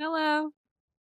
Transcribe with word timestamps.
Hello. 0.00 0.50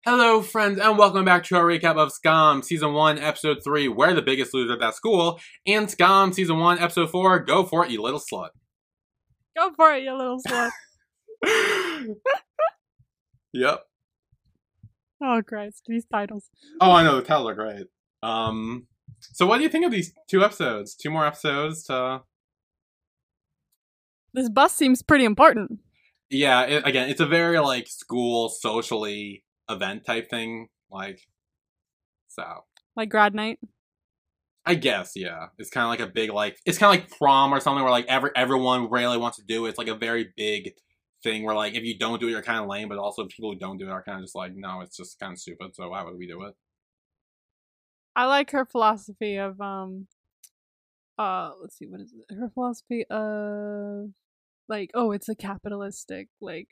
Hello, 0.06 0.42
friends, 0.42 0.80
and 0.80 0.98
welcome 0.98 1.24
back 1.24 1.44
to 1.44 1.56
our 1.56 1.66
recap 1.66 1.97
of 1.97 2.12
Skam 2.12 2.63
Season 2.63 2.94
1, 2.94 3.20
Episode 3.20 3.60
3, 3.63 3.89
We're 3.89 4.16
the 4.16 4.23
Biggest 4.23 4.55
Loser 4.55 4.73
at 4.73 4.79
That 4.79 4.96
School, 4.96 5.39
and 5.68 5.88
Skam 5.88 6.34
Season 6.34 6.58
1, 6.58 6.79
Episode 6.79 7.12
4, 7.12 7.41
Go 7.41 7.63
For 7.63 7.86
It, 7.86 7.91
You 7.91 8.02
Little 8.02 8.20
Slut. 8.20 8.49
Go 9.55 9.71
for 9.75 9.94
it, 9.94 10.02
you 10.02 10.18
little 10.18 10.39
slut. 10.47 10.71
yep. 13.54 13.83
oh 15.24 15.44
Christ, 15.48 15.84
these 15.86 16.05
titles. 16.12 16.50
Oh, 16.82 16.91
I 16.91 17.04
know, 17.04 17.18
the 17.18 17.22
titles 17.22 17.52
are 17.52 17.54
great. 17.54 17.86
Um, 18.23 18.88
so 19.20 19.45
what 19.45 19.58
do 19.58 19.64
you 19.64 19.70
think 19.70 19.86
of 19.86 19.91
these 19.91 20.12
two 20.27 20.44
episodes? 20.44 20.95
Two 20.95 21.12
more 21.12 21.27
episodes 21.27 21.84
to... 21.84 22.22
This 24.34 24.50
bus 24.50 24.76
seems 24.76 25.04
pretty 25.04 25.26
important. 25.26 25.82
Yeah, 26.30 26.63
it, 26.63 26.88
again, 26.88 27.09
it's 27.09 27.21
a 27.21 27.25
very, 27.25 27.59
like, 27.59 27.88
school, 27.88 28.49
socially 28.49 29.44
event 29.70 30.05
type 30.05 30.30
thing, 30.30 30.68
like, 30.91 31.22
so... 32.27 32.44
Like 32.95 33.09
grad 33.09 33.35
night. 33.35 33.59
I 34.68 34.76
guess, 34.76 35.13
yeah. 35.16 35.48
It's 35.58 35.70
kind 35.70 35.85
of 35.85 35.90
like 35.90 36.02
a 36.02 36.12
big 36.12 36.30
like 36.30 36.59
it's 36.66 36.77
kind 36.77 36.94
of 36.94 37.02
like 37.02 37.18
prom 37.18 37.54
or 37.54 37.62
something 37.62 37.84
where 37.84 37.91
like 37.91 38.08
every 38.08 38.32
everyone 38.35 38.90
really 38.91 39.18
wants 39.18 39.38
to 39.38 39.44
do 39.45 39.66
it. 39.66 39.70
It's 39.70 39.77
like 39.77 39.88
a 39.88 39.95
very 39.95 40.34
big 40.35 40.73
thing 41.23 41.44
where 41.44 41.55
like 41.55 41.76
if 41.76 41.85
you 41.85 41.98
don't 41.98 42.20
do 42.20 42.27
it, 42.27 42.32
you're 42.32 42.41
kind 42.41 42.59
of 42.59 42.68
lame. 42.68 42.90
But 42.90 42.98
also 42.98 43.26
people 43.27 43.54
who 43.54 43.57
don't 43.57 43.77
do 43.77 43.88
it 43.88 43.91
are 43.91 44.04
kind 44.04 44.18
of 44.18 44.26
just 44.26 44.35
like 44.35 44.54
no, 44.55 44.82
it's 44.82 44.98
just 44.98 45.20
kind 45.20 45.32
of 45.32 45.40
stupid. 45.40 45.73
So 45.73 45.88
why 45.88 46.04
would 46.04 46.18
we 46.18 46.27
do 46.27 46.41
it? 46.44 46.54
I 48.13 48.26
like 48.26 48.52
her 48.52 48.66
philosophy 48.66 49.38
of 49.38 49.62
um 49.62 50.07
uh 51.18 51.52
let's 51.62 51.77
see 51.77 51.85
what 51.85 52.02
is 52.02 52.13
it? 52.13 52.35
Her 52.35 52.49
philosophy 52.49 53.05
of 53.09 54.09
like 54.67 54.91
oh 54.94 55.12
it's 55.12 55.30
a 55.30 55.35
capitalistic 55.35 56.30
like 56.41 56.70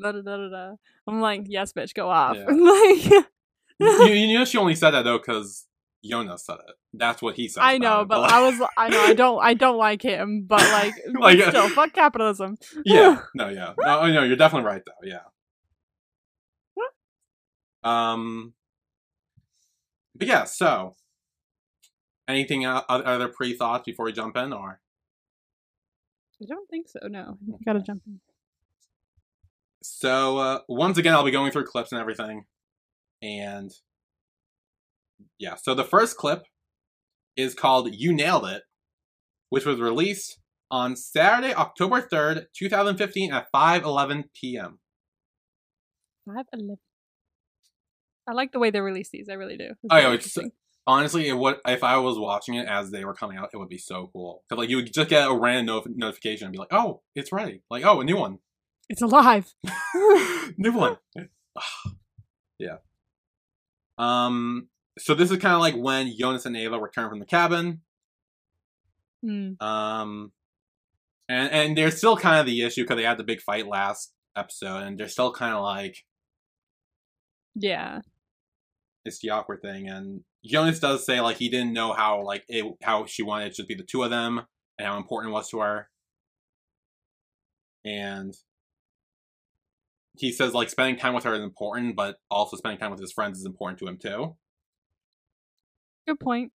da 0.00 0.12
da 0.12 0.22
da 0.22 0.36
da 0.36 0.48
da. 0.48 0.74
I'm 1.06 1.20
like 1.20 1.42
yes 1.46 1.72
bitch 1.72 1.94
go 1.94 2.08
off 2.08 2.36
Yeah. 2.36 2.44
like 2.48 4.08
you, 4.08 4.14
you 4.14 4.38
know 4.38 4.44
she 4.44 4.58
only 4.58 4.74
said 4.74 4.92
that 4.92 5.04
though 5.04 5.18
because 5.18 5.66
Jonas 6.02 6.46
said 6.46 6.54
it. 6.54 6.74
That's 6.94 7.20
what 7.20 7.34
he 7.34 7.48
said. 7.48 7.60
I 7.62 7.76
know 7.76 8.04
but 8.06 8.30
I 8.30 8.40
was 8.40 8.68
I 8.76 8.88
know 8.88 9.00
I 9.00 9.14
don't 9.14 9.42
I 9.42 9.54
don't 9.54 9.76
like 9.76 10.02
him 10.02 10.44
but 10.46 10.60
like, 10.60 10.94
Like, 11.20 11.38
uh, 11.38 11.50
still 11.50 11.68
fuck 11.68 11.92
capitalism 11.92 12.56
yeah, 12.84 13.20
no, 13.34 13.48
yeah, 13.48 13.74
no, 13.78 14.06
no, 14.10 14.22
you're 14.22 14.36
definitely 14.36 14.66
right 14.66 14.82
though. 14.84 15.06
Yeah. 15.06 15.20
Um. 17.82 18.54
But 20.14 20.28
yeah, 20.28 20.44
so 20.44 20.96
anything 22.28 22.66
uh, 22.66 22.82
other 22.88 23.28
pre 23.28 23.54
thoughts 23.54 23.84
before 23.84 24.04
we 24.04 24.12
jump 24.12 24.36
in, 24.36 24.52
or 24.52 24.80
I 26.42 26.46
don't 26.46 26.68
think 26.68 26.88
so 26.88 27.00
no 27.08 27.36
you 27.46 27.58
gotta 27.64 27.80
jump 27.80 28.02
in 28.06 28.20
so 29.82 30.38
uh, 30.38 30.58
once 30.68 30.98
again 30.98 31.14
I'll 31.14 31.24
be 31.24 31.30
going 31.30 31.52
through 31.52 31.64
clips 31.64 31.92
and 31.92 32.00
everything, 32.00 32.44
and 33.22 33.70
yeah. 35.38 35.54
So 35.56 35.74
the 35.74 35.84
first 35.84 36.16
clip 36.16 36.44
is 37.36 37.54
called 37.54 37.94
"You 37.94 38.12
Nailed 38.12 38.46
It," 38.46 38.62
which 39.48 39.64
was 39.64 39.80
released 39.80 40.38
on 40.70 40.96
Saturday, 40.96 41.54
October 41.54 42.00
third, 42.00 42.46
two 42.54 42.68
thousand 42.68 42.96
fifteen, 42.96 43.32
at 43.32 43.48
five 43.50 43.84
eleven 43.84 44.24
p.m. 44.38 44.80
Five 46.26 46.46
eleven. 46.52 46.78
I 48.28 48.32
like 48.32 48.52
the 48.52 48.58
way 48.58 48.70
they 48.70 48.80
release 48.80 49.08
these. 49.10 49.28
I 49.30 49.34
really 49.34 49.56
do. 49.56 49.70
It's 49.70 49.78
Oh, 49.90 49.96
yeah, 49.96 50.12
it's. 50.12 50.38
Honestly, 50.86 51.28
it 51.28 51.36
would 51.36 51.56
if 51.66 51.82
I 51.84 51.96
was 51.98 52.18
watching 52.18 52.54
it 52.54 52.66
as 52.68 52.90
they 52.90 53.04
were 53.04 53.14
coming 53.14 53.36
out, 53.38 53.50
it 53.52 53.56
would 53.56 53.68
be 53.68 53.78
so 53.78 54.10
cool. 54.12 54.42
Cause 54.48 54.58
like 54.58 54.68
you 54.68 54.76
would 54.76 54.92
just 54.92 55.08
get 55.08 55.28
a 55.28 55.34
random 55.34 55.74
notif- 55.74 55.96
notification 55.96 56.46
and 56.46 56.52
be 56.52 56.58
like, 56.58 56.72
"Oh, 56.72 57.02
it's 57.14 57.32
ready!" 57.32 57.62
Like, 57.70 57.84
"Oh, 57.84 58.00
a 58.00 58.04
new 58.04 58.16
one, 58.16 58.38
It's 58.88 59.02
alive. 59.02 59.52
new 60.56 60.72
one." 60.72 60.96
yeah. 62.58 62.76
Um. 63.98 64.68
So 64.98 65.14
this 65.14 65.30
is 65.30 65.38
kind 65.38 65.54
of 65.54 65.60
like 65.60 65.74
when 65.76 66.12
Jonas 66.18 66.46
and 66.46 66.56
Ava 66.56 66.78
return 66.78 67.08
from 67.08 67.18
the 67.20 67.26
cabin. 67.26 67.80
Hmm. 69.22 69.52
Um. 69.60 70.32
And 71.28 71.50
and 71.52 71.78
there's 71.78 71.96
still 71.96 72.16
kind 72.16 72.40
of 72.40 72.46
the 72.46 72.62
issue 72.62 72.82
because 72.82 72.96
they 72.96 73.04
had 73.04 73.18
the 73.18 73.24
big 73.24 73.40
fight 73.40 73.66
last 73.66 74.12
episode, 74.36 74.82
and 74.82 74.98
they're 74.98 75.08
still 75.08 75.32
kind 75.32 75.54
of 75.54 75.62
like 75.62 76.04
Yeah. 77.54 78.00
It's 79.04 79.18
the 79.20 79.30
awkward 79.30 79.62
thing 79.62 79.88
and 79.88 80.22
Jonas 80.44 80.80
does 80.80 81.04
say 81.06 81.20
like 81.20 81.36
he 81.38 81.48
didn't 81.48 81.72
know 81.72 81.92
how 81.92 82.22
like 82.24 82.44
it 82.48 82.64
how 82.82 83.06
she 83.06 83.22
wanted 83.22 83.46
it 83.46 83.50
to 83.50 83.56
just 83.56 83.68
be 83.68 83.74
the 83.74 83.82
two 83.82 84.02
of 84.02 84.10
them 84.10 84.42
and 84.78 84.88
how 84.88 84.96
important 84.96 85.30
it 85.30 85.34
was 85.34 85.50
to 85.50 85.58
her. 85.60 85.88
And 87.84 88.34
he 90.16 90.32
says 90.32 90.54
like 90.54 90.70
spending 90.70 90.96
time 90.96 91.14
with 91.14 91.24
her 91.24 91.34
is 91.34 91.42
important 91.42 91.96
but 91.96 92.16
also 92.30 92.56
spending 92.56 92.78
time 92.78 92.90
with 92.90 93.00
his 93.00 93.12
friends 93.12 93.38
is 93.38 93.46
important 93.46 93.78
to 93.80 93.86
him 93.86 93.98
too. 93.98 94.36
Good 96.06 96.20
point. 96.20 96.52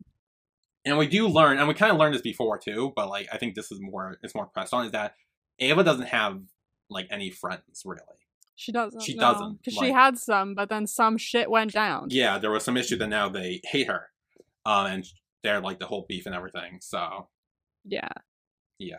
and 0.85 0.97
we 0.97 1.07
do 1.07 1.27
learn 1.27 1.57
and 1.59 1.67
we 1.67 1.73
kind 1.73 1.91
of 1.91 1.97
learned 1.97 2.13
this 2.15 2.21
before 2.21 2.57
too 2.57 2.91
but 2.95 3.07
like 3.09 3.27
i 3.31 3.37
think 3.37 3.55
this 3.55 3.71
is 3.71 3.79
more 3.81 4.17
it's 4.23 4.35
more 4.35 4.47
pressed 4.47 4.73
on 4.73 4.85
is 4.85 4.91
that 4.91 5.15
ava 5.59 5.83
doesn't 5.83 6.07
have 6.07 6.39
like 6.89 7.07
any 7.11 7.29
friends 7.29 7.83
really 7.85 8.01
She 8.55 8.71
doesn't. 8.71 9.01
She 9.01 9.15
doesn't, 9.15 9.57
Because 9.63 9.79
she 9.79 9.91
had 9.91 10.17
some, 10.17 10.53
but 10.55 10.69
then 10.69 10.85
some 10.87 11.17
shit 11.17 11.49
went 11.49 11.71
down. 11.73 12.07
yeah 12.09 12.37
there 12.37 12.51
was 12.51 12.63
some 12.63 12.77
issue 12.77 12.97
that 12.97 13.07
now 13.07 13.27
they 13.29 13.61
hate 13.65 13.87
her 13.87 14.09
um 14.65 14.85
and 14.85 15.05
they're 15.43 15.59
like 15.61 15.79
the 15.79 15.85
whole 15.87 16.05
beef 16.07 16.25
and 16.25 16.35
everything 16.35 16.77
so 16.81 17.27
Yeah. 17.83 18.07
Yeah. 18.79 18.97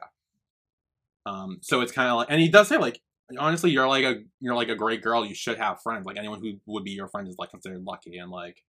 Um. 1.27 1.59
So 1.63 1.81
it's 1.81 1.93
kind 1.93 2.11
of 2.11 2.17
like, 2.17 2.27
and 2.31 2.41
he 2.41 2.49
does 2.49 2.69
say 2.69 2.77
like, 2.77 3.01
honestly, 3.39 3.71
you're 3.71 3.89
like 3.89 4.05
a 4.05 4.17
you're 4.41 4.55
like 4.55 4.69
a 4.69 4.75
great 4.77 5.01
girl. 5.03 5.25
You 5.25 5.35
should 5.35 5.57
have 5.59 5.81
friends. 5.83 6.05
Like 6.05 6.19
anyone 6.19 6.41
who 6.41 6.55
would 6.67 6.85
be 6.85 6.91
your 6.91 7.09
friend 7.09 7.27
is 7.29 7.37
like 7.39 7.51
considered 7.51 7.83
lucky, 7.83 8.19
and 8.19 8.31
like 8.31 8.63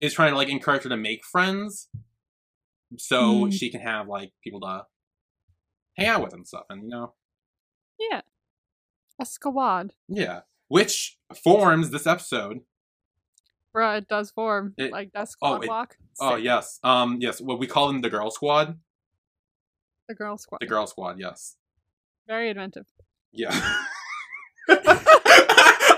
is 0.00 0.14
trying 0.14 0.30
to 0.30 0.36
like 0.36 0.48
encourage 0.48 0.84
her 0.84 0.88
to 0.90 0.96
make 0.96 1.24
friends, 1.24 1.88
so 2.98 3.46
Mm. 3.46 3.52
she 3.52 3.68
can 3.70 3.80
have 3.80 4.06
like 4.08 4.32
people 4.44 4.60
to 4.60 4.84
hang 5.96 6.06
out 6.06 6.22
with 6.22 6.32
and 6.34 6.46
stuff. 6.46 6.64
And 6.70 6.84
you 6.84 6.88
know, 6.88 7.14
Yeah. 7.98 8.20
A 9.20 9.26
squad. 9.26 9.92
yeah, 10.08 10.40
which 10.68 11.18
forms 11.42 11.90
this 11.90 12.06
episode. 12.06 12.60
Bruh, 13.74 13.98
it 13.98 14.08
does 14.08 14.30
form. 14.30 14.74
It- 14.78 14.92
like 14.92 15.12
that 15.12 15.28
squad 15.28 15.64
it- 15.64 15.68
walk. 15.68 15.96
Oh 16.20 16.36
Sick. 16.36 16.44
yes, 16.44 16.78
um, 16.82 17.18
yes. 17.20 17.40
What 17.40 17.58
we 17.58 17.66
call 17.66 17.88
them 17.88 18.00
the 18.00 18.10
girl 18.10 18.30
squad. 18.30 18.78
The 20.08 20.14
girl 20.14 20.36
squad. 20.38 20.58
The 20.60 20.66
girl 20.66 20.86
squad. 20.86 21.18
Yes. 21.20 21.56
Very 22.26 22.50
inventive. 22.50 22.86
Yeah. 23.32 23.50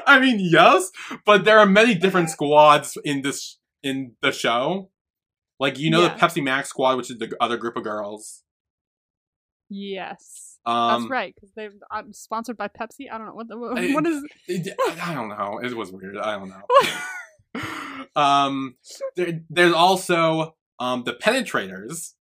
I 0.06 0.18
mean, 0.20 0.38
yes, 0.40 0.90
but 1.24 1.44
there 1.44 1.58
are 1.58 1.66
many 1.66 1.94
different 1.94 2.30
squads 2.36 2.96
in 3.04 3.22
this 3.22 3.58
in 3.82 4.12
the 4.22 4.32
show. 4.32 4.90
Like 5.58 5.78
you 5.78 5.90
know 5.90 6.02
Yeah. 6.02 6.14
the 6.14 6.20
Pepsi 6.20 6.42
Max 6.42 6.68
squad, 6.70 6.96
which 6.96 7.10
is 7.10 7.18
the 7.18 7.30
other 7.40 7.56
group 7.56 7.76
of 7.76 7.84
girls. 7.84 8.42
Yes. 9.70 10.58
Um, 10.66 11.02
That's 11.02 11.10
right. 11.10 11.34
Because 11.34 11.50
they're 11.54 11.70
I'm 11.90 12.12
sponsored 12.12 12.56
by 12.56 12.68
Pepsi. 12.68 13.10
I 13.10 13.16
don't 13.16 13.28
know 13.28 13.34
what 13.34 13.48
the 13.48 13.56
I- 13.56 13.92
what 13.94 14.06
is. 14.06 14.22
it- 14.48 14.76
I 15.00 15.14
don't 15.14 15.28
know. 15.28 15.60
It 15.62 15.74
was 15.74 15.92
weird. 15.92 16.18
I 16.18 16.36
don't 16.38 16.50
know. 16.50 18.12
um, 18.20 18.74
there, 19.16 19.40
there's 19.48 19.72
also 19.72 20.56
um 20.78 21.04
the 21.04 21.14
penetrators. 21.14 22.14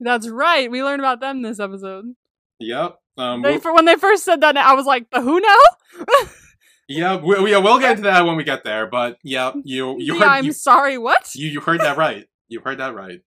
That's 0.00 0.28
right. 0.28 0.70
We 0.70 0.82
learned 0.84 1.00
about 1.00 1.20
them 1.20 1.42
this 1.42 1.58
episode. 1.58 2.14
Yep. 2.60 2.96
Um. 3.18 3.42
They 3.42 3.58
we'll- 3.58 3.74
when 3.74 3.84
they 3.84 3.96
first 3.96 4.24
said 4.24 4.40
that, 4.42 4.56
I 4.56 4.74
was 4.74 4.86
like, 4.86 5.10
the 5.10 5.20
who 5.20 5.40
now? 5.40 6.06
yeah. 6.88 7.16
We, 7.16 7.40
we, 7.42 7.56
we'll 7.56 7.80
get 7.80 7.90
into 7.98 8.02
that 8.04 8.24
when 8.24 8.36
we 8.36 8.44
get 8.44 8.62
there. 8.62 8.86
But 8.86 9.18
yeah, 9.24 9.52
you 9.64 9.96
you 9.98 10.14
heard 10.18 10.28
I'm 10.28 10.44
you, 10.44 10.52
sorry. 10.52 10.96
What? 10.96 11.34
you 11.34 11.48
you 11.48 11.60
heard 11.60 11.80
that 11.80 11.96
right. 11.96 12.26
You 12.46 12.60
heard 12.60 12.78
that 12.78 12.94
right. 12.94 13.20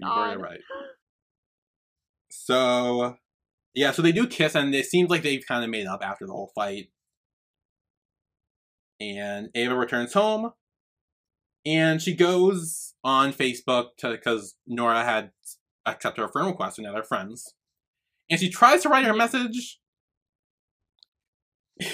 You 0.00 0.08
heard 0.08 0.32
it 0.32 0.40
right. 0.40 0.60
So, 2.50 3.16
yeah, 3.76 3.92
so 3.92 4.02
they 4.02 4.10
do 4.10 4.26
kiss, 4.26 4.56
and 4.56 4.74
it 4.74 4.86
seems 4.86 5.08
like 5.08 5.22
they've 5.22 5.46
kind 5.46 5.62
of 5.62 5.70
made 5.70 5.86
up 5.86 6.00
after 6.02 6.26
the 6.26 6.32
whole 6.32 6.50
fight. 6.52 6.90
And 9.00 9.50
Ava 9.54 9.76
returns 9.76 10.12
home, 10.14 10.50
and 11.64 12.02
she 12.02 12.12
goes 12.12 12.94
on 13.04 13.32
Facebook 13.32 13.90
to 13.98 14.10
because 14.10 14.56
Nora 14.66 15.04
had 15.04 15.30
accepted 15.86 16.22
her 16.22 16.28
friend 16.28 16.48
request, 16.48 16.78
and 16.78 16.86
now 16.86 16.92
they're 16.92 17.04
friends. 17.04 17.54
And 18.28 18.40
she 18.40 18.50
tries 18.50 18.82
to 18.82 18.88
write 18.88 19.04
her 19.04 19.14
message. 19.14 19.78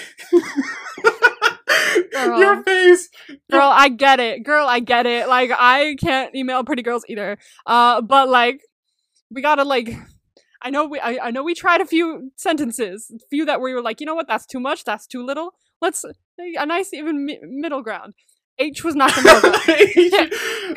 Girl. 2.11 2.39
Your 2.39 2.63
face. 2.63 3.09
Girl, 3.51 3.69
I 3.71 3.89
get 3.89 4.19
it. 4.19 4.43
Girl, 4.43 4.65
I 4.67 4.79
get 4.79 5.05
it. 5.05 5.27
Like 5.27 5.51
I 5.53 5.95
can't 5.99 6.33
email 6.35 6.63
pretty 6.63 6.81
girls 6.81 7.05
either. 7.07 7.37
Uh, 7.65 8.01
but 8.01 8.27
like 8.27 8.61
we 9.29 9.43
gotta 9.43 9.63
like. 9.63 9.93
I 10.61 10.69
know 10.69 10.85
we. 10.87 10.99
I, 10.99 11.27
I 11.27 11.31
know 11.31 11.43
we 11.43 11.53
tried 11.53 11.81
a 11.81 11.85
few 11.85 12.31
sentences, 12.35 13.11
a 13.13 13.19
few 13.29 13.45
that 13.45 13.61
we 13.61 13.73
were 13.73 13.81
like, 13.81 13.99
you 13.99 14.05
know 14.05 14.15
what, 14.15 14.27
that's 14.27 14.45
too 14.45 14.59
much, 14.59 14.83
that's 14.83 15.05
too 15.07 15.25
little. 15.25 15.53
Let's 15.81 16.03
a 16.39 16.65
nice 16.65 16.93
even 16.93 17.25
mi- 17.25 17.39
middle 17.43 17.81
ground. 17.83 18.13
H 18.59 18.83
was 18.83 18.95
not 18.95 19.13
the 19.13 19.21
middle 19.21 19.51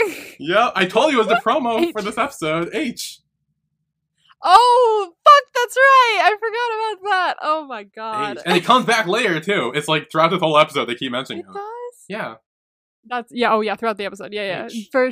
ground. 0.04 0.34
yeah, 0.38 0.70
I 0.74 0.84
told 0.84 1.12
you 1.12 1.18
it 1.20 1.26
was 1.26 1.28
the 1.28 1.40
promo 1.42 1.90
for 1.92 2.02
this 2.02 2.18
episode. 2.18 2.68
H. 2.74 3.20
Oh, 4.42 5.12
fuck, 5.24 5.52
that's 5.54 5.76
right. 5.76 6.20
I 6.24 6.30
forgot 6.38 7.04
about 7.04 7.10
that. 7.10 7.36
Oh 7.42 7.66
my 7.66 7.82
god. 7.84 8.38
H. 8.38 8.42
And 8.46 8.56
it 8.56 8.64
comes 8.64 8.86
back 8.86 9.06
later 9.06 9.40
too. 9.40 9.72
It's 9.74 9.88
like 9.88 10.10
throughout 10.10 10.30
this 10.30 10.40
whole 10.40 10.56
episode 10.58 10.86
they 10.86 10.94
keep 10.94 11.12
mentioning 11.12 11.40
It 11.42 11.46
him. 11.46 11.52
does? 11.54 12.04
Yeah. 12.08 12.34
That's 13.06 13.32
yeah, 13.34 13.52
oh 13.52 13.60
yeah, 13.62 13.76
throughout 13.76 13.96
the 13.96 14.04
episode. 14.04 14.32
Yeah, 14.32 14.42
yeah. 14.42 14.66
H. 14.66 14.88
For. 14.92 15.10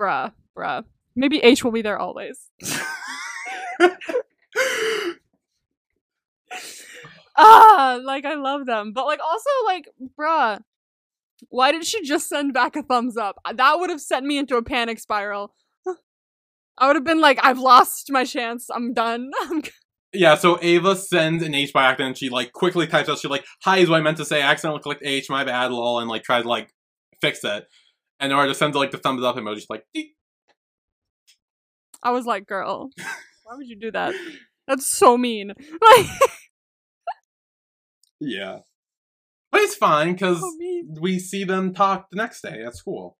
Bruh, 0.00 0.32
bruh. 0.56 0.84
Maybe 1.16 1.38
H 1.38 1.64
will 1.64 1.72
be 1.72 1.82
there 1.82 1.98
always. 1.98 2.50
ah, 7.36 8.00
like 8.02 8.24
I 8.24 8.34
love 8.34 8.66
them. 8.66 8.92
But 8.92 9.06
like 9.06 9.20
also 9.20 9.50
like, 9.66 9.88
bruh, 10.18 10.60
why 11.48 11.72
did 11.72 11.84
she 11.84 12.02
just 12.02 12.28
send 12.28 12.52
back 12.54 12.76
a 12.76 12.82
thumbs 12.82 13.16
up? 13.16 13.38
That 13.54 13.78
would 13.78 13.90
have 13.90 14.00
sent 14.00 14.26
me 14.26 14.38
into 14.38 14.56
a 14.56 14.62
panic 14.62 14.98
spiral. 14.98 15.54
I 16.78 16.86
would 16.86 16.96
have 16.96 17.04
been 17.04 17.20
like, 17.20 17.38
I've 17.42 17.58
lost 17.58 18.10
my 18.10 18.24
chance. 18.24 18.68
I'm 18.74 18.92
done. 18.92 19.30
I'm 19.42 19.62
Yeah, 20.12 20.34
so 20.36 20.58
Ava 20.62 20.96
sends 20.96 21.42
an 21.42 21.54
H 21.54 21.72
by 21.72 21.84
accident. 21.84 22.18
She 22.18 22.30
like 22.30 22.52
quickly 22.52 22.86
types 22.86 23.08
out. 23.08 23.18
She 23.18 23.28
like, 23.28 23.44
"Hi" 23.64 23.78
is 23.78 23.88
what 23.88 23.98
I 23.98 24.02
meant 24.02 24.16
to 24.18 24.24
say. 24.24 24.42
I 24.42 24.50
accidentally 24.50 24.82
clicked 24.82 25.02
H. 25.04 25.28
My 25.28 25.44
bad, 25.44 25.70
lol, 25.72 25.98
and 26.00 26.08
like 26.08 26.22
tries 26.22 26.42
to 26.42 26.48
like 26.48 26.70
fix 27.20 27.44
it. 27.44 27.64
And 28.18 28.30
Nora 28.30 28.48
just 28.48 28.58
sends 28.58 28.76
like 28.76 28.92
the 28.92 28.98
thumbs 28.98 29.22
up 29.22 29.36
emoji. 29.36 29.56
She's 29.56 29.66
like, 29.68 29.84
"Deet." 29.92 30.16
I 32.02 32.10
was 32.10 32.24
like, 32.24 32.46
girl, 32.46 32.90
why 33.46 33.56
would 33.56 33.68
you 33.68 33.76
do 33.76 33.92
that? 33.92 34.12
That's 34.66 34.86
so 34.86 35.16
mean. 35.16 35.52
Like, 35.80 36.06
"Yeah," 38.18 38.60
but 39.52 39.60
it's 39.60 39.76
fine 39.76 40.12
because 40.12 40.40
so 40.40 40.52
we 41.00 41.18
see 41.18 41.44
them 41.44 41.72
talk 41.74 42.10
the 42.10 42.16
next 42.16 42.40
day 42.40 42.64
at 42.64 42.74
school. 42.74 43.18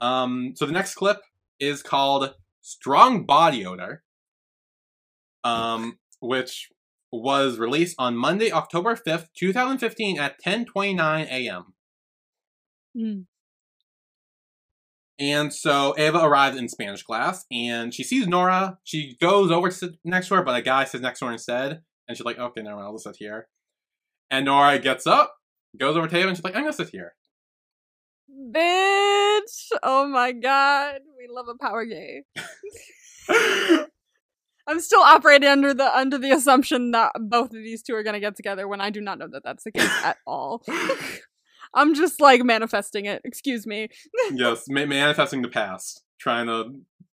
Um, 0.00 0.54
so 0.56 0.66
the 0.66 0.72
next 0.72 0.96
clip 0.96 1.18
is 1.60 1.82
called 1.82 2.34
"Strong 2.60 3.26
Body 3.26 3.64
Odor," 3.64 4.02
um, 5.44 5.98
which 6.20 6.68
was 7.12 7.58
released 7.58 7.94
on 7.98 8.16
Monday, 8.16 8.50
October 8.50 8.96
fifth, 8.96 9.28
two 9.36 9.52
thousand 9.52 9.78
fifteen, 9.78 10.18
at 10.18 10.40
ten 10.40 10.64
twenty 10.64 10.94
nine 10.94 11.28
a.m. 11.30 11.74
Mm. 12.96 13.26
And 15.22 15.54
so 15.54 15.94
Ava 15.96 16.18
arrives 16.18 16.56
in 16.58 16.68
Spanish 16.68 17.04
class, 17.04 17.46
and 17.52 17.94
she 17.94 18.02
sees 18.02 18.26
Nora. 18.26 18.78
She 18.82 19.16
goes 19.20 19.52
over 19.52 19.68
to 19.68 19.74
sit 19.74 19.92
next 20.04 20.26
to 20.28 20.34
her, 20.34 20.42
but 20.42 20.56
a 20.56 20.62
guy 20.62 20.82
sits 20.82 21.00
next 21.00 21.20
to 21.20 21.26
her 21.26 21.32
instead. 21.32 21.82
And 22.08 22.16
she's 22.16 22.24
like, 22.24 22.40
"Okay, 22.40 22.60
never 22.60 22.74
mind, 22.74 22.88
I'll 22.88 22.94
just 22.94 23.04
sit 23.04 23.14
here." 23.20 23.46
And 24.32 24.46
Nora 24.46 24.80
gets 24.80 25.06
up, 25.06 25.36
goes 25.78 25.96
over 25.96 26.08
to 26.08 26.16
Ava, 26.16 26.26
and 26.26 26.36
she's 26.36 26.42
like, 26.42 26.56
"I'm 26.56 26.62
gonna 26.62 26.72
sit 26.72 26.88
here." 26.88 27.14
Bitch! 28.52 29.70
Oh 29.84 30.08
my 30.08 30.32
god, 30.32 31.02
we 31.16 31.28
love 31.32 31.46
a 31.46 31.54
power 31.56 31.84
game. 31.84 32.24
I'm 34.66 34.80
still 34.80 35.02
operating 35.02 35.48
under 35.48 35.72
the 35.72 35.96
under 35.96 36.18
the 36.18 36.32
assumption 36.32 36.90
that 36.90 37.12
both 37.20 37.50
of 37.50 37.62
these 37.62 37.84
two 37.84 37.94
are 37.94 38.02
gonna 38.02 38.18
get 38.18 38.34
together 38.34 38.66
when 38.66 38.80
I 38.80 38.90
do 38.90 39.00
not 39.00 39.20
know 39.20 39.28
that 39.28 39.44
that's 39.44 39.62
the 39.62 39.70
case 39.70 39.88
at 40.02 40.16
all. 40.26 40.64
I'm 41.74 41.94
just 41.94 42.20
like 42.20 42.42
manifesting 42.42 43.06
it. 43.06 43.22
Excuse 43.24 43.66
me. 43.66 43.88
yes, 44.32 44.64
ma- 44.68 44.86
manifesting 44.86 45.42
the 45.42 45.48
past, 45.48 46.02
trying 46.18 46.46
to 46.46 46.72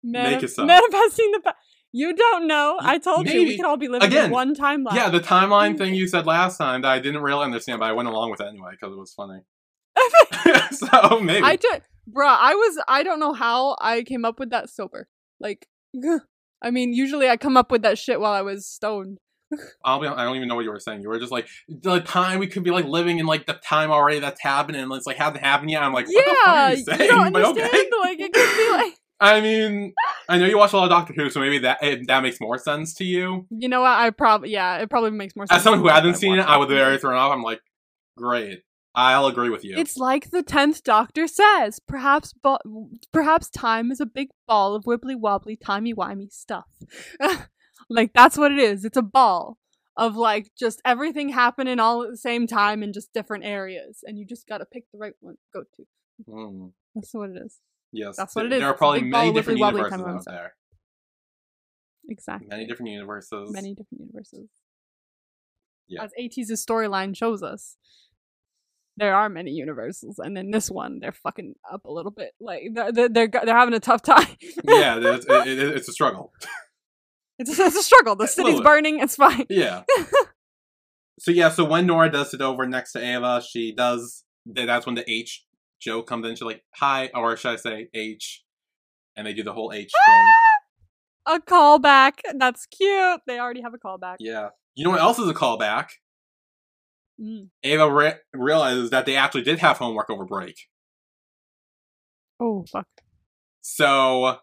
Make 0.06 0.44
it 0.44 0.50
so. 0.50 0.66
Manifesting 0.66 1.32
the. 1.32 1.40
past. 1.44 1.58
you 1.92 2.14
don't 2.14 2.48
know. 2.48 2.78
I 2.80 3.00
told 3.00 3.28
you 3.28 3.44
we 3.44 3.58
could 3.58 3.66
all 3.66 3.78
be 3.78 3.88
living 3.88 4.08
Again, 4.08 4.26
in 4.26 4.32
one 4.32 4.56
timeline. 4.56 4.94
yeah 4.94 5.10
the 5.10 5.20
timeline 5.20 5.76
mm. 5.76 5.78
thing 5.80 5.96
you 5.96 6.08
said 6.08 6.26
last 6.26 6.58
time 6.58 6.82
that 6.84 6.90
I 6.90 7.00
didn't 7.00 7.22
really 7.22 7.44
understand, 7.44 7.80
but 7.80 7.86
I 7.86 7.94
went 7.94 8.08
along 8.08 8.32
with 8.32 8.42
it 8.42 8.48
anyway 8.48 8.72
because 8.72 8.94
it 8.94 9.00
was 9.00 9.14
funny. 9.14 9.42
so 10.72 11.20
maybe 11.22 11.44
I 11.44 11.56
did, 11.56 11.82
bruh. 12.10 12.38
I 12.40 12.54
was. 12.54 12.84
I 12.88 13.04
don't 13.04 13.20
know 13.20 13.34
how 13.34 13.78
I 13.82 14.04
came 14.04 14.26
up 14.26 14.40
with 14.40 14.52
that 14.52 14.70
sober. 14.70 15.08
Like, 15.40 15.68
I 16.62 16.72
mean, 16.72 16.94
usually 16.94 17.30
I 17.30 17.38
come 17.38 17.58
up 17.58 17.72
with 17.72 17.82
that 17.82 17.98
shit 17.98 18.20
while 18.20 18.34
I 18.34 18.42
was 18.42 18.68
stoned. 18.68 19.20
I'll 19.84 20.00
be. 20.00 20.08
I 20.08 20.24
don't 20.24 20.36
even 20.36 20.48
know 20.48 20.56
what 20.56 20.66
you 20.66 20.72
were 20.72 20.80
saying. 20.80 21.02
You 21.02 21.10
were 21.10 21.20
just 21.20 21.32
like 21.32 21.48
the 21.68 22.00
time 22.00 22.40
we 22.40 22.48
could 22.48 22.64
be 22.64 22.72
like 22.72 22.86
living 22.86 23.20
in 23.20 23.26
like 23.26 23.46
the 23.46 23.54
time 23.54 23.92
already 23.92 24.20
that's 24.20 24.42
happening, 24.42 24.82
and 24.82 24.92
it's 24.94 25.06
like 25.06 25.18
hasn't 25.18 25.44
happened 25.44 25.72
yet. 25.72 25.84
I'm 25.84 25.94
like, 25.94 26.08
what 26.08 26.26
the 26.26 26.32
fuck 26.32 26.38
yeah, 26.46 26.52
are 26.52 26.72
you 26.72 26.78
you 26.78 26.84
saying? 26.84 27.10
don't 27.10 27.34
but 27.34 27.46
understand. 27.46 27.74
okay. 27.74 27.90
Like, 28.02 28.20
it 28.20 28.34
could 28.34 28.58
be 28.58 28.72
like, 28.72 28.94
I 29.20 29.42
mean, 29.42 29.94
I 30.28 30.38
know 30.38 30.46
you 30.46 30.58
watch 30.58 30.74
a 30.74 30.78
lot 30.78 30.86
of 30.86 30.90
Doctor 30.90 31.14
Who, 31.14 31.30
so 31.30 31.40
maybe 31.40 31.60
that 31.60 31.78
it, 31.82 32.08
that 32.08 32.22
makes 32.24 32.42
more 32.42 32.58
sense 32.58 32.94
to 32.96 33.04
you. 33.04 33.46
you 33.50 33.70
know 33.70 33.82
what? 33.82 33.92
I 33.98 34.10
probably 34.10 34.52
yeah, 34.52 34.78
it 34.78 34.90
probably 34.90 35.12
makes 35.12 35.36
more 35.36 35.46
sense. 35.48 35.58
As 35.58 35.64
someone 35.64 35.82
who 35.82 35.90
hasn't 35.90 36.18
seen 36.18 36.34
it, 36.34 36.40
watched 36.40 36.50
I 36.50 36.58
was 36.58 36.70
very 36.70 36.98
thrown 36.98 37.16
off. 37.16 37.32
I'm 37.32 37.44
like, 37.44 37.62
great. 38.18 38.62
I'll 38.98 39.28
agree 39.28 39.50
with 39.50 39.66
you. 39.66 39.76
It's 39.78 39.98
like 39.98 40.32
the 40.32 40.42
tenth 40.42 40.82
Doctor 40.82 41.28
says. 41.28 41.80
Perhaps, 41.86 42.32
bo- 42.32 42.90
perhaps 43.12 43.50
time 43.50 43.92
is 43.92 44.00
a 44.00 44.06
big 44.06 44.30
ball 44.48 44.74
of 44.74 44.86
wibbly 44.86 45.20
wobbly, 45.20 45.58
timey 45.58 45.94
wimey 45.94 46.32
stuff. 46.32 46.70
like 47.90 48.14
that's 48.14 48.38
what 48.38 48.52
it 48.52 48.60
is. 48.60 48.86
It's 48.86 48.98
a 48.98 49.02
ball 49.02 49.58
of 49.98 50.16
like 50.16 50.52
just 50.58 50.82
everything 50.86 51.30
happening 51.30 51.80
all 51.80 52.04
at 52.04 52.10
the 52.10 52.18
same 52.18 52.48
time 52.48 52.84
in 52.84 52.94
just 52.94 53.14
different 53.14 53.46
areas, 53.46 54.04
and 54.06 54.18
you 54.18 54.26
just 54.26 54.48
gotta 54.48 54.66
pick 54.66 54.86
the 54.92 54.98
right 54.98 55.14
one 55.20 55.36
to 55.36 55.40
go 55.54 55.64
to. 55.76 55.86
Mm, 56.30 56.72
That's 56.94 57.14
what 57.14 57.30
it 57.30 57.38
is. 57.46 57.60
yes, 57.92 58.16
That's 58.18 58.36
what 58.36 58.46
it 58.46 58.54
is. 58.54 58.60
There 58.60 58.70
are 58.70 58.74
probably 58.74 59.02
many 59.04 59.34
different 59.34 59.60
universes 59.60 60.02
out 60.02 60.26
there. 60.26 60.54
Exactly. 62.08 62.48
Many 62.48 62.68
different 62.68 62.92
universes. 62.92 63.52
Many 63.52 63.74
different 63.74 64.02
universes. 64.02 64.50
Yeah. 65.88 66.04
As 66.04 66.12
AT's 66.20 66.66
storyline 66.66 67.16
shows 67.16 67.44
us, 67.44 67.78
there 68.98 69.16
are 69.16 69.30
many 69.30 69.52
universes, 69.52 70.20
and 70.20 70.38
in 70.38 70.52
this 70.52 70.72
one, 70.72 71.00
they're 71.00 71.12
fucking 71.12 71.56
up 71.72 71.86
a 71.86 71.92
little 71.92 72.12
bit. 72.12 72.32
Like 72.40 72.64
they're 72.74 72.92
they're 72.92 73.10
they're, 73.10 73.28
they're 73.28 73.56
having 73.56 73.74
a 73.74 73.80
tough 73.80 74.02
time. 74.02 74.28
yeah, 74.64 74.98
it's, 75.02 75.26
it, 75.28 75.48
it, 75.48 75.60
it's 75.78 75.90
a 75.90 75.92
struggle. 75.94 76.32
It's, 77.40 77.58
a, 77.58 77.64
it's 77.66 77.76
a 77.76 77.84
struggle. 77.84 78.16
The 78.16 78.28
city's 78.28 78.62
burning. 78.62 79.00
It's 79.00 79.16
fine. 79.16 79.46
Yeah. 79.50 79.84
so 81.20 81.32
yeah, 81.32 81.50
so 81.50 81.66
when 81.66 81.86
Nora 81.86 82.12
does 82.12 82.32
sit 82.32 82.42
over 82.42 82.66
next 82.68 82.94
to 82.94 83.04
Ava, 83.04 83.42
she 83.48 83.74
does. 83.74 84.24
That's 84.46 84.86
when 84.86 84.96
the 84.96 85.10
H 85.10 85.46
joke 85.80 86.08
comes 86.08 86.28
in. 86.28 86.36
She's 86.36 86.42
like, 86.42 86.64
"Hi," 86.76 87.10
or 87.14 87.36
should 87.38 87.54
I 87.54 87.56
say 87.56 87.90
H? 87.94 88.44
And 89.18 89.26
they 89.26 89.34
do 89.34 89.44
the 89.44 89.54
whole 89.54 89.72
H 89.74 89.92
thing. 90.06 90.26
A 91.28 91.40
callback. 91.40 92.20
That's 92.36 92.68
cute. 92.68 93.22
They 93.26 93.40
already 93.40 93.62
have 93.62 93.74
a 93.74 93.80
callback. 93.80 94.18
Yeah. 94.20 94.50
You 94.76 94.84
know 94.84 94.92
what 94.92 95.02
else 95.02 95.18
is 95.18 95.28
a 95.28 95.34
callback? 95.34 95.88
Mm. 97.20 97.50
Ava 97.64 97.92
re- 97.92 98.20
realizes 98.34 98.92
that 98.92 99.08
they 99.08 99.16
actually 99.16 99.42
did 99.42 99.58
have 99.60 99.78
homework 99.78 100.10
over 100.12 100.26
break. 100.26 100.56
Oh 102.40 102.66
fuck. 102.72 102.88
So, 103.62 104.38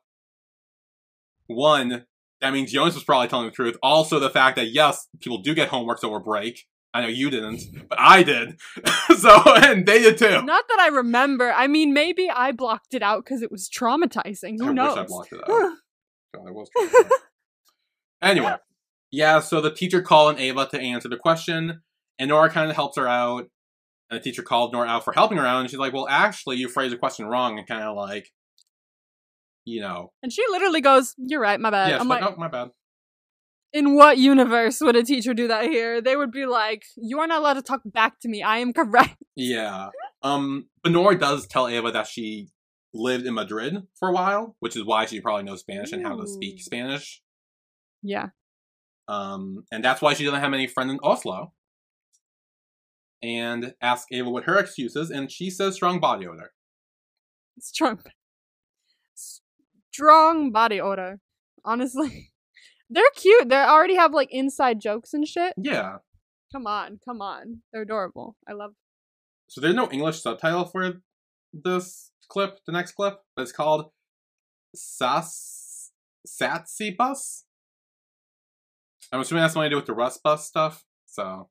one, 1.46 2.06
that 2.42 2.52
means 2.52 2.72
Jonas 2.72 2.94
was 2.94 3.04
probably 3.04 3.28
telling 3.28 3.46
the 3.46 3.52
truth. 3.52 3.76
Also, 3.82 4.18
the 4.18 4.28
fact 4.28 4.56
that 4.56 4.72
yes, 4.72 5.08
people 5.20 5.38
do 5.38 5.54
get 5.54 5.70
homeworks 5.70 6.04
over 6.04 6.18
break. 6.18 6.66
I 6.92 7.00
know 7.00 7.08
you 7.08 7.30
didn't, 7.30 7.62
but 7.88 7.98
I 7.98 8.22
did. 8.22 8.58
so, 9.18 9.42
and 9.56 9.86
they 9.86 10.00
did 10.00 10.18
too. 10.18 10.42
Not 10.42 10.64
that 10.68 10.78
I 10.78 10.88
remember. 10.88 11.50
I 11.50 11.66
mean, 11.66 11.94
maybe 11.94 12.28
I 12.28 12.52
blocked 12.52 12.92
it 12.92 13.02
out 13.02 13.24
because 13.24 13.40
it 13.40 13.50
was 13.50 13.70
traumatizing. 13.70 14.58
Who 14.58 14.70
I 14.70 14.72
knows? 14.72 14.98
I 14.98 15.04
blocked 15.04 15.32
it 15.32 15.40
out. 15.40 15.48
God, 16.34 16.48
I 16.48 16.50
was 16.50 16.68
anyway, 18.22 18.56
yeah. 19.10 19.40
So 19.40 19.60
the 19.60 19.72
teacher 19.72 20.02
called 20.02 20.34
on 20.34 20.40
Ava 20.40 20.66
to 20.70 20.80
answer 20.80 21.08
the 21.08 21.16
question, 21.16 21.80
and 22.18 22.28
Nora 22.28 22.50
kind 22.50 22.68
of 22.68 22.76
helps 22.76 22.98
her 22.98 23.08
out. 23.08 23.48
And 24.10 24.20
the 24.20 24.22
teacher 24.22 24.42
called 24.42 24.72
Nora 24.72 24.88
out 24.88 25.04
for 25.04 25.12
helping 25.12 25.38
her 25.38 25.46
out, 25.46 25.60
and 25.60 25.70
she's 25.70 25.78
like, 25.78 25.92
"Well, 25.92 26.08
actually, 26.10 26.56
you 26.56 26.68
phrased 26.68 26.92
the 26.92 26.98
question 26.98 27.26
wrong," 27.26 27.58
and 27.58 27.66
kind 27.66 27.84
of 27.84 27.96
like, 27.96 28.30
you 29.64 29.80
know, 29.80 30.12
and 30.22 30.32
she 30.32 30.42
literally 30.50 30.80
goes, 30.80 31.14
"You're 31.18 31.40
right. 31.40 31.60
My 31.60 31.70
bad." 31.70 31.88
yeah. 31.88 31.96
she's 31.96 32.00
I'm 32.02 32.08
like, 32.08 32.22
like, 32.22 32.34
"Oh, 32.36 32.40
my 32.40 32.48
bad." 32.48 32.70
in 33.72 33.94
what 33.94 34.18
universe 34.18 34.80
would 34.80 34.96
a 34.96 35.02
teacher 35.02 35.32
do 35.34 35.48
that 35.48 35.64
here? 35.64 36.00
They 36.00 36.16
would 36.16 36.30
be 36.30 36.46
like, 36.46 36.84
"You 36.96 37.20
are 37.20 37.26
not 37.26 37.40
allowed 37.40 37.54
to 37.54 37.62
talk 37.62 37.80
back 37.84 38.20
to 38.20 38.28
me. 38.28 38.42
I 38.42 38.58
am 38.58 38.72
correct." 38.72 39.16
Yeah. 39.34 39.88
Um, 40.22 40.68
Benora 40.84 41.18
does 41.18 41.46
tell 41.46 41.68
Ava 41.68 41.90
that 41.92 42.06
she 42.06 42.48
lived 42.94 43.26
in 43.26 43.34
Madrid 43.34 43.82
for 43.98 44.08
a 44.08 44.12
while, 44.12 44.56
which 44.60 44.76
is 44.76 44.84
why 44.84 45.06
she 45.06 45.20
probably 45.20 45.44
knows 45.44 45.60
Spanish 45.60 45.92
and 45.92 46.04
how 46.04 46.16
to 46.20 46.26
speak 46.26 46.60
Spanish. 46.60 47.22
Yeah. 48.02 48.28
Um, 49.08 49.64
and 49.72 49.84
that's 49.84 50.02
why 50.02 50.14
she 50.14 50.24
doesn't 50.24 50.40
have 50.40 50.52
any 50.52 50.66
friends 50.66 50.92
in 50.92 51.00
Oslo. 51.02 51.52
And 53.22 53.74
ask 53.80 54.08
Ava 54.10 54.28
what 54.28 54.44
her 54.44 54.58
excuse 54.58 54.96
is, 54.96 55.10
and 55.10 55.30
she 55.30 55.48
says 55.48 55.76
strong 55.76 56.00
body 56.00 56.26
odor. 56.26 56.52
Strong. 57.60 58.00
Strong 59.92 60.52
body 60.52 60.80
odor. 60.80 61.20
Honestly. 61.64 62.30
They're 62.90 63.04
cute. 63.16 63.48
They 63.48 63.56
already 63.56 63.96
have 63.96 64.12
like 64.12 64.28
inside 64.30 64.80
jokes 64.80 65.14
and 65.14 65.26
shit. 65.26 65.54
Yeah. 65.56 65.96
Come 66.52 66.66
on, 66.66 66.98
come 67.06 67.22
on. 67.22 67.62
They're 67.72 67.82
adorable. 67.82 68.36
I 68.46 68.52
love 68.52 68.72
So 69.48 69.60
there's 69.60 69.74
no 69.74 69.88
English 69.90 70.20
subtitle 70.20 70.66
for 70.66 71.00
this 71.52 72.10
clip, 72.28 72.58
the 72.66 72.72
next 72.72 72.92
clip, 72.92 73.20
but 73.34 73.42
it's 73.42 73.52
called 73.52 73.90
Sas 74.74 75.90
Satsy 76.26 76.94
Bus. 76.94 77.44
I'm 79.10 79.20
assuming 79.20 79.42
that's 79.42 79.54
something 79.54 79.66
to 79.68 79.70
do 79.70 79.76
with 79.76 79.86
the 79.86 79.94
Russ 79.94 80.18
Bus 80.22 80.46
stuff. 80.46 80.84
So 81.06 81.48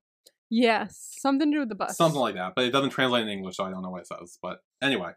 Yes. 0.51 1.15
Something 1.19 1.51
to 1.51 1.55
do 1.55 1.59
with 1.61 1.69
the 1.69 1.75
bus. 1.75 1.95
something 1.97 2.19
like 2.19 2.35
that, 2.35 2.53
but 2.55 2.65
it 2.65 2.71
doesn't 2.71 2.89
translate 2.89 3.23
in 3.23 3.29
English, 3.29 3.55
so 3.55 3.63
I 3.63 3.71
don't 3.71 3.81
know 3.81 3.89
what 3.89 4.01
it 4.01 4.07
says. 4.07 4.37
But 4.41 4.59
anyway, 4.81 5.13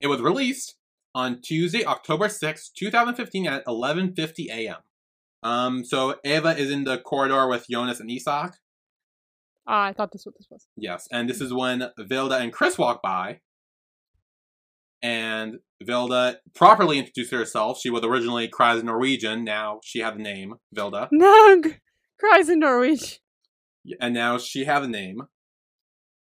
it 0.00 0.08
was 0.08 0.20
released 0.20 0.76
on 1.14 1.40
Tuesday, 1.42 1.84
October 1.84 2.28
6th, 2.28 2.72
2015 2.76 3.46
at 3.46 3.64
11:50 3.66 4.46
a.m. 4.50 4.76
Um, 5.42 5.84
so 5.84 6.16
Eva 6.24 6.56
is 6.56 6.70
in 6.70 6.84
the 6.84 6.98
corridor 6.98 7.48
with 7.48 7.66
Jonas 7.70 8.00
and 8.00 8.10
Isak. 8.10 8.54
Ah, 9.66 9.84
I 9.84 9.92
thought 9.92 10.12
this 10.12 10.24
what 10.26 10.36
this 10.38 10.46
was. 10.50 10.66
Yes, 10.76 11.06
and 11.12 11.28
this 11.28 11.40
is 11.40 11.52
when 11.52 11.90
Vilda 11.98 12.40
and 12.40 12.52
Chris 12.52 12.78
walk 12.78 13.02
by. 13.02 13.40
And 15.02 15.58
Vilda 15.82 16.36
properly 16.54 16.98
introduced 16.98 17.32
herself. 17.32 17.80
She 17.80 17.90
was 17.90 18.04
originally 18.04 18.46
Cries 18.48 18.84
Norwegian. 18.84 19.44
Now 19.44 19.80
she 19.82 19.98
had 19.98 20.16
the 20.16 20.22
name 20.22 20.54
Vilda, 20.74 21.08
Nug 21.12 21.78
cries 22.20 22.48
in 22.48 22.60
Norwegian. 22.60 23.18
and 24.00 24.14
now 24.14 24.38
she 24.38 24.64
had 24.64 24.82
a 24.84 24.88
name. 24.88 25.22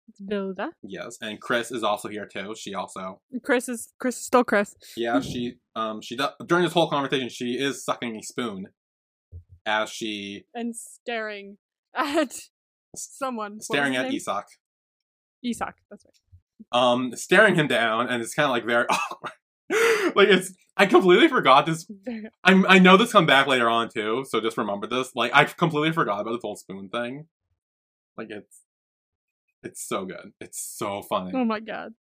It's 0.09 0.21
Vilda. 0.21 0.69
Yes, 0.83 1.17
and 1.21 1.39
Chris 1.41 1.69
is 1.71 1.83
also 1.83 2.07
here 2.07 2.25
too. 2.25 2.55
She 2.57 2.73
also, 2.73 3.19
Chris 3.43 3.67
is 3.67 3.91
Chris 3.99 4.17
is 4.17 4.25
still 4.25 4.43
Chris. 4.43 4.75
yeah, 4.95 5.19
she 5.19 5.55
um 5.75 6.01
she 6.01 6.15
does 6.15 6.31
during 6.45 6.63
this 6.63 6.73
whole 6.73 6.89
conversation 6.89 7.29
she 7.29 7.53
is 7.57 7.83
sucking 7.83 8.15
a 8.15 8.23
spoon, 8.23 8.67
as 9.65 9.89
she 9.89 10.45
And 10.53 10.75
staring 10.75 11.57
at 11.95 12.33
someone. 12.95 13.59
Staring 13.61 13.95
at? 13.95 14.13
Isak, 14.13 14.45
Isak, 15.43 15.75
that's 15.89 16.05
right. 16.05 16.79
um 16.81 17.13
staring 17.15 17.55
him 17.55 17.67
down, 17.67 18.07
and 18.07 18.21
it's 18.23 18.33
kind 18.33 18.45
of 18.45 18.51
like 18.51 18.65
very 18.65 18.85
awkward. 18.89 19.33
like 20.15 20.29
it's 20.29 20.53
I 20.77 20.85
completely 20.85 21.27
forgot 21.27 21.65
this 21.65 21.85
I'm, 22.45 22.65
I 22.67 22.79
know 22.79 22.95
this 22.95 23.11
come 23.11 23.25
back 23.25 23.47
later 23.47 23.67
on 23.69 23.89
too, 23.89 24.23
so 24.29 24.39
just 24.39 24.57
remember 24.57 24.87
this. 24.87 25.11
Like 25.15 25.31
I 25.33 25.43
completely 25.43 25.91
forgot 25.91 26.21
about 26.21 26.31
this 26.31 26.41
whole 26.43 26.55
spoon 26.55 26.87
thing. 26.89 27.25
Like 28.17 28.27
it's 28.29 28.61
it's 29.67 29.87
so 29.87 30.05
good. 30.05 30.31
It's 30.39 30.59
so 30.77 31.01
funny. 31.01 31.31
Oh 31.35 31.45
my 31.45 31.59
god. 31.59 31.93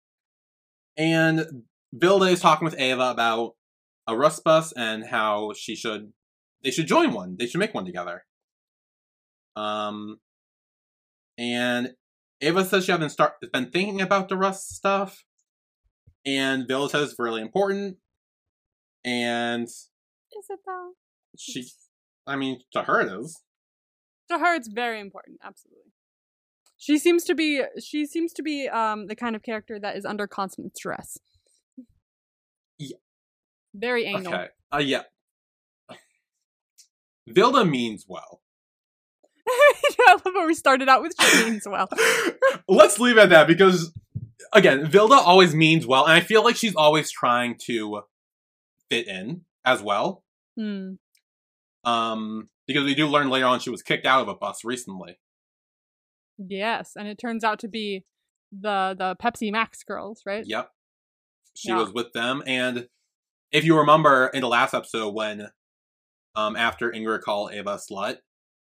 And 0.96 1.64
Vilda 1.94 2.30
is 2.32 2.40
talking 2.40 2.64
with 2.64 2.78
Ava 2.78 3.11
about 3.11 3.52
a 4.06 4.16
russ 4.16 4.40
bus 4.40 4.73
and 4.73 5.04
how 5.06 5.52
she 5.54 5.76
should 5.76 6.12
they 6.62 6.70
should 6.70 6.87
join 6.87 7.12
one. 7.12 7.37
They 7.38 7.46
should 7.46 7.58
make 7.61 7.75
one 7.75 7.85
together. 7.85 8.25
Um 9.56 10.18
and 11.38 11.94
Ava 12.40 12.64
says 12.64 12.85
she 12.85 12.92
hasn't 12.92 13.12
start 13.12 13.35
been 13.52 13.70
thinking 13.70 14.00
about 14.00 14.28
the 14.28 14.37
russ 14.37 14.66
stuff. 14.66 15.25
And 16.25 16.68
Vilda 16.68 16.90
says 16.90 17.11
it's 17.11 17.18
really 17.18 17.42
important. 17.42 17.96
And 19.04 19.64
Is 19.64 19.90
it 20.50 20.61
though? 20.66 20.92
she 21.38 21.66
I 22.26 22.37
mean, 22.37 22.61
to 22.73 22.82
her 22.82 23.00
it 23.00 23.12
is. 23.20 23.40
to 24.30 24.38
her 24.38 24.54
it's 24.56 24.68
very 24.68 24.99
important 25.00 25.38
absolutely 25.44 25.86
she 26.78 26.99
seems 26.99 27.25
to 27.25 27.35
be 27.35 27.62
she 27.83 28.06
seems 28.06 28.33
to 28.35 28.42
be 28.42 28.68
um 28.68 29.06
the 29.06 29.16
kind 29.16 29.35
of 29.37 29.42
character 29.42 29.78
that 29.80 29.97
is 29.97 30.04
under 30.04 30.26
constant 30.26 30.76
stress 30.76 31.18
Yeah. 32.78 32.97
very 33.75 34.04
anal 34.06 34.33
Okay. 34.35 34.49
Uh 34.73 34.78
yeah. 34.78 35.02
Vilda 37.28 37.68
means 37.68 38.04
well. 38.09 38.40
i 39.49 40.12
love 40.25 40.35
how 40.35 40.47
we 40.47 40.54
started 40.54 40.88
out 40.88 41.02
with 41.02 41.12
she 41.21 41.45
means 41.45 41.66
well 41.68 41.88
Let's 42.68 42.99
leave 42.99 43.16
it 43.16 43.21
at 43.23 43.28
that 43.30 43.47
because 43.47 43.92
again, 44.52 44.87
Vilda 44.87 45.16
always 45.18 45.54
means 45.54 45.87
well, 45.87 46.04
and 46.04 46.12
I 46.12 46.21
feel 46.21 46.42
like 46.42 46.56
she's 46.56 46.75
always 46.75 47.11
trying 47.12 47.56
to 47.66 48.02
fit 48.90 49.06
in 49.06 49.42
as 49.64 49.83
well. 49.83 50.25
hmm. 50.56 50.95
Um 51.85 52.49
because 52.66 52.85
we 52.85 52.95
do 52.97 53.06
learn 53.06 53.30
later 53.30 53.47
on 53.47 53.61
she 53.61 53.71
was 53.71 53.83
kicked 53.83 54.04
out 54.06 54.23
of 54.23 54.28
a 54.28 54.35
bus 54.35 54.64
recently. 54.64 55.18
Yes 56.38 56.93
and 56.97 57.09
it 57.09 57.19
turns 57.19 57.45
out 57.45 57.59
to 57.59 57.69
be 57.69 58.05
the 58.52 58.95
the 58.99 59.16
pepsi 59.23 59.50
max 59.50 59.83
girls 59.83 60.23
right 60.26 60.45
Yep. 60.47 60.71
She 61.57 61.69
Yeah. 61.71 61.78
was 61.78 61.93
with 61.93 62.12
them 62.12 62.43
and 62.47 62.88
if 63.52 63.64
you 63.64 63.78
remember 63.78 64.28
in 64.28 64.40
the 64.43 64.49
last 64.49 64.75
episode 64.75 65.14
when 65.14 65.49
um 66.35 66.55
after 66.57 66.90
Ingrid 66.90 67.23
called 67.23 67.52
Ava 67.52 67.71
a 67.71 67.76
slut, 67.78 68.19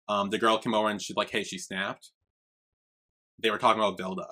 um 0.08 0.30
the 0.30 0.38
girl 0.38 0.58
came 0.58 0.74
over 0.74 0.88
and 0.88 1.00
she's 1.00 1.16
like, 1.16 1.30
Hey, 1.30 1.42
she 1.42 1.58
snapped. 1.58 2.10
They 3.38 3.50
were 3.50 3.58
talking 3.58 3.82
about 3.82 3.98
Vilda. 3.98 4.26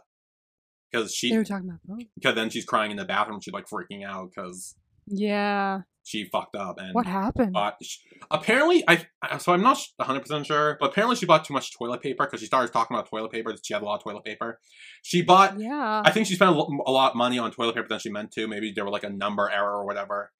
Because 0.93 1.15
she 1.15 1.31
they 1.31 1.39
were 1.39 1.45
talking 1.45 1.69
about 1.69 1.81
both 1.85 2.07
because 2.17 2.35
then 2.35 2.51
she's 2.51 2.65
crying 2.65 2.91
in 2.91 2.97
the 2.97 3.05
bathroom. 3.05 3.41
She's 3.41 3.55
like 3.55 3.67
freaking 3.67 4.05
out 4.05 4.31
because 4.35 4.75
yeah 5.07 5.81
she 6.03 6.25
fucked 6.25 6.57
up 6.57 6.77
and 6.79 6.95
what 6.95 7.07
happened 7.07 7.53
bought. 7.53 7.77
sh 7.83 7.99
apparently, 8.31 8.83
I 8.89 9.07
so 9.39 9.53
I'm 9.53 9.63
not 9.63 9.79
one 9.97 10.07
hundred 10.07 10.21
percent 10.21 10.47
sure, 10.47 10.77
but 10.81 10.91
apparently 10.91 11.17
she 11.17 11.27
bought 11.27 11.45
too 11.45 11.53
much 11.55 11.77
toilet 11.77 12.03
paper 12.03 12.25
because 12.25 12.41
she 12.41 12.47
started 12.47 12.73
talking 12.73 12.97
about 12.97 13.09
toilet 13.09 13.31
paper. 13.33 13.53
That 13.53 13.65
she 13.65 13.75
had 13.75 13.83
a 13.83 13.85
lot 13.87 13.97
of 13.97 14.03
toilet 14.05 14.25
paper. 14.25 14.59
She 15.03 15.23
bought. 15.23 15.59
yeah 15.61 16.03
I 16.05 16.11
think 16.11 16.27
she 16.27 16.35
spent 16.35 16.51
a 16.51 16.55
a 16.55 16.91
lot 16.91 17.11
of 17.11 17.17
money 17.17 17.39
on 17.39 17.51
toilet 17.53 17.75
paper 17.75 17.89
than 17.89 17.99
she 17.99 18.11
meant 18.11 18.33
to. 18.33 18.49
Maybe 18.49 18.73
there 18.75 18.85
were 18.85 18.91
like 18.91 19.05
a 19.05 19.11
number 19.11 19.49
error 19.51 19.73
or 19.77 19.85
whatever, 19.87 20.33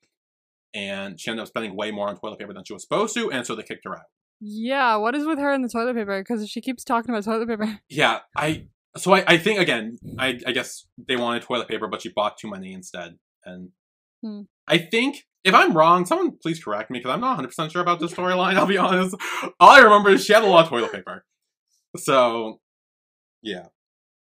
and 0.75 1.21
she 1.21 1.31
ended 1.31 1.43
up 1.43 1.49
spending 1.49 1.77
way 1.77 1.91
more 1.91 2.09
on 2.09 2.17
toilet 2.19 2.39
paper 2.39 2.53
than 2.53 2.65
she 2.65 2.73
was 2.73 2.83
supposed 2.83 3.15
to, 3.15 3.31
and 3.31 3.47
so 3.47 3.55
they 3.55 3.63
kicked 3.63 3.85
her 3.85 3.95
out. 3.97 4.05
yeah 4.41 4.97
what 4.97 5.15
is 5.15 5.27
with 5.27 5.39
her 5.39 5.53
and 5.53 5.63
the 5.65 5.69
toilet 5.69 5.95
paper 5.95 6.21
because 6.23 6.49
she 6.49 6.61
keeps 6.63 6.83
talking 6.85 7.11
about 7.11 7.25
toilet 7.25 7.49
paper 7.49 7.79
Yeah, 7.89 8.21
I. 8.37 8.67
So 8.97 9.13
I, 9.15 9.23
I 9.27 9.39
think 9.39 9.61
again, 9.61 9.99
I, 10.19 10.41
I 10.45 10.51
guess 10.53 10.87
they 11.07 11.15
wanted 11.17 11.43
toilet 11.43 11.69
paper, 11.69 11.87
but 11.87 12.03
she 12.03 12.09
bought 12.09 12.39
too 12.39 12.51
many 12.51 12.73
instead, 12.73 13.19
and 13.45 13.71
Hmm. 14.23 14.43
I 14.69 14.77
think 14.77 15.25
if 15.45 15.55
I'm 15.55 15.77
wrong, 15.77 16.07
someone 16.07 16.37
please 16.43 16.63
correct 16.63 16.91
me 16.91 16.99
because 16.99 17.13
I'm 17.13 17.21
not 17.21 17.31
100 17.31 17.49
percent 17.49 17.73
sure 17.73 17.83
about 17.83 18.01
this 18.01 18.13
storyline. 18.13 18.55
I'll 18.57 18.67
be 18.67 18.79
honest. 18.79 19.15
All 19.59 19.71
I 19.71 19.81
remember 19.81 20.11
is 20.11 20.25
she 20.25 20.33
had 20.33 20.43
a 20.43 20.47
lot 20.47 20.65
of 20.65 20.71
toilet 20.71 20.93
paper. 20.93 21.25
So, 21.97 22.61
yeah. 23.43 23.67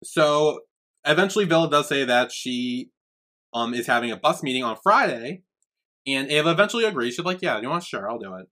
So 0.04 0.62
eventually, 1.06 1.46
Vilda 1.46 1.72
does 1.72 1.88
say 1.88 2.04
that 2.06 2.32
she 2.32 2.92
um 3.54 3.74
is 3.74 3.88
having 3.88 4.12
a 4.12 4.18
bus 4.18 4.44
meeting 4.44 4.64
on 4.64 4.78
Friday, 4.84 5.44
and 6.06 6.30
Ava 6.30 6.52
eventually 6.52 6.86
agrees. 6.86 7.16
She's 7.16 7.26
like, 7.26 7.42
"Yeah, 7.42 7.60
you 7.60 7.70
want? 7.70 7.84
Sure, 7.84 8.10
I'll 8.10 8.20
do 8.20 8.36
it." 8.36 8.48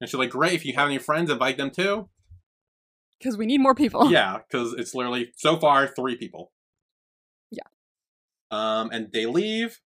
And 0.00 0.10
she's 0.10 0.18
like, 0.18 0.30
"Great, 0.30 0.52
if 0.54 0.64
you 0.64 0.74
have 0.74 0.88
any 0.88 0.98
friends, 0.98 1.30
invite 1.30 1.56
them 1.56 1.70
too." 1.70 2.08
because 3.18 3.36
we 3.36 3.46
need 3.46 3.60
more 3.60 3.74
people 3.74 4.10
Yeah, 4.10 4.38
because 4.38 4.72
it's 4.74 4.94
literally 4.94 5.32
so 5.36 5.56
far 5.58 5.86
three 5.86 6.16
people. 6.16 6.52
Yeah. 7.50 7.62
Um, 8.50 8.90
and 8.92 9.12
they 9.12 9.26
leave, 9.26 9.80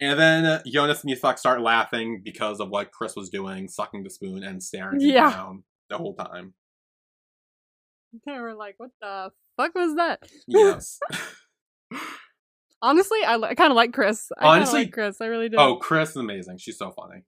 and 0.00 0.18
then 0.18 0.62
Jonas 0.66 1.02
and 1.02 1.12
Isak 1.12 1.38
start 1.38 1.60
laughing 1.60 2.22
because 2.24 2.60
of 2.60 2.68
what 2.70 2.90
Chris 2.92 3.14
was 3.16 3.28
doing, 3.30 3.68
sucking 3.68 4.02
the 4.04 4.10
spoon 4.10 4.42
and 4.42 4.62
staring 4.62 5.00
him 5.00 5.08
Yeah. 5.10 5.30
down 5.30 5.64
the 5.88 5.98
whole 5.98 6.14
time. 6.14 6.54
they 8.26 8.38
were 8.38 8.54
like 8.54 8.74
what 8.78 8.90
the 9.00 9.30
fuck 9.56 9.74
was 9.74 9.94
that 9.96 10.20
Yes. 10.48 10.98
Honestly, 12.82 13.18
I, 13.26 13.36
li- 13.36 13.48
I 13.50 13.54
kind 13.54 13.70
of 13.70 13.76
like 13.76 13.92
Chris. 13.92 14.30
I 14.38 14.56
Honestly- 14.56 14.84
like 14.84 14.92
Chris. 14.92 15.20
I 15.20 15.26
really 15.26 15.48
do. 15.50 15.56
oh, 15.58 15.76
Chris 15.76 16.10
is 16.10 16.16
amazing. 16.16 16.56
She's 16.58 16.78
so 16.78 16.90
funny. 16.92 17.24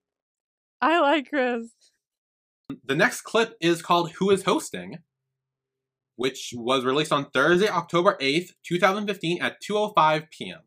I 0.81 0.99
like 1.00 1.29
Chris. 1.29 1.69
The 2.87 2.95
next 2.97 3.21
clip 3.23 3.55
is 3.61 3.83
called 3.83 4.12
"Who 4.12 4.31
is 4.31 4.45
Hosting," 4.45 4.99
which 6.17 6.55
was 6.57 6.85
released 6.87 7.12
on 7.12 7.29
Thursday, 7.31 7.69
October 7.69 8.17
eighth, 8.19 8.55
two 8.67 8.79
thousand 8.79 9.07
fifteen, 9.07 9.43
at 9.43 9.61
two 9.61 9.76
o 9.76 9.91
five 9.93 10.31
p.m. 10.31 10.61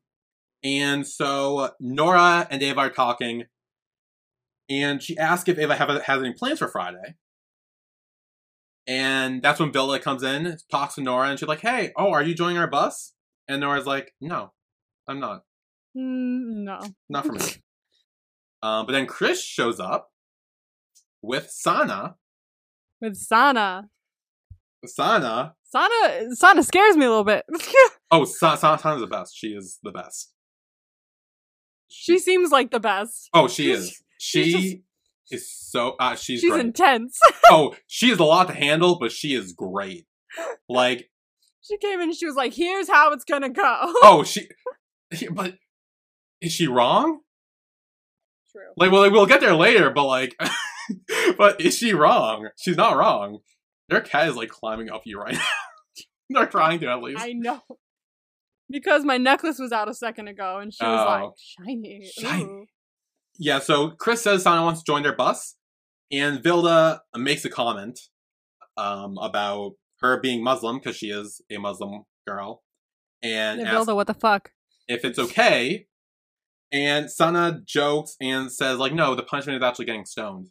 And 0.66 1.06
so 1.06 1.70
Nora 1.80 2.48
and 2.50 2.64
Ava 2.64 2.80
are 2.80 2.90
talking, 2.90 3.44
and 4.68 5.02
she 5.02 5.16
asks 5.16 5.48
if 5.48 5.60
Ava 5.60 5.76
have, 5.76 6.02
has 6.02 6.20
any 6.22 6.34
plans 6.34 6.58
for 6.58 6.68
Friday. 6.68 7.14
And 8.88 9.44
that's 9.44 9.60
when 9.60 9.72
Vilda 9.72 10.02
comes 10.02 10.24
in, 10.24 10.58
talks 10.72 10.96
to 10.96 11.02
Nora, 11.02 11.30
and 11.30 11.40
she's 11.40 11.48
like, 11.48 11.62
"Hey, 11.62 11.92
oh, 11.96 12.12
are 12.12 12.24
you 12.24 12.34
joining 12.34 12.58
our 12.58 12.68
bus?" 12.68 13.14
And 13.48 13.62
Nora's 13.62 13.86
like, 13.86 14.14
"No, 14.20 14.54
I'm 15.08 15.20
not. 15.20 15.44
Mm, 15.96 16.64
no. 16.66 16.80
Not 17.10 17.28
for 17.28 17.34
me." 17.34 17.42
um, 18.64 18.88
but 18.88 18.94
then 18.94 19.06
Chris 19.06 19.44
shows 19.44 19.80
up 19.80 20.10
with 21.22 21.52
Sana. 21.52 22.16
With 23.02 23.18
Sana. 23.18 23.90
Sana. 24.84 25.54
Sana 25.64 26.36
Sana 26.36 26.64
scares 26.64 26.98
me 26.98 27.06
a 27.06 27.10
little 27.10 27.24
bit. 27.24 27.46
Oh, 28.12 28.24
Sa- 28.24 28.56
Sa- 28.56 28.78
Sana's 28.78 29.02
the 29.02 29.08
best. 29.08 29.36
She 29.36 29.48
is 29.48 29.80
the 29.84 29.92
best. 29.92 30.35
She 31.90 32.20
seems 32.20 32.52
like 32.52 32.72
the 32.72 32.80
best. 32.80 33.30
Oh, 33.34 33.48
she 33.48 33.72
is. 33.72 34.02
She 34.20 34.82
is 35.32 35.52
so. 35.52 35.96
Uh, 36.00 36.16
she's 36.16 36.42
She's 36.42 36.52
great. 36.52 36.66
intense. 36.66 37.20
oh, 37.50 37.76
she 37.88 38.10
has 38.10 38.20
a 38.20 38.24
lot 38.24 38.48
to 38.48 38.54
handle, 38.54 38.98
but 39.00 39.12
she 39.12 39.34
is 39.34 39.54
great. 39.54 40.06
Like, 40.70 41.10
she 41.62 41.78
came 41.78 42.00
in 42.00 42.10
and 42.10 42.16
she 42.16 42.26
was 42.26 42.36
like, 42.36 42.54
"Here's 42.54 42.88
how 42.90 43.12
it's 43.12 43.26
gonna 43.26 43.50
go." 43.50 43.64
oh, 44.04 44.24
she. 44.28 44.48
But 45.32 45.56
is 46.42 46.52
she 46.52 46.68
wrong? 46.68 47.20
True. 48.52 48.62
Like, 48.78 48.92
well, 48.92 49.10
we'll 49.12 49.26
get 49.26 49.42
there 49.42 49.56
later. 49.56 49.90
But 49.90 50.06
like, 50.06 50.36
but 51.38 51.60
is 51.62 51.78
she 51.78 51.94
wrong? 51.94 52.50
She's 52.58 52.78
not 52.78 52.98
wrong. 52.98 53.40
Their 53.90 54.02
cat 54.02 54.30
is 54.30 54.36
like 54.36 54.50
climbing 54.50 54.90
up 54.90 55.04
you 55.06 55.20
right 55.20 55.34
now. 55.34 55.42
They're 56.30 56.48
trying 56.48 56.80
to 56.80 56.88
at 56.88 57.02
least. 57.02 57.22
I 57.22 57.34
know. 57.34 57.62
Because 58.70 59.04
my 59.06 59.18
necklace 59.18 59.60
was 59.60 59.72
out 59.72 59.88
a 59.90 59.94
second 59.94 60.28
ago, 60.28 60.58
and 60.58 60.74
she 60.74 60.84
was 60.84 61.00
Oh. 61.00 61.06
like, 61.26 61.34
"Shiny." 61.38 62.12
Shiny. 62.18 62.44
Ooh. 62.44 62.66
Yeah, 63.38 63.60
so 63.60 63.92
Chris 63.92 64.22
says 64.24 64.44
Sana 64.44 64.64
wants 64.64 64.82
to 64.82 64.86
join 64.92 65.04
their 65.04 65.16
bus, 65.16 65.56
and 66.12 66.40
Vilda 66.44 67.00
makes 67.16 67.44
a 67.46 67.50
comment 67.50 68.00
um, 68.78 69.18
about 69.20 69.74
her 70.00 70.20
being 70.20 70.44
Muslim 70.44 70.78
because 70.80 70.96
she 70.98 71.10
is 71.10 71.42
a 71.52 71.58
Muslim 71.58 72.04
girl, 72.28 72.64
and 73.22 73.62
Yeah, 73.62 73.74
Vilda, 73.74 73.96
what 73.96 74.08
the 74.08 74.14
fuck? 74.14 74.52
if 74.88 75.04
it's 75.06 75.18
okay 75.20 75.88
And 76.72 77.10
Sana 77.10 77.62
jokes 77.66 78.16
and 78.20 78.52
says, 78.52 78.80
like, 78.80 78.92
no, 78.94 79.16
the 79.16 79.24
punishment 79.24 79.56
is 79.62 79.64
actually 79.66 79.86
getting 79.86 80.04
stoned. 80.06 80.50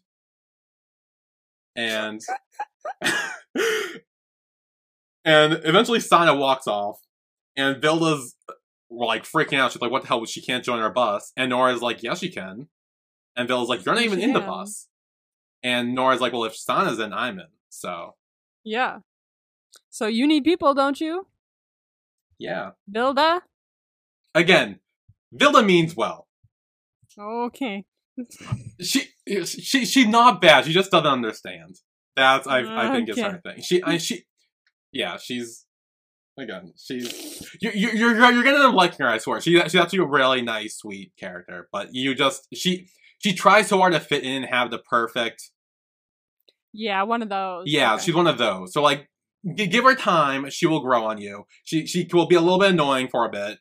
And 1.76 2.20
and 5.24 5.60
eventually 5.64 6.00
Sana 6.00 6.34
walks 6.34 6.66
off, 6.66 6.98
and 7.56 7.82
Vilda's 7.82 8.36
uh, 8.48 8.52
like 8.90 9.24
freaking 9.24 9.58
out. 9.58 9.72
She's 9.72 9.82
like, 9.82 9.90
"What 9.90 10.02
the 10.02 10.08
hell? 10.08 10.24
She 10.24 10.40
can't 10.42 10.64
join 10.64 10.80
our 10.80 10.92
bus." 10.92 11.32
And 11.36 11.50
Nora's 11.50 11.82
like, 11.82 12.02
"Yes, 12.02 12.20
she 12.20 12.30
can." 12.30 12.68
And 13.36 13.48
Vilda's 13.48 13.68
like, 13.68 13.84
"You're 13.84 13.94
not 13.94 14.04
even 14.04 14.20
in 14.20 14.32
the 14.32 14.40
bus." 14.40 14.88
And 15.62 15.94
Nora's 15.94 16.20
like, 16.20 16.32
"Well, 16.32 16.44
if 16.44 16.56
Sana's 16.56 16.98
in, 16.98 17.12
I'm 17.12 17.38
in." 17.38 17.46
So 17.70 18.14
Yeah. 18.64 18.98
So 19.90 20.06
you 20.06 20.26
need 20.26 20.44
people, 20.44 20.74
don't 20.74 21.00
you? 21.00 21.26
yeah. 22.38 22.70
Vilda? 22.92 23.40
Again, 24.34 24.80
Vilda 25.34 25.64
means 25.64 25.94
well. 25.96 26.26
Okay. 27.18 27.84
She 28.80 29.08
she 29.44 29.86
she's 29.86 30.06
not 30.06 30.40
bad. 30.40 30.64
She 30.64 30.72
just 30.72 30.90
doesn't 30.90 31.06
understand. 31.06 31.76
That's 32.16 32.46
I 32.46 32.60
I 32.60 32.92
think 32.92 33.08
is 33.08 33.18
her 33.18 33.40
thing. 33.42 33.62
She 33.62 33.82
I, 33.82 33.98
she 33.98 34.24
yeah 34.92 35.16
she's 35.16 35.63
again 36.38 36.72
she's 36.76 37.40
you 37.60 37.70
you 37.74 37.88
you're 37.90 38.14
you're 38.14 38.42
gonna 38.44 38.56
end 38.56 38.66
up 38.66 38.74
liking 38.74 39.04
her. 39.06 39.08
I 39.08 39.18
swear. 39.18 39.40
She 39.40 39.58
she's 39.60 39.76
actually 39.76 40.00
a 40.00 40.06
really 40.06 40.42
nice, 40.42 40.76
sweet 40.76 41.12
character. 41.18 41.68
But 41.72 41.88
you 41.94 42.14
just 42.14 42.46
she 42.54 42.88
she 43.18 43.32
tries 43.34 43.68
so 43.68 43.78
hard 43.78 43.92
to 43.92 44.00
fit 44.00 44.22
in 44.24 44.42
and 44.42 44.46
have 44.46 44.70
the 44.70 44.78
perfect. 44.78 45.50
Yeah, 46.72 47.02
one 47.04 47.22
of 47.22 47.28
those. 47.28 47.64
Yeah, 47.66 47.94
Okay. 47.94 48.04
she's 48.04 48.14
one 48.14 48.26
of 48.26 48.36
those. 48.36 48.72
So 48.72 48.82
like, 48.82 49.08
g- 49.56 49.68
give 49.68 49.84
her 49.84 49.94
time. 49.94 50.50
She 50.50 50.66
will 50.66 50.80
grow 50.80 51.04
on 51.04 51.18
you. 51.18 51.44
She 51.62 51.86
she 51.86 52.08
will 52.12 52.26
be 52.26 52.34
a 52.34 52.40
little 52.40 52.58
bit 52.58 52.70
annoying 52.72 53.06
for 53.08 53.24
a 53.24 53.30
bit, 53.30 53.58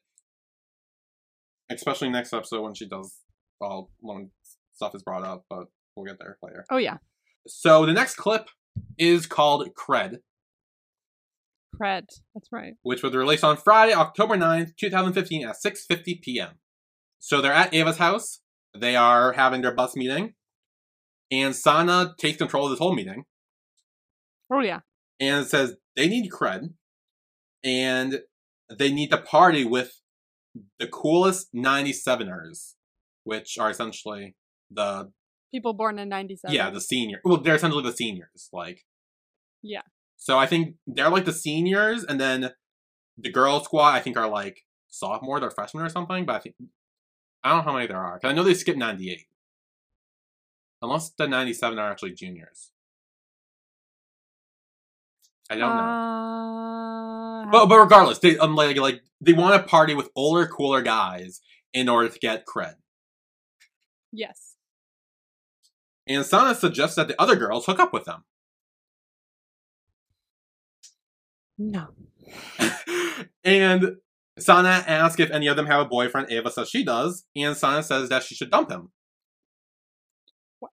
especially 1.70 2.10
next 2.10 2.34
episode 2.34 2.62
when 2.62 2.74
she 2.74 2.88
does 2.88 3.16
all 3.62 3.92
when 4.00 4.32
stuff 4.74 4.96
is 4.96 5.04
brought 5.04 5.24
up. 5.24 5.46
But 5.50 5.66
we'll 5.96 6.06
get 6.06 6.18
there 6.20 6.38
later. 6.42 6.66
Oh 6.72 6.78
yeah. 6.78 6.98
So 7.48 7.86
the 7.86 7.94
next 7.94 8.16
clip 8.16 8.50
is 8.98 9.26
called 9.28 9.68
Cred, 9.76 10.18
Cred. 11.82 12.06
That's 12.34 12.50
right. 12.52 12.74
which 12.84 13.02
was 13.04 13.14
released 13.16 13.44
on 13.44 13.58
Friday, 13.58 13.94
October 13.94 14.36
9th, 14.36 14.76
2015 14.78 15.48
at 15.48 15.56
6:50 15.66 16.22
p.m. 16.22 16.60
So 17.20 17.42
they're 17.42 17.54
at 17.54 17.74
Ava's 17.74 17.98
house. 17.98 18.40
They 18.78 18.96
are 18.96 19.34
having 19.34 19.62
their 19.62 19.74
bus 19.74 19.96
meeting. 19.96 20.34
And 21.32 21.56
Sana 21.56 22.14
takes 22.20 22.38
control 22.38 22.66
of 22.66 22.72
this 22.72 22.80
whole 22.80 22.94
meeting 22.94 23.24
Oh 24.52 24.60
yeah. 24.62 24.80
and 25.20 25.48
says 25.48 25.76
they 25.96 26.08
need 26.08 26.30
cred 26.32 26.74
and 27.64 28.20
they 28.70 28.92
need 28.92 29.10
to 29.12 29.18
party 29.18 29.64
with 29.66 30.02
the 30.80 30.88
coolest 30.88 31.48
97ers, 31.56 32.74
which 33.24 33.58
are 33.58 33.70
essentially 33.72 34.36
the 34.70 35.12
People 35.52 35.74
born 35.74 35.98
in 36.00 36.10
ninety 36.10 36.36
seven. 36.36 36.56
yeah, 36.56 36.70
the 36.72 36.82
senior. 36.82 37.20
Well, 37.24 37.38
they're 37.38 37.56
essentially 37.56 37.84
the 37.84 37.94
seniors, 37.96 38.50
like 38.52 38.86
Yeah. 39.62 39.82
So 40.24 40.40
I 40.40 40.46
think 40.46 40.76
they're 40.88 41.10
like 41.10 41.26
the 41.26 41.34
seniors, 41.34 42.06
and 42.06 42.18
then 42.18 42.52
the 43.18 43.30
girl 43.30 43.62
squad 43.62 43.90
I 43.90 44.00
think 44.00 44.16
are 44.16 44.30
like 44.30 44.64
sophomore, 44.88 45.42
they're 45.42 45.52
freshmen 45.52 45.84
or 45.84 45.90
something. 45.90 46.26
But 46.26 46.38
I 46.38 46.40
think 46.40 46.56
I 47.44 47.50
don't 47.50 47.58
know 47.58 47.64
how 47.64 47.74
many 47.74 47.88
there 47.88 47.98
are 47.98 48.16
because 48.16 48.32
I 48.32 48.34
know 48.34 48.44
they 48.44 48.54
skipped 48.54 48.78
ninety 48.78 49.12
eight, 49.12 49.28
unless 50.82 51.10
the 51.10 51.28
ninety 51.28 51.52
seven 51.52 51.78
are 51.78 51.92
actually 51.92 52.14
juniors. 52.14 52.72
I 55.50 55.58
don't 55.58 55.76
know. 55.76 55.84
Uh, 55.84 57.52
But 57.52 57.66
but 57.68 57.80
regardless, 57.80 58.20
they 58.20 58.38
um, 58.38 58.56
like 58.56 58.78
like 58.78 59.02
they 59.20 59.34
want 59.34 59.62
to 59.62 59.68
party 59.68 59.94
with 59.94 60.10
older, 60.16 60.48
cooler 60.48 60.82
guys 60.82 61.42
in 61.74 61.90
order 61.90 62.08
to 62.08 62.20
get 62.20 62.46
cred. 62.46 62.76
yes. 64.14 64.56
And 66.08 66.26
Sana 66.26 66.56
suggests 66.56 66.96
that 66.96 67.10
the 67.10 67.22
other 67.22 67.36
girls 67.36 67.66
hook 67.66 67.80
up 67.80 67.92
with 67.92 68.06
them. 68.06 68.24
No. 71.72 71.88
and 73.44 73.96
Sana 74.38 74.84
asks 74.86 75.20
if 75.20 75.32
any 75.32 75.48
of 75.48 75.56
them 75.56 75.68
have 75.68 75.82
a 75.82 75.90
boyfriend. 75.90 76.32
Ava 76.32 76.52
says 76.52 76.70
she 76.70 76.84
does, 76.84 77.26
and 77.36 77.56
Sana 77.56 77.84
says 77.84 78.10
that 78.10 78.24
she 78.24 78.36
should 78.36 78.52
dump 78.52 78.70
him. 78.70 78.92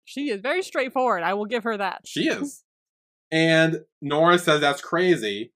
She 0.05 0.29
is 0.29 0.41
very 0.41 0.61
straightforward. 0.63 1.23
I 1.23 1.33
will 1.33 1.45
give 1.45 1.63
her 1.63 1.77
that. 1.77 2.01
She 2.05 2.27
is. 2.27 2.63
And 3.29 3.81
Nora 4.01 4.39
says 4.39 4.61
that's 4.61 4.79
crazy. 4.79 5.51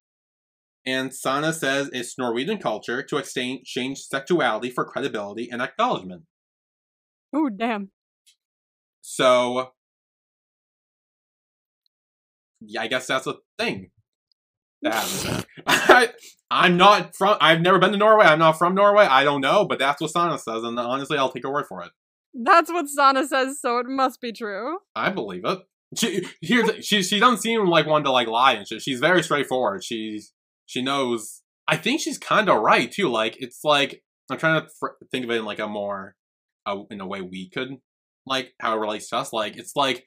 And 0.86 1.14
Sana 1.14 1.54
says 1.54 1.90
it's 1.94 2.18
Norwegian 2.18 2.58
culture 2.58 3.02
to 3.02 3.16
exchange 3.16 3.66
change 3.66 4.00
sexuality 4.00 4.70
for 4.70 4.84
credibility 4.84 5.48
and 5.50 5.62
acknowledgement. 5.62 6.24
Oh 7.32 7.48
damn. 7.48 7.92
So, 9.00 9.72
yeah, 12.60 12.82
I 12.82 12.88
guess 12.88 13.08
that's 13.08 13.26
a 13.26 13.36
thing. 13.58 13.92
I, 14.86 16.10
I'm 16.52 16.78
not 16.78 17.16
from. 17.16 17.38
I've 17.40 17.62
never 17.62 17.80
been 17.80 17.92
to 17.92 17.98
Norway. 17.98 18.26
I'm 18.26 18.40
not 18.40 18.58
from 18.58 18.76
Norway. 18.76 19.06
I 19.06 19.24
don't 19.24 19.42
know, 19.42 19.66
but 19.66 19.80
that's 19.80 20.02
what 20.02 20.12
Sana 20.12 20.38
says, 20.38 20.64
and 20.64 20.78
honestly, 20.80 21.18
I'll 21.18 21.32
take 21.32 21.44
her 21.44 21.52
word 21.52 21.66
for 21.68 21.84
it. 21.84 21.92
That's 22.34 22.72
what 22.72 22.88
Sana 22.88 23.28
says, 23.28 23.60
so 23.62 23.78
it 23.80 23.88
must 23.88 24.22
be 24.22 24.32
true. 24.32 24.80
I 24.96 25.10
believe 25.10 25.44
it. 25.46 25.60
She 25.98 26.26
here's 26.42 26.86
she 26.86 27.04
she 27.04 27.20
doesn't 27.20 27.42
seem 27.42 27.66
like 27.66 27.86
one 27.86 28.04
to 28.04 28.12
like 28.12 28.28
lie 28.28 28.54
and 28.54 28.68
shit. 28.68 28.82
She's 28.82 29.00
very 29.00 29.24
straightforward. 29.24 29.84
She's 29.84 30.34
she 30.66 30.82
knows. 30.82 31.42
I 31.68 31.78
think 31.78 32.00
she's 32.00 32.18
kind 32.18 32.50
of 32.50 32.62
right 32.62 32.90
too. 32.92 33.10
Like 33.10 33.38
it's 33.42 33.64
like 33.64 34.02
I'm 34.30 34.38
trying 34.38 34.62
to 34.62 34.70
fr- 34.80 34.98
think 35.12 35.26
of 35.26 35.32
it 35.32 35.40
in 35.40 35.46
like 35.46 35.60
a 35.60 35.68
more 35.68 36.16
uh, 36.66 36.84
in 36.90 37.02
a 37.02 37.08
way 37.08 37.22
we 37.22 37.50
could 37.50 37.78
like 38.26 38.54
how 38.60 38.76
it 38.76 38.80
relates 38.80 39.10
to 39.10 39.18
us. 39.18 39.34
Like 39.34 39.58
it's 39.58 39.76
like 39.76 40.06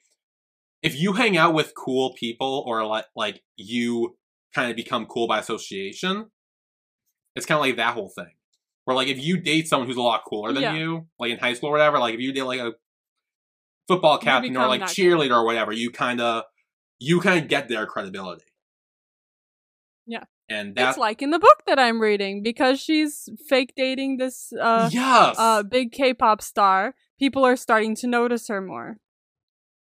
if 0.81 0.99
you 0.99 1.13
hang 1.13 1.37
out 1.37 1.53
with 1.53 1.73
cool 1.75 2.13
people 2.17 2.63
or 2.65 2.85
like 2.85 3.05
like 3.15 3.43
you 3.55 4.15
kind 4.55 4.71
of 4.71 4.75
become 4.77 5.05
cool 5.05 5.27
by 5.27 5.37
association. 5.39 6.31
It's 7.35 7.45
kind 7.45 7.57
of 7.57 7.61
like 7.61 7.75
that 7.75 7.93
whole 7.93 8.09
thing. 8.09 8.31
Where 8.85 8.95
like 8.95 9.09
if 9.09 9.19
you 9.21 9.37
date 9.37 9.67
someone 9.67 9.87
who's 9.87 9.97
a 9.97 10.01
lot 10.01 10.23
cooler 10.25 10.53
than 10.53 10.63
Yeah. 10.63 10.75
you, 10.75 11.07
like 11.19 11.31
in 11.31 11.37
high 11.39 11.53
school 11.53 11.69
or 11.69 11.73
whatever, 11.73 11.99
like 11.99 12.13
if 12.13 12.21
you 12.21 12.31
date 12.31 12.43
like 12.43 12.61
a 12.61 12.73
football 13.87 14.17
captain 14.17 14.55
or 14.55 14.67
like 14.67 14.81
cheerleader 14.83 15.31
or 15.35 15.45
whatever, 15.45 15.71
you 15.73 15.91
kind 15.91 16.21
of 16.21 16.43
you 16.99 17.19
kind 17.19 17.43
of 17.43 17.49
get 17.49 17.67
their 17.67 17.85
credibility. 17.85 18.45
Yeah. 20.07 20.23
And 20.47 20.75
that's 20.75 20.91
it's 20.91 20.97
like 20.99 21.21
in 21.23 21.31
the 21.31 21.39
book 21.39 21.63
that 21.65 21.79
I'm 21.79 21.99
reading 21.99 22.43
because 22.43 22.79
she's 22.79 23.27
fake 23.49 23.73
dating 23.75 24.17
this 24.17 24.53
uh 24.53 24.89
yes, 24.91 25.35
uh 25.37 25.63
big 25.63 25.91
K-pop 25.91 26.41
star. 26.41 26.93
People 27.19 27.43
are 27.43 27.55
starting 27.55 27.95
to 27.97 28.07
notice 28.07 28.47
her 28.49 28.61
more, 28.61 28.97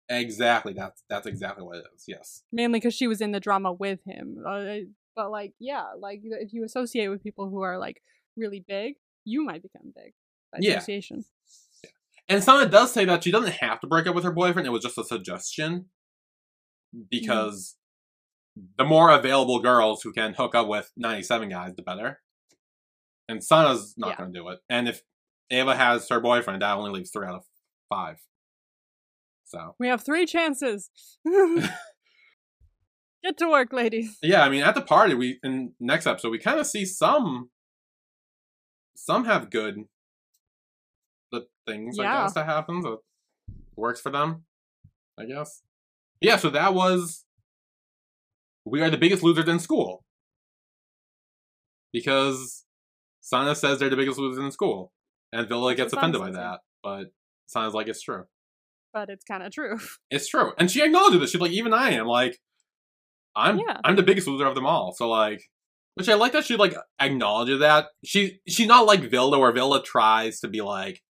exactly. 0.08 0.72
That's 0.72 1.02
that's 1.08 1.26
exactly 1.26 1.64
what 1.64 1.78
it 1.78 1.84
is. 1.94 2.04
Yes, 2.06 2.42
mainly 2.52 2.78
because 2.80 2.94
she 2.94 3.06
was 3.06 3.20
in 3.20 3.32
the 3.32 3.40
drama 3.40 3.72
with 3.72 4.00
him. 4.06 4.42
Uh, 4.46 4.64
but 5.16 5.30
like, 5.30 5.54
yeah, 5.58 5.84
like 5.98 6.20
if 6.24 6.52
you 6.52 6.64
associate 6.64 7.08
with 7.08 7.22
people 7.22 7.48
who 7.48 7.62
are 7.62 7.78
like 7.78 8.02
really 8.36 8.64
big, 8.66 8.94
you 9.24 9.44
might 9.44 9.62
become 9.62 9.92
big 9.94 10.12
by 10.52 10.58
Yeah. 10.60 10.76
association. 10.78 11.24
and 12.28 12.42
Sana 12.42 12.68
does 12.68 12.92
say 12.92 13.04
that 13.04 13.22
she 13.24 13.30
doesn't 13.30 13.52
have 13.54 13.80
to 13.80 13.86
break 13.86 14.06
up 14.06 14.14
with 14.14 14.24
her 14.24 14.32
boyfriend. 14.32 14.66
It 14.66 14.70
was 14.70 14.82
just 14.82 14.98
a 14.98 15.04
suggestion 15.04 15.86
because 17.10 17.76
the 18.78 18.84
more 18.84 19.10
available 19.10 19.60
girls 19.60 20.02
who 20.02 20.12
can 20.12 20.34
hook 20.34 20.54
up 20.54 20.68
with 20.68 20.90
ninety-seven 20.96 21.48
guys, 21.48 21.74
the 21.76 21.82
better. 21.82 22.20
And 23.28 23.42
Sana's 23.42 23.94
not 23.96 24.10
Yeah. 24.10 24.16
going 24.18 24.32
to 24.32 24.38
do 24.38 24.48
it. 24.48 24.60
And 24.68 24.88
if 24.88 25.02
Ava 25.50 25.74
has 25.76 26.08
her 26.08 26.20
boyfriend, 26.20 26.62
that 26.62 26.76
only 26.76 26.90
leaves 26.90 27.10
three 27.10 27.26
out 27.26 27.34
of 27.36 27.44
five. 27.88 28.18
So 29.54 29.74
We 29.78 29.88
have 29.88 30.02
three 30.04 30.26
chances. 30.26 30.90
Get 33.24 33.38
to 33.38 33.48
work, 33.48 33.72
ladies. 33.72 34.18
Yeah, 34.22 34.42
I 34.42 34.48
mean, 34.50 34.62
at 34.62 34.74
the 34.74 34.82
party, 34.82 35.14
we 35.14 35.38
in 35.42 35.72
next 35.80 36.06
episode 36.06 36.30
we 36.30 36.38
kind 36.38 36.60
of 36.60 36.66
see 36.66 36.84
some, 36.84 37.50
some 38.96 39.24
have 39.24 39.48
good, 39.50 39.84
the 41.32 41.46
things 41.66 41.98
I 41.98 42.02
Yeah. 42.02 42.22
guess 42.24 42.34
that 42.34 42.44
happens 42.46 42.84
that 42.84 42.98
works 43.76 44.00
for 44.00 44.10
them, 44.10 44.44
I 45.18 45.24
guess. 45.24 45.62
Yeah, 46.20 46.36
so 46.36 46.50
that 46.50 46.74
was 46.74 47.24
we 48.66 48.82
are 48.82 48.90
the 48.90 48.98
biggest 48.98 49.22
losers 49.22 49.48
in 49.48 49.58
school 49.58 50.04
because 51.92 52.64
Sana 53.20 53.54
says 53.54 53.78
they're 53.78 53.88
the 53.90 53.96
biggest 53.96 54.18
losers 54.18 54.42
in 54.44 54.50
school, 54.50 54.92
and 55.32 55.48
Vilda 55.48 55.76
gets 55.76 55.92
offended 55.92 56.20
by 56.20 56.30
that, 56.30 56.60
but 56.82 57.12
Sana's 57.46 57.72
like 57.74 57.88
it's 57.88 58.02
true. 58.02 58.24
But 58.94 59.10
it's 59.10 59.24
kind 59.24 59.42
of 59.42 59.52
true. 59.52 59.78
It's 60.10 60.28
true, 60.28 60.52
and 60.56 60.70
she 60.70 60.82
acknowledges 60.82 61.20
it. 61.20 61.28
She's 61.28 61.40
like, 61.40 61.50
even 61.50 61.74
I 61.74 61.90
am 61.90 62.06
like, 62.06 62.38
I'm 63.36 63.58
Yeah. 63.58 63.78
I'm 63.84 63.96
the 63.96 64.02
biggest 64.02 64.26
loser 64.28 64.46
of 64.46 64.54
them 64.54 64.64
all. 64.66 64.94
So 64.96 65.08
like, 65.08 65.42
which 65.96 66.08
I 66.08 66.14
like 66.14 66.32
that 66.32 66.44
she 66.44 66.56
like 66.56 66.74
acknowledges 67.00 67.58
that 67.60 67.88
she 68.04 68.38
she's 68.48 68.68
not 68.68 68.86
like 68.86 69.00
Vilda, 69.02 69.38
where 69.38 69.52
Vilda 69.52 69.84
tries 69.84 70.40
to 70.40 70.48
be 70.48 70.60
like 70.62 71.02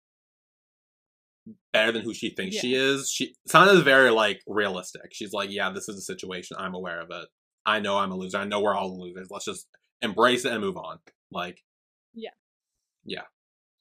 better 1.73 1.91
than 1.91 2.03
who 2.03 2.13
she 2.13 2.29
thinks 2.29 2.55
she 2.55 2.75
is. 2.75 3.09
She 3.09 3.35
Sana 3.47 3.73
is 3.73 3.81
very 3.81 4.11
like 4.11 4.41
realistic. 4.47 5.09
She's 5.11 5.33
like, 5.33 5.51
yeah, 5.51 5.69
this 5.71 5.89
is 5.89 5.97
a 5.97 6.01
situation. 6.01 6.57
I'm 6.59 6.73
aware 6.73 7.01
of 7.01 7.09
it. 7.11 7.27
I 7.65 7.79
know 7.79 7.97
I'm 7.97 8.11
a 8.11 8.15
loser. 8.15 8.37
I 8.37 8.45
know 8.45 8.61
we're 8.61 8.75
all 8.75 8.99
losers. 8.99 9.27
Let's 9.29 9.45
just 9.45 9.67
embrace 10.01 10.45
it 10.45 10.51
and 10.51 10.61
move 10.61 10.77
on. 10.77 10.99
Like, 11.31 11.59
Yeah. 12.13 12.29
yeah. 13.05 13.23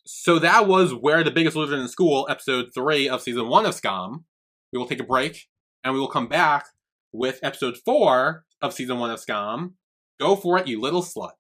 So 0.05 0.41
that 0.41 0.67
was 0.67 0.93
where 0.93 1.23
the 1.23 1.31
biggest 1.31 1.57
loser 1.57 1.77
in 1.77 1.87
school, 1.87 2.27
episode 2.29 2.71
three 2.75 3.09
of 3.09 3.23
season 3.23 3.49
one 3.49 3.65
of 3.67 3.75
Skam. 3.75 4.25
We 4.73 4.79
will 4.79 4.89
take 4.89 5.01
a 5.01 5.05
break 5.05 5.47
and 5.85 5.95
we 5.95 6.01
will 6.01 6.09
come 6.09 6.27
back 6.27 6.67
with 7.13 7.39
episode 7.43 7.77
four 7.85 8.45
of 8.61 8.73
season 8.73 8.99
one 8.99 9.11
of 9.11 9.21
Skam. 9.21 9.75
Go 10.19 10.35
for 10.35 10.59
it, 10.59 10.67
you 10.67 10.81
little 10.81 11.03
slut. 11.03 11.33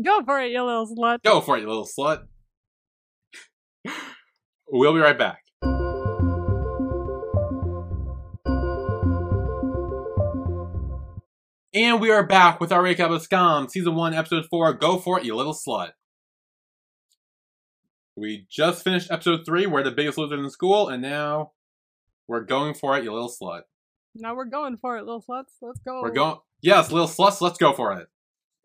Go 0.00 0.22
for 0.24 0.40
it, 0.40 0.52
you 0.52 0.64
little 0.64 0.86
slut. 0.86 1.22
Go 1.24 1.40
for 1.40 1.56
it, 1.56 1.62
you 1.62 1.68
little 1.68 1.88
slut. 1.98 2.26
we'll 4.68 4.94
be 4.94 5.00
right 5.00 5.18
back. 5.18 5.42
And 11.74 12.00
we 12.00 12.10
are 12.10 12.24
back 12.24 12.60
with 12.60 12.70
our 12.70 12.82
recap 12.82 13.12
of 13.12 13.26
Skam, 13.26 13.68
season 13.68 13.96
one, 13.96 14.14
episode 14.14 14.46
four. 14.48 14.72
Go 14.74 14.98
for 14.98 15.18
it, 15.18 15.24
you 15.24 15.34
little 15.34 15.54
slut. 15.54 15.90
We 18.18 18.46
just 18.50 18.82
finished 18.82 19.10
episode 19.12 19.44
three, 19.46 19.66
we're 19.66 19.84
the 19.84 19.92
biggest 19.92 20.18
loser 20.18 20.34
in 20.34 20.50
school, 20.50 20.88
and 20.88 21.00
now 21.00 21.52
we're 22.26 22.40
going 22.42 22.74
for 22.74 22.96
it, 22.98 23.04
you 23.04 23.12
little 23.12 23.30
slut. 23.30 23.62
Now 24.16 24.34
we're 24.34 24.46
going 24.46 24.76
for 24.76 24.96
it, 24.96 25.04
little 25.04 25.22
sluts. 25.22 25.52
Let's 25.62 25.78
go. 25.80 26.02
We're 26.02 26.10
going, 26.10 26.38
yes, 26.60 26.90
little 26.90 27.06
sluts, 27.06 27.40
let's 27.40 27.58
go 27.58 27.72
for 27.72 27.92
it. 27.92 28.08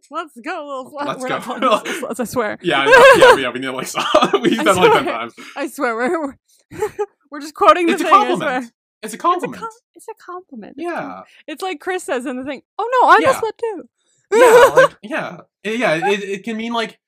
Let's 0.09 0.33
go, 0.43 0.65
little 0.65 0.91
sluts. 0.91 1.05
Let's 1.05 1.47
we're 1.47 1.59
go. 1.59 1.75
little 1.77 1.79
sluts, 2.09 2.19
I 2.19 2.23
swear. 2.23 2.57
Yeah, 2.63 2.85
yeah, 3.17 3.37
yeah, 3.37 3.51
we 3.51 3.59
need 3.59 3.69
like 3.69 3.87
we 4.41 4.55
said 4.55 4.65
like 4.75 4.91
ten 4.93 5.05
times. 5.05 5.35
I 5.55 5.67
swear, 5.67 5.95
we're 5.95 6.19
we're, 6.21 6.37
we're 7.31 7.39
just 7.41 7.53
quoting 7.53 7.85
the 7.85 7.93
It's 7.93 8.01
a 8.01 8.05
thing. 8.05 8.13
Compliment. 8.13 8.65
It's 8.65 8.71
a 8.71 8.73
It's 9.03 9.13
a, 9.13 9.17
compliment. 9.19 9.61
com- 9.61 9.69
it's 9.93 10.07
a 10.07 10.13
compliment. 10.15 10.75
Yeah. 10.77 11.21
It's 11.47 11.61
like 11.61 11.79
Chris 11.79 12.03
says 12.03 12.25
in 12.25 12.37
the 12.37 12.43
thing. 12.43 12.63
Oh 12.79 12.89
no, 13.03 13.09
I'm 13.11 13.21
Yeah. 13.21 13.31
a 13.31 13.41
slut 13.41 13.57
too. 13.59 13.89
yeah, 14.33 14.73
like, 14.75 14.97
yeah, 15.03 15.37
yeah. 15.63 16.09
It, 16.09 16.23
it 16.23 16.43
can 16.43 16.57
mean 16.57 16.73
like 16.73 16.99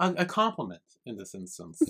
a, 0.00 0.12
a 0.18 0.24
compliment 0.26 0.80
in 1.06 1.16
this 1.16 1.34
instance. 1.34 1.80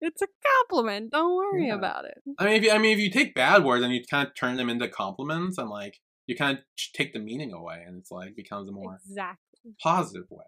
it's 0.00 0.22
a 0.22 0.26
compliment. 0.68 1.10
Don't 1.12 1.34
worry 1.34 1.68
Yeah. 1.68 1.74
about 1.74 2.04
it. 2.04 2.18
I 2.38 2.44
mean, 2.44 2.54
if 2.54 2.62
you, 2.64 2.70
I 2.70 2.78
mean, 2.78 2.92
if 2.92 2.98
you 3.02 3.10
take 3.10 3.34
bad 3.34 3.64
words 3.64 3.82
and 3.84 3.92
you 3.94 4.02
kind 4.08 4.28
of 4.28 4.34
turn 4.34 4.56
them 4.56 4.68
into 4.70 4.88
compliments, 4.88 5.58
and 5.58 5.68
like 5.70 5.98
you 6.26 6.36
kind 6.36 6.58
of 6.58 6.64
take 6.94 7.12
the 7.12 7.18
meaning 7.18 7.52
away, 7.52 7.82
and 7.86 7.98
it's 7.98 8.10
like 8.10 8.36
becomes 8.36 8.68
a 8.68 8.72
more 8.72 8.98
Exactly. 9.04 9.72
positive 9.82 10.26
way. 10.30 10.44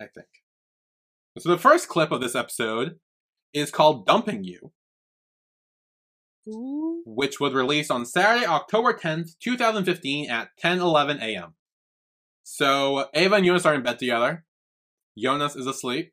I 0.00 0.06
think. 0.06 0.26
So 1.38 1.48
the 1.50 1.58
first 1.58 1.88
clip 1.88 2.10
of 2.12 2.20
this 2.20 2.34
episode 2.34 2.98
is 3.52 3.70
called 3.70 4.06
"Dumping 4.06 4.44
You," 4.44 4.72
Ooh. 6.48 7.02
which 7.06 7.40
was 7.40 7.52
released 7.54 7.90
on 7.90 8.04
Saturday, 8.04 8.44
October 8.46 8.92
tenth, 8.92 9.38
two 9.40 9.56
thousand 9.56 9.84
fifteen, 9.84 10.28
at 10.30 10.50
10:11 10.62 11.20
a.m. 11.22 11.54
So 12.44 13.08
Ava 13.14 13.36
and 13.36 13.44
Jonas 13.46 13.66
are 13.66 13.74
in 13.74 13.82
bed 13.82 13.98
together. 13.98 14.44
Jonas 15.20 15.56
is 15.56 15.66
asleep, 15.66 16.12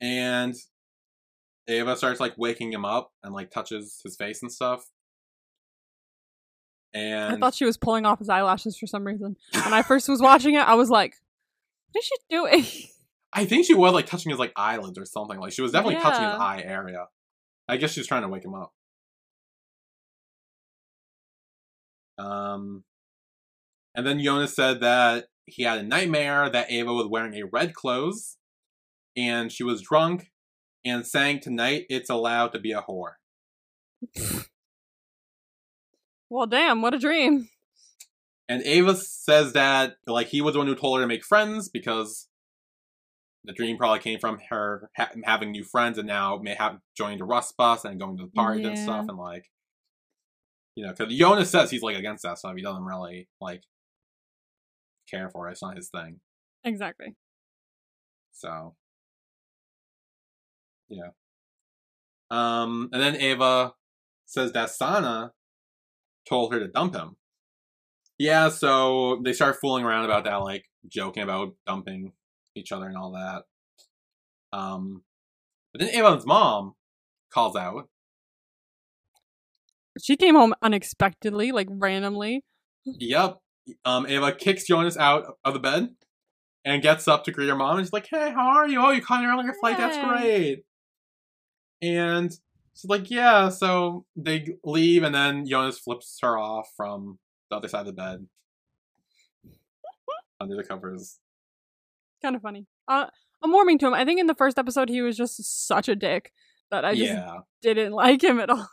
and 0.00 0.54
Ava 1.68 1.96
starts 1.96 2.20
like 2.20 2.36
waking 2.36 2.72
him 2.72 2.84
up 2.84 3.12
and 3.22 3.34
like 3.34 3.50
touches 3.50 4.00
his 4.04 4.16
face 4.16 4.42
and 4.42 4.52
stuff. 4.52 4.84
And 6.94 7.34
I 7.34 7.38
thought 7.38 7.54
she 7.54 7.64
was 7.64 7.76
pulling 7.76 8.06
off 8.06 8.18
his 8.18 8.28
eyelashes 8.28 8.78
for 8.78 8.86
some 8.86 9.04
reason. 9.04 9.36
When 9.52 9.74
I 9.74 9.82
first 9.82 10.08
was 10.08 10.22
watching 10.22 10.54
it, 10.54 10.60
I 10.60 10.74
was 10.74 10.88
like, 10.88 11.14
"What 11.92 12.00
is 12.00 12.06
she 12.06 12.14
doing?" 12.30 12.64
I 13.32 13.44
think 13.44 13.66
she 13.66 13.74
was 13.74 13.92
like 13.92 14.06
touching 14.06 14.30
his 14.30 14.38
like 14.38 14.52
eyelids 14.56 14.98
or 14.98 15.04
something. 15.04 15.38
Like 15.38 15.52
she 15.52 15.60
was 15.60 15.72
definitely 15.72 16.00
touching 16.00 16.24
his 16.24 16.34
eye 16.34 16.62
area. 16.64 17.06
I 17.68 17.76
guess 17.76 17.92
she 17.92 18.00
was 18.00 18.06
trying 18.06 18.22
to 18.22 18.28
wake 18.28 18.44
him 18.44 18.54
up. 18.54 18.72
Um, 22.18 22.84
and 23.94 24.06
then 24.06 24.22
Jonas 24.22 24.54
said 24.54 24.80
that 24.80 25.26
he 25.46 25.62
had 25.62 25.78
a 25.78 25.82
nightmare 25.82 26.50
that 26.50 26.70
Ava 26.70 26.92
was 26.92 27.06
wearing 27.06 27.34
a 27.34 27.46
red 27.46 27.74
clothes, 27.74 28.36
and 29.16 29.50
she 29.50 29.62
was 29.62 29.80
drunk, 29.82 30.30
and 30.84 31.06
saying 31.06 31.40
tonight 31.40 31.86
it's 31.88 32.10
allowed 32.10 32.52
to 32.52 32.58
be 32.58 32.72
a 32.72 32.82
whore. 32.82 33.14
well, 36.30 36.46
damn, 36.46 36.82
what 36.82 36.94
a 36.94 36.98
dream. 36.98 37.48
And 38.48 38.62
Ava 38.62 38.96
says 38.96 39.52
that 39.54 39.96
like 40.06 40.28
he 40.28 40.40
was 40.40 40.52
the 40.52 40.58
one 40.58 40.68
who 40.68 40.74
told 40.74 40.98
her 40.98 41.04
to 41.04 41.08
make 41.08 41.24
friends 41.24 41.68
because 41.68 42.28
the 43.44 43.52
dream 43.52 43.76
probably 43.76 44.00
came 44.00 44.18
from 44.18 44.38
her 44.50 44.90
ha- 44.96 45.10
having 45.24 45.52
new 45.52 45.64
friends 45.64 45.98
and 45.98 46.06
now 46.06 46.36
may 46.36 46.54
have 46.54 46.78
joined 46.96 47.20
the 47.20 47.24
Russ 47.24 47.52
bus 47.56 47.84
and 47.84 47.98
going 47.98 48.16
to 48.18 48.24
the 48.24 48.30
parties 48.30 48.66
and 48.66 48.78
stuff 48.78 49.06
and 49.08 49.16
like 49.16 49.50
you 50.74 50.84
know 50.84 50.92
because 50.92 51.14
Jonas 51.14 51.50
says 51.50 51.70
he's 51.70 51.82
like 51.82 51.96
against 51.96 52.24
that 52.24 52.38
stuff 52.38 52.54
he 52.56 52.62
doesn't 52.62 52.84
really 52.84 53.28
like 53.40 53.62
care 55.10 55.28
for 55.30 55.48
it 55.48 55.52
it's 55.52 55.62
not 55.62 55.76
his 55.76 55.88
thing 55.88 56.20
Exactly. 56.64 57.14
so 58.32 58.74
yeah 60.88 61.10
um 62.30 62.88
and 62.92 63.02
then 63.02 63.16
Ava 63.16 63.72
says 64.26 64.52
that 64.52 64.70
Sana 64.70 65.32
told 66.28 66.52
her 66.52 66.58
to 66.60 66.68
dump 66.68 66.94
him 66.94 67.16
yeah, 68.18 68.48
so 68.48 69.20
they 69.24 69.32
start 69.32 69.56
fooling 69.60 69.84
around 69.84 70.06
about 70.06 70.24
that, 70.24 70.36
like 70.36 70.64
joking 70.88 71.22
about 71.22 71.54
dumping 71.66 72.12
each 72.54 72.72
other 72.72 72.86
and 72.86 72.96
all 72.96 73.12
that. 73.12 73.42
Um, 74.56 75.02
but 75.72 75.80
then 75.80 75.90
Ava's 75.94 76.24
mom 76.24 76.74
calls 77.32 77.56
out. 77.56 77.88
She 80.02 80.16
came 80.16 80.34
home 80.34 80.54
unexpectedly, 80.62 81.52
like 81.52 81.68
randomly. 81.70 82.42
Yep. 82.84 83.38
Um, 83.84 84.06
Ava 84.06 84.32
kicks 84.32 84.64
Jonas 84.64 84.96
out 84.96 85.36
of 85.44 85.54
the 85.54 85.60
bed 85.60 85.90
and 86.64 86.82
gets 86.82 87.08
up 87.08 87.24
to 87.24 87.32
greet 87.32 87.48
her 87.48 87.56
mom. 87.56 87.78
And 87.78 87.86
she's 87.86 87.92
like, 87.92 88.08
"Hey, 88.10 88.30
how 88.30 88.48
are 88.48 88.68
you? 88.68 88.80
Oh, 88.80 88.90
you 88.90 89.00
caught 89.00 89.22
an 89.22 89.30
earlier 89.30 89.54
flight. 89.60 89.76
That's 89.76 89.98
great." 89.98 90.64
And 91.80 92.30
she's 92.74 92.88
like, 92.88 93.10
"Yeah." 93.10 93.48
So 93.48 94.04
they 94.16 94.56
leave, 94.64 95.02
and 95.02 95.14
then 95.14 95.46
Jonas 95.46 95.78
flips 95.78 96.18
her 96.22 96.38
off 96.38 96.70
from 96.76 97.18
the 97.50 97.56
other 97.56 97.68
side 97.68 97.80
of 97.80 97.86
the 97.86 97.92
bed 97.92 98.26
under 100.40 100.56
the 100.56 100.64
covers. 100.64 101.18
Kind 102.22 102.36
of 102.36 102.42
funny. 102.42 102.66
Uh, 102.88 103.06
I'm 103.42 103.52
warming 103.52 103.78
to 103.78 103.86
him. 103.86 103.94
I 103.94 104.04
think 104.04 104.20
in 104.20 104.26
the 104.26 104.34
first 104.34 104.58
episode 104.58 104.88
he 104.88 105.02
was 105.02 105.16
just 105.16 105.66
such 105.66 105.88
a 105.88 105.94
dick 105.94 106.32
that 106.70 106.84
I 106.84 106.94
just 106.94 107.12
yeah. 107.12 107.38
didn't 107.62 107.92
like 107.92 108.22
him 108.22 108.40
at 108.40 108.50
all. 108.50 108.68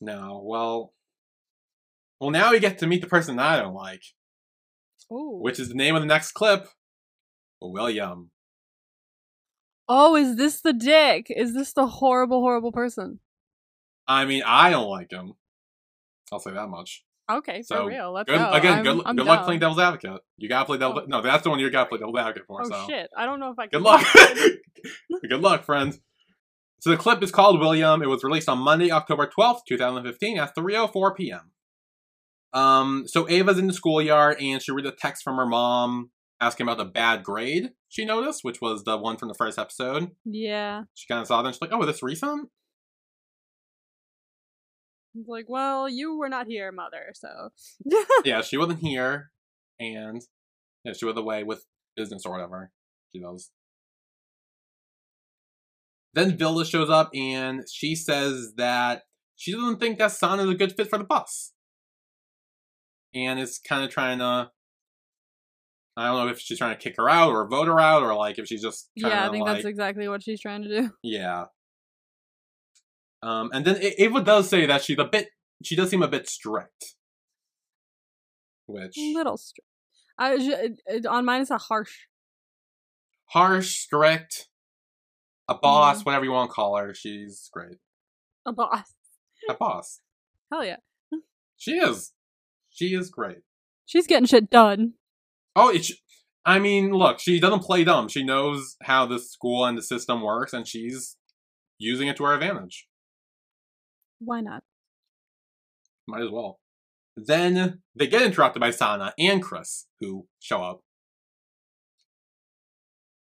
No, 0.00 0.42
well, 0.44 0.92
well, 2.22 2.30
now 2.30 2.52
we 2.52 2.60
get 2.60 2.78
to 2.78 2.86
meet 2.86 3.00
the 3.00 3.08
person 3.08 3.38
I 3.40 3.58
don't 3.60 3.74
like, 3.74 4.02
Oh. 5.10 5.38
which 5.40 5.58
is 5.58 5.68
the 5.68 5.74
name 5.74 5.96
of 5.96 6.02
the 6.02 6.06
next 6.06 6.32
clip, 6.32 6.68
William. 7.60 8.30
Oh, 9.88 10.14
is 10.14 10.36
this 10.36 10.60
the 10.60 10.72
dick? 10.72 11.26
Is 11.28 11.52
this 11.52 11.72
the 11.72 11.86
horrible, 11.86 12.40
horrible 12.40 12.70
person? 12.70 13.18
I 14.06 14.24
mean, 14.24 14.42
I 14.46 14.70
don't 14.70 14.88
like 14.88 15.10
him. 15.10 15.32
I'll 16.32 16.38
say 16.38 16.52
that 16.52 16.68
much. 16.68 17.04
Okay, 17.30 17.62
So, 17.62 17.82
for 17.82 17.88
real. 17.88 18.12
Let's 18.12 18.28
Good, 18.30 18.38
go. 18.38 18.50
again, 18.52 18.72
I'm- 18.74 18.84
good, 18.84 19.02
I'm 19.04 19.16
good 19.16 19.26
luck 19.26 19.44
playing 19.44 19.60
devil's 19.60 19.78
advocate. 19.78 20.20
You 20.36 20.48
gotta 20.48 20.64
play 20.66 20.78
devil's. 20.78 21.00
Oh. 21.02 21.06
No, 21.08 21.22
that's 21.22 21.42
the 21.42 21.50
one 21.50 21.58
you 21.58 21.70
gotta 21.70 21.88
play 21.88 21.98
devil's 21.98 22.16
advocate 22.18 22.44
for. 22.46 22.62
Oh 22.62 22.68
so 22.68 22.86
shit! 22.88 23.10
I 23.16 23.26
don't 23.26 23.40
know 23.40 23.50
if 23.50 23.58
I 23.58 23.66
can. 23.66 23.80
good 23.80 23.82
luck. 23.82 24.06
good 25.28 25.40
luck, 25.40 25.64
friends. 25.64 25.98
So 26.80 26.90
the 26.90 26.96
clip 26.96 27.22
is 27.22 27.30
called 27.30 27.60
William. 27.60 28.02
It 28.02 28.08
was 28.08 28.24
released 28.24 28.48
on 28.48 28.58
Monday, 28.58 28.90
October 28.90 29.26
twelfth, 29.26 29.62
two 29.68 29.78
thousand 29.78 30.04
fifteen, 30.04 30.38
at 30.38 30.54
three 30.54 30.76
oh 30.76 30.88
four 30.88 31.14
p.m. 31.14 31.51
Um, 32.52 33.04
so 33.06 33.28
Ava's 33.28 33.58
in 33.58 33.66
the 33.66 33.72
schoolyard 33.72 34.36
and 34.40 34.62
she 34.62 34.72
read 34.72 34.86
a 34.86 34.92
text 34.92 35.22
from 35.22 35.36
her 35.36 35.46
mom 35.46 36.10
asking 36.40 36.64
about 36.64 36.78
the 36.78 36.84
bad 36.84 37.22
grade 37.22 37.70
she 37.88 38.04
noticed, 38.06 38.40
which 38.42 38.60
was 38.60 38.84
the 38.84 38.96
one 38.96 39.18
from 39.18 39.28
the 39.28 39.34
first 39.34 39.58
episode. 39.58 40.10
yeah. 40.24 40.84
She 40.94 41.06
kind 41.06 41.20
of 41.20 41.26
saw 41.26 41.42
that 41.42 41.48
and 41.48 41.54
she's 41.54 41.60
like, 41.60 41.72
"Oh, 41.72 41.82
is 41.82 41.86
this 41.86 42.02
recent?" 42.02 42.48
It's 45.14 45.28
like, 45.28 45.44
well, 45.46 45.90
you 45.90 46.16
were 46.16 46.30
not 46.30 46.46
here, 46.46 46.72
mother. 46.72 47.12
So. 47.14 47.50
yeah, 48.24 48.40
she 48.42 48.56
wasn't 48.56 48.80
here, 48.80 49.30
and 49.78 50.22
yeah, 50.84 50.94
she 50.94 51.04
was 51.04 51.16
away 51.16 51.44
with 51.44 51.66
business 51.96 52.24
or 52.24 52.32
whatever 52.32 52.72
she 53.14 53.20
knows. 53.20 53.50
Then 56.14 56.36
Vilda 56.36 56.64
shows 56.64 56.90
up 56.90 57.10
and 57.14 57.64
she 57.70 57.94
says 57.94 58.54
that 58.56 59.02
she 59.36 59.52
doesn't 59.52 59.80
think 59.80 59.98
that 59.98 60.12
Sana 60.12 60.44
is 60.44 60.50
a 60.50 60.54
good 60.54 60.74
fit 60.74 60.88
for 60.88 60.98
the 60.98 61.04
bus, 61.04 61.52
and 63.14 63.38
is 63.38 63.58
kind 63.58 63.84
of 63.84 63.90
trying 63.90 64.18
to. 64.18 64.50
I 65.96 66.06
don't 66.06 66.26
know 66.26 66.32
if 66.32 66.40
she's 66.40 66.58
trying 66.58 66.74
to 66.74 66.80
kick 66.82 66.96
her 66.96 67.08
out 67.08 67.32
or 67.32 67.46
vote 67.46 67.66
her 67.66 67.78
out 67.78 68.02
or 68.02 68.14
like 68.14 68.38
if 68.38 68.46
she's 68.46 68.62
just 68.62 68.88
trying 68.98 69.12
yeah, 69.12 69.28
I 69.28 69.30
think 69.30 69.44
like, 69.44 69.56
that's 69.56 69.66
exactly 69.66 70.08
what 70.08 70.22
she's 70.22 70.40
trying 70.40 70.62
to 70.62 70.68
do. 70.68 70.90
yeah. 71.02 71.46
Um, 73.22 73.50
and 73.52 73.64
then 73.64 73.78
Ava 73.98 74.22
does 74.22 74.48
say 74.48 74.66
that 74.66 74.82
she's 74.82 74.98
a 74.98 75.04
bit. 75.04 75.28
She 75.62 75.76
does 75.76 75.90
seem 75.90 76.02
a 76.02 76.08
bit 76.08 76.28
strict. 76.28 76.94
Which 78.66 78.94
Little 78.96 79.36
strict. 79.36 79.68
I 80.18 80.70
on 81.08 81.24
mine 81.24 81.42
it's 81.42 81.50
a 81.50 81.58
harsh. 81.58 81.92
harsh, 83.26 83.76
strict, 83.76 84.48
a 85.48 85.54
boss, 85.54 86.04
whatever 86.04 86.24
you 86.24 86.32
want 86.32 86.50
to 86.50 86.54
call 86.54 86.76
her. 86.76 86.94
She's 86.94 87.48
great. 87.52 87.78
A 88.46 88.52
boss. 88.52 88.94
A 89.48 89.54
boss. 89.54 90.00
Hell 90.52 90.64
yeah. 90.64 90.76
She 91.56 91.72
is. 91.72 92.12
She 92.72 92.94
is 92.94 93.10
great. 93.10 93.38
She's 93.86 94.06
getting 94.06 94.26
shit 94.26 94.50
done. 94.50 94.94
Oh, 95.54 95.68
it's 95.68 95.92
I 96.44 96.58
mean, 96.58 96.90
look, 96.92 97.20
she 97.20 97.38
doesn't 97.38 97.62
play 97.62 97.84
dumb. 97.84 98.08
She 98.08 98.24
knows 98.24 98.76
how 98.82 99.06
the 99.06 99.18
school 99.18 99.64
and 99.64 99.78
the 99.78 99.82
system 99.82 100.22
works, 100.22 100.52
and 100.52 100.66
she's 100.66 101.16
using 101.78 102.08
it 102.08 102.16
to 102.16 102.24
her 102.24 102.34
advantage. 102.34 102.88
Why 104.18 104.40
not? 104.40 104.62
Might 106.08 106.22
as 106.22 106.30
well. 106.30 106.58
Then 107.16 107.82
they 107.94 108.06
get 108.06 108.22
interrupted 108.22 108.60
by 108.60 108.70
Sana 108.70 109.12
and 109.18 109.42
Chris, 109.42 109.86
who 110.00 110.26
show 110.40 110.62
up. 110.62 110.80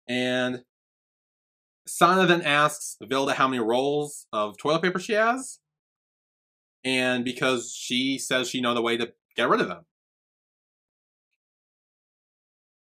And 0.08 0.64
Sana 1.88 2.26
then 2.26 2.42
asks 2.42 2.98
Vilda 3.04 3.34
how 3.34 3.48
many 3.48 3.62
rolls 3.62 4.28
of 4.32 4.58
toilet 4.58 4.82
paper 4.82 5.00
she 5.00 5.14
has. 5.14 5.60
And 6.86 7.26
because 7.26 7.76
she 7.76 8.18
says 8.18 8.50
she 8.50 8.62
know 8.62 8.74
the 8.74 8.82
way 8.82 8.96
to 8.96 9.12
get 9.40 9.50
rid 9.50 9.62
of 9.62 9.68
them. 9.68 9.86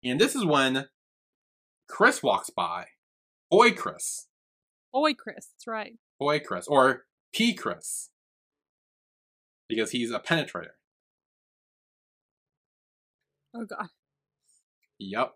And 0.05 0.21
this 0.21 0.37
is 0.37 0.45
when 0.45 0.87
Chris 1.89 2.23
walks 2.23 2.51
by. 2.51 2.87
Boy 3.51 3.73
Chris. 3.73 4.29
Boy, 4.93 5.15
Chris. 5.15 5.49
That's 5.53 5.67
right. 5.67 5.95
Boy 6.19 6.39
Chris. 6.39 6.67
Or 6.69 7.03
P 7.35 7.55
Chris. 7.55 8.11
Because 9.69 9.91
he's 9.91 10.13
a 10.13 10.21
penetrator. 10.21 10.77
Oh 13.55 13.65
god. 13.65 13.89
Yep. 14.99 15.33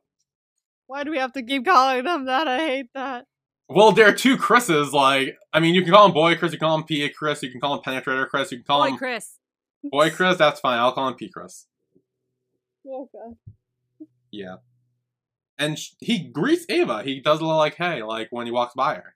Why 0.87 1.05
do 1.05 1.11
we 1.11 1.19
have 1.19 1.33
to 1.33 1.43
keep 1.43 1.65
calling 1.65 2.05
them 2.05 2.27
that? 2.27 2.47
I 2.47 2.59
hate 2.59 2.87
that. 2.95 3.25
Well, 3.69 3.93
there 3.93 4.09
are 4.09 4.13
two 4.13 4.37
Chris's. 4.37 4.93
Like, 4.93 5.37
I 5.53 5.61
mean, 5.61 5.75
you 5.75 5.83
can 5.83 5.93
call 5.93 6.07
him 6.07 6.13
Boy 6.13 6.37
Chris, 6.37 6.53
you 6.53 6.59
can 6.59 6.69
call 6.69 6.79
him 6.79 6.85
P 6.85 7.09
Chris, 7.09 7.43
you 7.43 7.51
can 7.51 7.61
call 7.61 7.75
him 7.75 7.83
Penetrator 7.83 8.29
Chris, 8.29 8.53
you 8.53 8.59
can 8.59 8.65
call 8.65 8.83
Boy, 8.83 8.91
him 8.91 8.99
Chris. 8.99 9.40
Boy 9.85 10.11
Chris. 10.11 10.37
That's 10.39 10.61
fine. 10.61 10.79
I'll 10.79 10.93
call 10.93 11.09
him 11.09 11.15
P 11.15 11.29
Chris. 11.29 11.67
Oh 12.87 13.09
god. 13.13 13.37
Yeah. 14.31 14.57
And 15.59 15.79
sh- 15.79 15.93
he 16.01 16.19
greets 16.19 16.65
Ava. 16.69 17.03
He 17.03 17.21
does 17.21 17.41
a 17.41 17.43
little 17.45 17.59
like, 17.59 17.77
hey, 17.77 18.03
like 18.03 18.29
when 18.31 18.47
he 18.47 18.53
walks 18.53 18.75
by 18.75 18.95
her. 18.95 19.15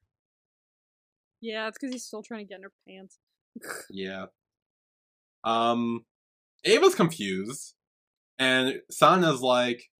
Yeah, 1.40 1.68
it's 1.68 1.78
because 1.78 1.92
he's 1.92 2.04
still 2.04 2.22
trying 2.22 2.46
to 2.46 2.48
get 2.48 2.58
in 2.58 2.62
her 2.64 2.72
pants. 2.88 3.18
Yeah. 3.90 4.26
Um, 5.44 6.04
Ava's 6.64 6.94
confused, 6.94 7.74
and 8.38 8.80
Sana's 8.90 9.42
like, 9.42 9.90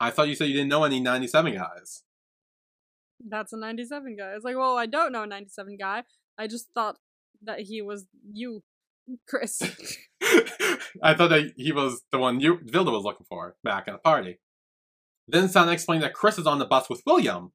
I 0.00 0.10
thought 0.10 0.28
you 0.28 0.34
said 0.36 0.46
you 0.46 0.54
didn't 0.54 0.68
know 0.68 0.84
any 0.84 1.00
97 1.00 1.54
guys. 1.54 2.04
That's 3.26 3.52
a 3.52 3.56
97 3.56 4.16
guy. 4.16 4.32
It's 4.34 4.44
like, 4.44 4.56
well, 4.56 4.76
I 4.76 4.86
don't 4.86 5.12
know 5.12 5.24
a 5.24 5.26
97 5.26 5.76
guy. 5.76 6.04
I 6.38 6.46
just 6.46 6.68
thought 6.74 6.96
that 7.42 7.60
he 7.60 7.82
was 7.82 8.06
you, 8.32 8.62
Chris. 9.28 9.60
I 11.02 11.14
thought 11.14 11.30
that 11.30 11.52
he 11.56 11.72
was 11.72 12.02
the 12.10 12.18
one 12.18 12.40
you 12.40 12.58
Vilda 12.58 12.92
was 12.92 13.04
looking 13.04 13.26
for 13.28 13.56
back 13.62 13.88
at 13.88 13.92
the 13.92 13.98
party. 13.98 14.38
Then 15.26 15.48
Sana 15.48 15.72
explained 15.72 16.02
that 16.02 16.14
Chris 16.14 16.38
is 16.38 16.46
on 16.46 16.58
the 16.58 16.64
bus 16.64 16.90
with 16.90 17.02
William, 17.06 17.52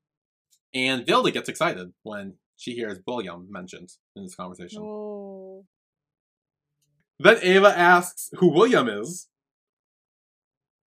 and 0.73 1.05
Vilda 1.05 1.31
gets 1.31 1.49
excited 1.49 1.93
when 2.03 2.35
she 2.57 2.73
hears 2.73 2.99
William 3.07 3.47
mentioned 3.49 3.89
in 4.15 4.23
this 4.23 4.35
conversation. 4.35 4.81
oh. 4.83 5.65
Then 7.21 7.37
Ava 7.41 7.77
asks 7.77 8.29
who 8.37 8.47
William 8.47 8.87
is, 8.87 9.27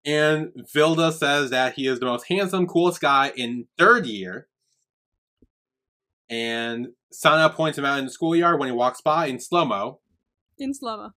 and 0.05 0.51
Vilda 0.75 1.13
says 1.13 1.51
that 1.51 1.75
he 1.75 1.87
is 1.87 1.99
the 1.99 2.05
most 2.05 2.27
handsome, 2.27 2.67
coolest 2.67 2.99
guy 2.99 3.31
in 3.35 3.67
third 3.77 4.05
year. 4.05 4.47
And 6.29 6.87
Sana 7.11 7.49
points 7.49 7.77
him 7.77 7.85
out 7.85 7.99
in 7.99 8.05
the 8.05 8.11
schoolyard 8.11 8.59
when 8.59 8.67
he 8.67 8.75
walks 8.75 9.01
by 9.01 9.27
in 9.27 9.39
slow 9.39 9.65
mo. 9.65 9.99
In 10.63 10.73
slow 10.73 11.09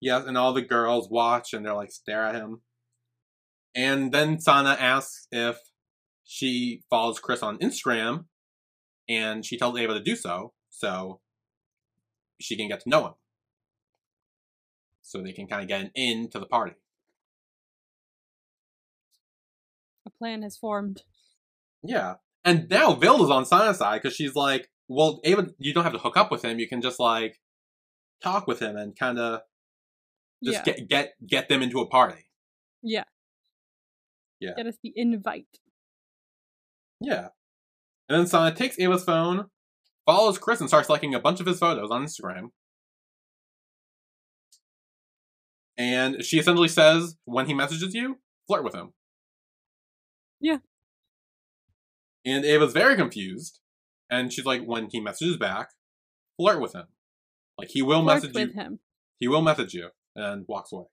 Yes, 0.00 0.24
and 0.24 0.38
all 0.38 0.54
the 0.54 0.62
girls 0.62 1.10
watch 1.10 1.52
and 1.52 1.64
they're 1.64 1.74
like 1.74 1.90
stare 1.90 2.24
at 2.24 2.34
him. 2.34 2.62
And 3.74 4.12
then 4.12 4.40
Sana 4.40 4.70
asks 4.80 5.26
if 5.30 5.58
she 6.24 6.84
follows 6.88 7.18
Chris 7.18 7.42
on 7.42 7.58
Instagram, 7.58 8.24
and 9.06 9.44
she 9.44 9.58
tells 9.58 9.78
Ava 9.78 9.92
to 9.92 10.02
do 10.02 10.16
so, 10.16 10.54
so 10.70 11.20
she 12.40 12.56
can 12.56 12.68
get 12.68 12.80
to 12.80 12.88
know 12.88 13.08
him. 13.08 13.12
So 15.02 15.20
they 15.20 15.32
can 15.32 15.46
kind 15.46 15.62
of 15.62 15.68
get 15.68 15.82
an 15.82 15.90
in 15.94 16.30
to 16.30 16.38
the 16.38 16.46
party. 16.46 16.76
A 20.06 20.10
plan 20.10 20.40
has 20.42 20.56
formed. 20.56 21.02
Yeah. 21.82 22.14
And 22.42 22.70
now 22.70 22.94
Vilda's 22.94 23.30
on 23.30 23.44
Sana's 23.44 23.78
side 23.78 24.00
because 24.02 24.16
she's 24.16 24.34
like, 24.34 24.70
well, 24.88 25.20
Ava, 25.24 25.48
you 25.58 25.74
don't 25.74 25.84
have 25.84 25.92
to 25.92 25.98
hook 25.98 26.16
up 26.16 26.30
with 26.30 26.42
him. 26.42 26.58
You 26.58 26.68
can 26.68 26.80
just 26.80 26.98
like 26.98 27.38
talk 28.22 28.46
with 28.46 28.60
him 28.60 28.76
and 28.76 28.98
kind 28.98 29.18
of 29.18 29.40
just 30.44 30.66
yeah. 30.66 30.74
get 30.74 30.88
get 30.88 31.12
get 31.26 31.48
them 31.48 31.62
into 31.62 31.80
a 31.80 31.86
party. 31.86 32.30
yeah. 32.82 33.04
Yeah. 34.40 34.52
Get 34.56 34.66
us 34.66 34.76
the 34.84 34.92
invite. 34.94 35.58
Yeah. 37.00 37.28
And 38.08 38.20
then 38.20 38.26
Sana 38.28 38.54
takes 38.54 38.78
Ava's 38.78 39.02
phone, 39.02 39.46
follows 40.06 40.38
Chris, 40.38 40.60
and 40.60 40.68
starts 40.68 40.88
liking 40.88 41.12
a 41.12 41.18
bunch 41.18 41.40
of 41.40 41.46
his 41.46 41.58
photos 41.58 41.90
on 41.90 42.04
Instagram. 42.04 42.50
And 45.76 46.24
she 46.24 46.38
essentially 46.38 46.68
says, 46.68 47.16
when 47.24 47.46
he 47.46 47.54
messages 47.54 47.94
you, 47.94 48.18
flirt 48.46 48.64
with 48.64 48.74
him. 48.74 48.92
Yeah. 50.40 50.58
And 52.24 52.44
Ava's 52.44 52.72
very 52.72 52.94
confused. 52.94 53.60
And 54.08 54.32
she's 54.32 54.46
like, 54.46 54.62
when 54.64 54.88
he 54.90 55.00
messages 55.00 55.36
back, 55.36 55.70
flirt 56.36 56.60
with 56.60 56.74
him. 56.74 56.86
Like 57.58 57.68
he 57.68 57.82
will 57.82 58.02
message 58.02 58.34
with 58.34 58.48
you. 58.48 58.54
him. 58.54 58.78
He 59.18 59.28
will 59.28 59.42
message 59.42 59.74
you 59.74 59.88
and 60.14 60.44
walks 60.48 60.72
away. 60.72 60.84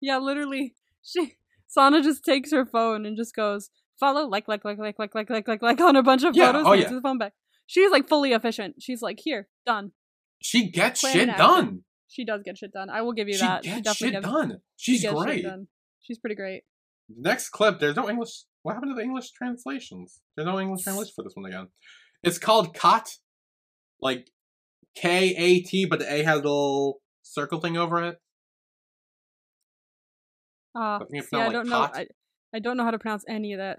Yeah, 0.00 0.18
literally. 0.18 0.74
She 1.02 1.36
Sana 1.66 2.02
just 2.02 2.24
takes 2.24 2.52
her 2.52 2.64
phone 2.66 3.06
and 3.06 3.16
just 3.16 3.34
goes, 3.34 3.70
follow, 3.98 4.26
like, 4.28 4.46
like, 4.46 4.64
like, 4.64 4.78
like, 4.78 4.98
like, 4.98 5.14
like, 5.14 5.30
like, 5.30 5.48
like, 5.48 5.62
like 5.62 5.80
on 5.80 5.96
a 5.96 6.02
bunch 6.02 6.22
of 6.22 6.36
Yeah, 6.36 6.46
photos. 6.52 6.66
oh 6.66 6.72
and 6.72 6.82
yeah. 6.82 6.88
the 6.90 7.00
phone 7.00 7.18
back. 7.18 7.32
She's 7.66 7.90
like 7.90 8.08
fully 8.08 8.32
efficient. 8.32 8.76
She's 8.80 9.00
like, 9.02 9.20
here, 9.22 9.48
done. 9.66 9.92
She 10.40 10.70
gets 10.70 11.00
Plan 11.00 11.12
shit 11.14 11.36
done. 11.36 11.84
She 12.08 12.24
does 12.24 12.42
get 12.44 12.58
shit 12.58 12.72
done. 12.72 12.90
I 12.90 13.00
will 13.02 13.12
give 13.12 13.28
you 13.28 13.38
that. 13.38 13.64
She 13.64 13.70
that. 13.70 13.82
gets 13.84 13.98
definitely 13.98 14.14
shit 14.16 14.22
gets, 14.22 14.32
done. 14.32 14.58
she 14.76 14.92
She's 14.92 15.00
shit 15.00 15.14
great. 15.14 15.42
done. 15.44 15.68
She's 16.00 16.18
pretty 16.18 16.34
great. 16.36 16.62
Next 17.08 17.50
clip, 17.50 17.80
there's 17.80 17.96
no 17.96 18.08
English. 18.10 18.44
What 18.62 18.74
happened 18.74 18.90
to 18.92 18.94
the 18.96 19.02
English 19.02 19.30
translations? 19.30 20.20
There's 20.36 20.46
no 20.46 20.60
English 20.60 20.82
translation 20.82 21.12
for 21.16 21.24
this 21.24 21.32
one 21.34 21.46
again. 21.46 21.68
It's 22.22 22.38
called 22.38 22.74
Cot, 22.74 23.08
like 24.00 24.30
K 24.94 25.34
A 25.36 25.60
T, 25.60 25.86
but 25.86 25.98
the 25.98 26.12
A 26.12 26.22
has 26.22 26.40
a 26.40 26.42
little 26.42 27.00
circle 27.22 27.60
thing 27.60 27.76
over 27.76 28.02
it. 28.02 28.20
Uh, 30.74 30.98
I 31.00 31.20
see, 31.20 31.26
not 31.32 31.48
I 31.48 31.52
don't 31.52 31.68
know. 31.68 31.82
I, 31.82 32.06
I 32.54 32.58
don't 32.58 32.76
know 32.76 32.84
how 32.84 32.90
to 32.90 32.98
pronounce 32.98 33.24
any 33.28 33.52
of 33.52 33.58
that. 33.58 33.78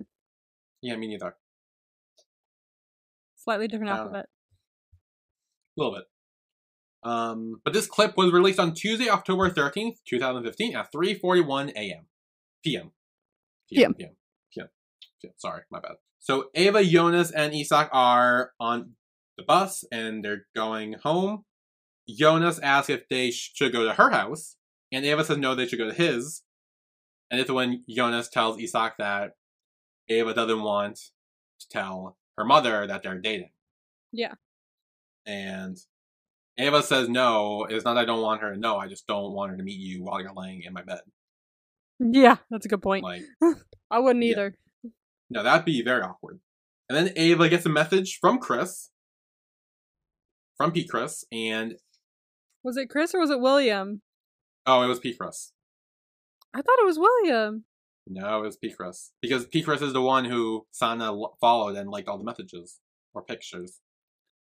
Yeah, 0.81 0.95
me 0.95 1.07
neither. 1.07 1.35
Slightly 3.37 3.67
different 3.67 3.91
I 3.91 3.97
don't 3.97 4.13
little 5.77 5.93
bit. 5.93 6.05
Um, 7.03 7.61
but 7.65 7.73
this 7.73 7.87
clip 7.87 8.15
was 8.15 8.31
released 8.31 8.59
on 8.59 8.73
Tuesday, 8.73 9.09
October 9.09 9.49
13th, 9.49 9.97
2015 10.07 10.75
at 10.75 10.91
3:41 10.93 11.71
a.m. 11.71 12.05
p.m. 12.63 12.91
PM. 13.69 13.93
PM. 13.93 14.15
PM. 14.53 14.69
PM. 15.21 15.33
Sorry, 15.37 15.63
my 15.69 15.79
bad. 15.79 15.95
So 16.19 16.45
Ava, 16.55 16.83
Jonas, 16.83 17.31
and 17.31 17.53
Isak 17.53 17.89
are 17.91 18.51
on 18.59 18.91
the 19.37 19.43
bus 19.43 19.83
and 19.91 20.23
they're 20.23 20.45
going 20.55 20.93
home. 21.03 21.43
Jonas 22.09 22.59
asks 22.59 22.89
if 22.89 23.07
they 23.09 23.31
should 23.31 23.71
go 23.71 23.85
to 23.85 23.93
her 23.93 24.09
house, 24.09 24.57
and 24.91 25.05
Ava 25.05 25.23
says 25.23 25.37
no, 25.37 25.55
they 25.55 25.67
should 25.67 25.79
go 25.79 25.87
to 25.89 25.93
his. 25.95 26.41
And 27.31 27.39
it's 27.39 27.49
when 27.49 27.83
Jonas 27.89 28.29
tells 28.29 28.59
Isak 28.61 28.95
that 28.99 29.31
Ava 30.09 30.33
doesn't 30.33 30.61
want 30.61 30.97
to 31.61 31.67
tell 31.69 32.17
her 32.37 32.43
mother 32.45 32.85
that 32.87 33.01
they're 33.03 33.19
dating. 33.19 33.51
Yeah. 34.11 34.33
And 35.25 35.77
Ava 36.57 36.83
says 36.83 37.07
no, 37.09 37.63
it's 37.63 37.85
not 37.85 37.93
that 37.95 38.01
I 38.01 38.05
don't 38.05 38.21
want 38.21 38.41
her 38.41 38.53
to 38.53 38.59
know, 38.59 38.77
I 38.77 38.87
just 38.87 39.07
don't 39.07 39.31
want 39.33 39.51
her 39.51 39.57
to 39.57 39.63
meet 39.63 39.79
you 39.79 40.03
while 40.03 40.21
you're 40.21 40.33
laying 40.35 40.63
in 40.63 40.73
my 40.73 40.83
bed. 40.83 40.99
Yeah, 41.99 42.37
that's 42.51 42.65
a 42.65 42.69
good 42.69 42.81
point. 42.81 43.03
Like, 43.03 43.23
I 43.89 43.99
wouldn't 43.99 44.23
Yeah. 44.25 44.31
either. 44.31 44.55
no, 45.29 45.41
that'd 45.41 45.65
be 45.65 45.81
very 45.83 46.01
awkward. 46.01 46.39
And 46.89 46.97
then 46.97 47.13
Ava 47.15 47.47
gets 47.49 47.65
a 47.65 47.69
message 47.69 48.17
from 48.19 48.39
Chris, 48.39 48.89
from 50.57 50.71
Pete 50.71 50.89
Chris, 50.89 51.25
and 51.31 51.75
Was 52.63 52.77
it 52.77 52.89
Chris 52.89 53.13
or 53.13 53.19
was 53.19 53.29
it 53.29 53.39
William? 53.39 54.01
oh, 54.65 54.81
it 54.81 54.87
was 54.87 54.99
Pete 54.99 55.17
Chris. 55.19 55.51
I 56.53 56.61
thought 56.61 56.79
it 56.79 56.85
was 56.85 56.99
William. 56.99 57.65
No, 58.07 58.39
it 58.39 58.45
was 58.45 58.57
Pete 58.57 58.75
Chris. 58.77 59.11
Because 59.21 59.45
Pete 59.45 59.65
Chris 59.65 59.81
is 59.81 59.93
the 59.93 60.01
one 60.01 60.25
who 60.25 60.65
Sana 60.71 61.05
l- 61.05 61.37
followed 61.41 61.75
and 61.75 61.89
liked 61.89 62.07
all 62.07 62.17
the 62.17 62.23
messages 62.23 62.79
or 63.13 63.23
pictures. 63.23 63.79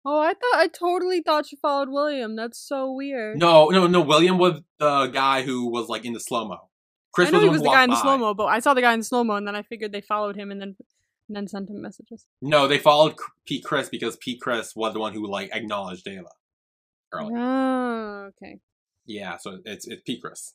Oh, 0.04 0.20
I 0.20 0.34
thought 0.34 0.54
I 0.56 0.68
totally 0.68 1.22
thought 1.22 1.46
she 1.46 1.56
followed 1.56 1.88
William. 1.88 2.36
That's 2.36 2.58
so 2.58 2.92
weird. 2.92 3.38
No, 3.38 3.68
no, 3.70 3.86
no. 3.86 4.02
William 4.02 4.36
was 4.38 4.60
the 4.78 5.06
guy 5.06 5.42
who 5.42 5.70
was 5.70 5.88
like 5.88 6.04
in 6.04 6.12
the 6.12 6.20
slow 6.20 6.46
mo. 6.46 6.68
Chris 7.12 7.28
I 7.28 7.30
know 7.30 7.38
was 7.38 7.44
he 7.44 7.50
was 7.50 7.62
the 7.62 7.68
guy 7.70 7.84
in 7.84 7.90
the 7.90 7.96
slow 7.96 8.18
mo, 8.18 8.34
but 8.34 8.46
I 8.46 8.58
saw 8.58 8.74
the 8.74 8.82
guy 8.82 8.92
in 8.92 9.00
the 9.00 9.04
slow 9.04 9.24
mo, 9.24 9.34
and 9.36 9.46
then 9.48 9.56
I 9.56 9.62
figured 9.62 9.92
they 9.92 10.00
followed 10.02 10.36
him, 10.36 10.50
and 10.50 10.60
then 10.60 10.76
and 11.28 11.36
then 11.36 11.48
sent 11.48 11.70
him 11.70 11.80
messages. 11.80 12.26
No, 12.42 12.66
they 12.68 12.78
followed 12.78 13.14
Pete 13.46 13.64
Chris 13.64 13.88
because 13.88 14.16
Pete 14.20 14.40
Chris 14.40 14.72
was 14.76 14.92
the 14.92 15.00
one 15.00 15.12
who 15.14 15.26
like 15.30 15.50
acknowledged 15.54 16.06
Ava. 16.06 16.28
Early. 17.12 17.32
Oh, 17.36 18.28
okay. 18.30 18.58
Yeah, 19.06 19.36
so 19.36 19.58
it's 19.64 19.86
it's 19.86 20.02
Pete 20.04 20.20
Chris. 20.22 20.54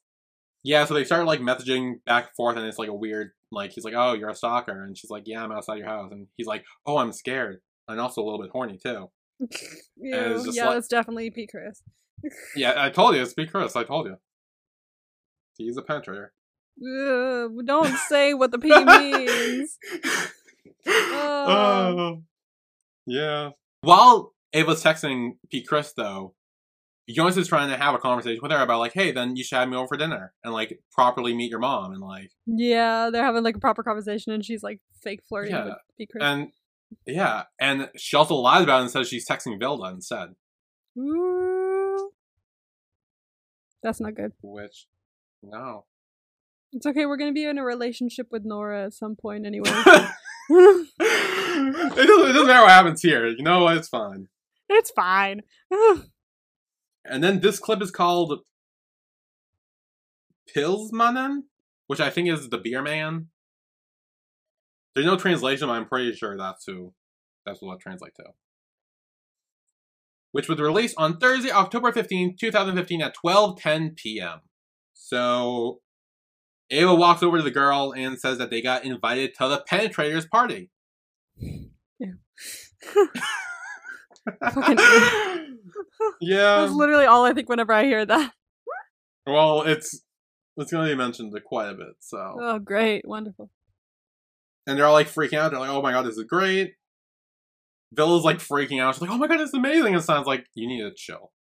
Yeah, 0.63 0.83
so 0.85 0.93
they 0.93 1.05
started 1.05 1.25
like 1.25 1.39
messaging 1.39 2.03
back 2.05 2.25
and 2.25 2.33
forth, 2.35 2.57
and 2.57 2.65
it's 2.65 2.77
like 2.79 2.89
a 2.89 2.93
weird 2.93 3.31
Like 3.51 3.71
he's 3.71 3.85
like, 3.85 3.93
"Oh, 3.95 4.13
you're 4.13 4.29
a 4.29 4.35
stalker," 4.35 4.83
and 4.83 4.97
she's 4.97 5.09
like, 5.09 5.23
"Yeah, 5.25 5.43
I'm 5.43 5.51
outside 5.51 5.77
your 5.77 5.87
house," 5.87 6.11
and 6.11 6.27
he's 6.35 6.47
like, 6.47 6.63
"Oh, 6.85 6.97
I'm 6.97 7.13
scared," 7.13 7.61
and 7.87 7.99
also 7.99 8.21
a 8.21 8.25
little 8.25 8.41
bit 8.41 8.51
horny 8.51 8.77
too. 8.77 9.09
Ew, 9.97 10.43
just 10.45 10.55
yeah, 10.57 10.65
like- 10.65 10.75
that's 10.75 10.87
definitely 10.89 11.31
P. 11.31 11.47
Chris. 11.47 11.81
Yeah, 12.55 12.73
I 12.75 12.89
told 12.89 13.15
you, 13.15 13.21
it's 13.21 13.33
Pete 13.33 13.49
Chris. 13.49 13.77
I 13.77 13.85
told 13.85 14.07
you. 14.07 14.17
He's 15.57 15.77
a 15.77 15.81
penetrator. 15.81 16.27
Ugh, 16.81 17.51
don't 17.65 17.95
say 18.09 18.33
what 18.33 18.51
the 18.51 18.59
P 18.59 18.69
means. 18.83 19.77
Oh. 20.87 21.45
Uh, 21.47 22.15
yeah. 23.05 23.49
While 23.81 24.33
Ava's 24.53 24.83
texting 24.83 25.31
P. 25.51 25.63
Chris, 25.63 25.93
though, 25.95 26.33
Jonas 27.09 27.37
is 27.37 27.47
trying 27.47 27.69
to 27.69 27.77
have 27.77 27.95
a 27.95 27.97
conversation 27.97 28.39
with 28.43 28.51
her 28.51 28.61
about 28.61 28.79
like, 28.79 28.93
hey, 28.93 29.11
then 29.11 29.35
you 29.35 29.43
should 29.43 29.57
have 29.57 29.67
me 29.69 29.75
over 29.77 29.87
for 29.87 29.97
dinner 29.97 30.33
and 30.43 30.53
like 30.53 30.79
properly 30.91 31.33
meet 31.33 31.49
your 31.49 31.59
mom 31.59 31.91
and 31.91 32.01
like, 32.01 32.29
Yeah, 32.45 33.09
they're 33.11 33.23
having 33.23 33.43
like 33.43 33.55
a 33.55 33.59
proper 33.59 33.81
conversation, 33.83 34.31
and 34.31 34.45
she's 34.45 34.61
like 34.61 34.79
fake 35.01 35.21
flirting 35.27 35.53
Yeah, 35.55 35.65
with 35.65 35.73
P. 35.97 36.05
Chris. 36.05 36.23
and 36.23 36.49
yeah, 37.07 37.43
and 37.59 37.89
she 37.97 38.15
also 38.15 38.35
lies 38.35 38.63
about 38.63 38.79
it 38.79 38.81
and 38.83 38.91
says 38.91 39.07
she's 39.07 39.27
texting 39.27 39.59
Vilda 39.59 39.91
instead, 39.93 40.29
Ooh. 40.99 42.11
That's 43.81 43.99
not 44.01 44.13
good. 44.15 44.33
which 44.43 44.85
no. 45.41 45.85
It's 46.73 46.85
okay. 46.85 47.05
We're 47.07 47.17
gonna 47.17 47.31
be 47.31 47.45
in 47.45 47.57
a 47.57 47.63
relationship 47.63 48.27
with 48.31 48.43
Nora 48.45 48.85
at 48.85 48.93
some 48.93 49.15
point 49.15 49.45
anyway. 49.47 49.69
it, 50.49 50.87
doesn't, 50.97 52.29
it 52.29 52.33
doesn't 52.33 52.47
matter 52.47 52.61
what 52.61 52.71
happens 52.71 53.01
here. 53.01 53.27
You 53.27 53.43
know 53.43 53.63
what? 53.63 53.77
It's 53.77 53.87
fine. 53.89 54.27
it's 54.69 54.91
fine. 54.91 55.41
And 57.05 57.23
then 57.23 57.39
this 57.39 57.59
clip 57.59 57.81
is 57.81 57.89
called 57.89 58.41
Pilsmannen, 60.55 61.43
which 61.87 61.99
I 61.99 62.09
think 62.09 62.29
is 62.29 62.49
the 62.49 62.57
beer 62.57 62.83
man. 62.83 63.29
There's 64.93 65.07
no 65.07 65.17
translation, 65.17 65.67
but 65.67 65.73
I'm 65.73 65.87
pretty 65.87 66.13
sure 66.13 66.37
that's 66.37 66.65
who 66.65 66.93
that's 67.45 67.61
what 67.61 67.75
it 67.75 67.81
translates 67.81 68.17
to. 68.17 68.25
Which 70.31 70.47
was 70.47 70.59
released 70.59 70.95
on 70.97 71.17
Thursday, 71.17 71.51
October 71.51 71.91
15, 71.91 72.35
2015 72.39 73.01
at 73.01 73.15
12:10 73.15 73.95
p.m. 73.95 74.41
So 74.93 75.81
Ava 76.71 76.93
walks 76.95 77.23
over 77.23 77.37
to 77.37 77.43
the 77.43 77.51
girl 77.51 77.93
and 77.95 78.19
says 78.19 78.37
that 78.37 78.49
they 78.51 78.61
got 78.61 78.85
invited 78.85 79.33
to 79.39 79.47
the 79.47 79.63
penetrators 79.69 80.29
party. 80.29 80.69
Fucking 84.53 85.57
yeah. 86.21 86.61
That's 86.61 86.73
literally 86.73 87.05
all 87.05 87.25
I 87.25 87.33
think 87.33 87.49
whenever 87.49 87.73
I 87.73 87.83
hear 87.85 88.05
that. 88.05 88.33
Well, 89.25 89.63
it's 89.63 90.01
it's 90.57 90.71
going 90.71 90.87
to 90.87 90.93
be 90.93 90.97
mentioned 90.97 91.33
quite 91.45 91.69
a 91.69 91.73
bit. 91.73 91.95
So, 91.99 92.17
Oh, 92.39 92.59
great, 92.59 93.07
wonderful. 93.07 93.49
and 94.67 94.77
they're 94.77 94.85
all 94.85 94.93
like 94.93 95.07
freaking 95.07 95.37
out. 95.37 95.51
They're 95.51 95.59
like, 95.59 95.69
"Oh 95.69 95.81
my 95.81 95.91
god, 95.91 96.05
this 96.05 96.17
is 96.17 96.23
great." 96.25 96.73
Vilda's 97.93 98.23
like 98.23 98.37
freaking 98.39 98.81
out. 98.81 98.95
She's 98.95 99.01
like, 99.01 99.09
"Oh 99.11 99.17
my 99.17 99.27
god, 99.27 99.39
this 99.39 99.49
is 99.49 99.53
amazing!" 99.53 99.95
And 99.95 100.03
sounds 100.03 100.27
like 100.27 100.45
you 100.53 100.67
need 100.67 100.81
to 100.81 100.91
chill. 100.95 101.31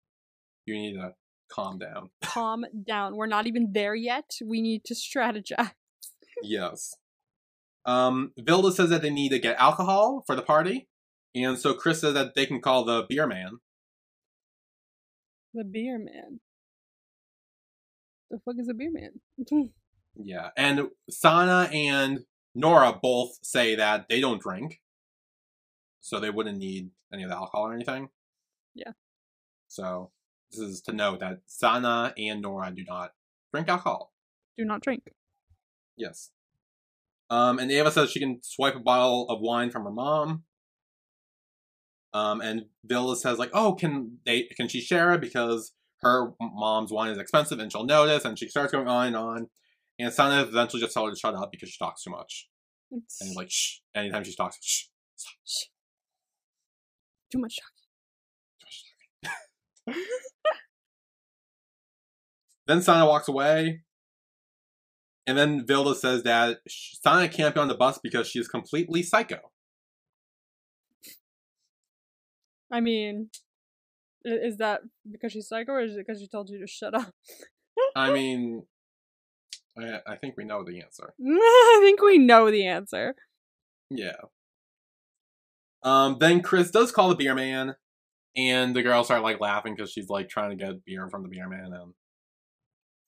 You 0.67 0.75
need 0.75 0.95
to 0.95 1.12
calm 1.51 1.79
down. 1.79 2.11
Calm 2.23 2.65
down. 2.87 3.17
We're 3.17 3.27
not 3.27 3.47
even 3.47 3.73
there 3.73 3.95
yet. 3.95 4.31
We 4.45 4.61
need 4.61 4.85
to 4.85 4.95
strategize. 4.95 5.73
yes. 6.43 6.95
Um, 7.85 8.33
Vilda 8.39 8.73
says 8.73 8.91
that 8.91 9.03
they 9.03 9.11
need 9.11 9.31
to 9.31 9.39
get 9.39 9.57
alcohol 9.59 10.23
for 10.27 10.37
the 10.37 10.43
party, 10.43 10.89
and 11.35 11.59
so 11.59 11.75
Chris 11.75 12.01
says 12.01 12.15
that 12.15 12.35
they 12.35 12.45
can 12.47 12.61
call 12.61 12.85
the 12.85 13.07
beer 13.09 13.27
man. 13.27 13.59
The 15.55 15.65
beer 15.65 15.99
man. 15.99 16.41
The 18.31 18.39
fuck 18.45 18.57
is 18.59 18.69
a 18.69 18.75
beer 18.75 18.91
man? 18.93 19.71
Yeah, 20.21 20.51
and 20.57 20.89
Sana 21.09 21.71
and 21.73 22.25
Nora 22.53 22.93
both 23.01 23.39
say 23.43 23.77
that 23.77 24.09
they 24.09 24.21
don't 24.21 24.43
drink, 24.43 24.81
so 26.01 26.19
they 26.19 26.31
wouldn't 26.31 26.59
need 26.59 26.91
any 27.13 27.23
of 27.23 27.31
the 27.31 27.37
alcohol 27.37 27.69
or 27.69 27.73
anything. 27.75 28.09
Yeah. 28.75 28.93
So 29.69 30.11
this 30.51 30.61
is 30.61 30.81
to 30.83 30.93
note 30.93 31.21
that 31.21 31.41
Sana 31.47 32.13
and 32.17 32.43
Nora 32.43 32.71
do 32.75 32.85
not 32.85 33.13
drink 33.53 33.69
alcohol. 33.69 34.13
Do 34.57 34.65
not 34.65 34.81
drink. 34.83 35.03
Yes. 35.97 36.31
Um, 37.31 37.59
and 37.59 37.71
Ava 37.71 37.91
says 37.91 38.11
she 38.11 38.21
can 38.21 38.41
swipe 38.43 38.75
a 38.75 38.81
bottle 38.81 39.29
of 39.29 39.41
wine 39.41 39.71
from 39.71 39.85
her 39.85 39.91
mom. 39.91 40.45
Um, 42.15 42.41
and 42.41 42.67
Vilda 42.87 43.17
says 43.17 43.39
like, 43.39 43.51
"Oh, 43.53 43.75
can 43.75 44.19
they? 44.25 44.45
Can 44.57 44.69
she 44.69 44.81
share 44.81 45.13
it 45.13 45.21
because 45.21 45.75
her 46.01 46.33
mom's 46.41 46.91
wine 46.91 47.11
is 47.11 47.19
expensive 47.19 47.59
and 47.59 47.71
she'll 47.71 47.85
notice?" 47.85 48.25
And 48.25 48.39
she 48.39 48.49
starts 48.49 48.73
going 48.73 48.89
on 48.89 49.09
and 49.09 49.17
on. 49.17 49.51
And 49.99 50.13
Sana 50.13 50.43
eventually 50.43 50.81
just 50.81 50.95
tells 50.95 51.09
her 51.11 51.15
to 51.15 51.19
shut 51.21 51.35
up 51.35 51.51
because 51.51 51.69
she 51.69 51.79
talks 51.79 52.03
too 52.03 52.11
much. 52.11 52.49
It's 52.91 53.21
And 53.21 53.37
like, 53.37 53.51
"Shh!" 53.51 53.81
Anytime 53.95 54.25
she 54.25 54.35
talks, 54.35 54.59
shh. 54.63 54.85
too 57.31 57.39
much 57.39 57.59
Then 62.66 62.83
Sana 62.83 63.07
walks 63.07 63.29
away. 63.29 63.81
And 65.27 65.37
then 65.37 65.66
Vilda 65.66 65.94
says 65.94 66.22
that 66.22 66.59
Sana 66.68 67.29
can't 67.29 67.55
be 67.55 67.61
on 67.61 67.68
the 67.68 67.74
bus 67.74 67.98
because 68.03 68.27
she 68.27 68.38
is 68.38 68.48
completely 68.48 69.03
psycho. 69.03 69.38
I 72.70 72.81
mean, 72.81 73.31
is 74.24 74.59
that 74.59 74.83
because 75.11 75.33
she's 75.33 75.48
psycho 75.48 75.72
or 75.72 75.81
is 75.81 75.94
it 75.94 76.07
because 76.07 76.20
she 76.20 76.29
told 76.29 76.51
you 76.51 76.59
to 76.61 76.66
shut 76.66 76.94
up? 76.94 77.12
I 77.96 78.11
mean, 78.12 78.64
I, 79.79 80.01
I 80.07 80.16
think 80.16 80.37
we 80.37 80.44
know 80.44 80.64
the 80.64 80.81
answer. 80.81 81.14
I 81.27 81.81
think 81.83 82.03
we 82.03 82.18
know 82.18 82.51
the 82.51 82.66
answer. 82.66 83.14
Yeah. 83.90 84.16
Um. 85.83 86.16
Then 86.18 86.42
Chris 86.42 86.70
does 86.70 86.92
call 86.92 87.09
the 87.09 87.14
beer 87.14 87.35
man, 87.35 87.77
and 88.38 88.74
the 88.74 88.83
girls 88.83 89.07
start 89.07 89.22
like 89.22 89.40
laughing 89.40 89.74
because 89.74 89.90
she's 89.90 90.09
like 90.09 90.29
trying 90.29 90.51
to 90.57 90.64
get 90.64 90.85
beer 90.85 91.09
from 91.09 91.22
the 91.24 91.29
beer 91.29 91.48
man 91.48 91.72
and 91.72 91.92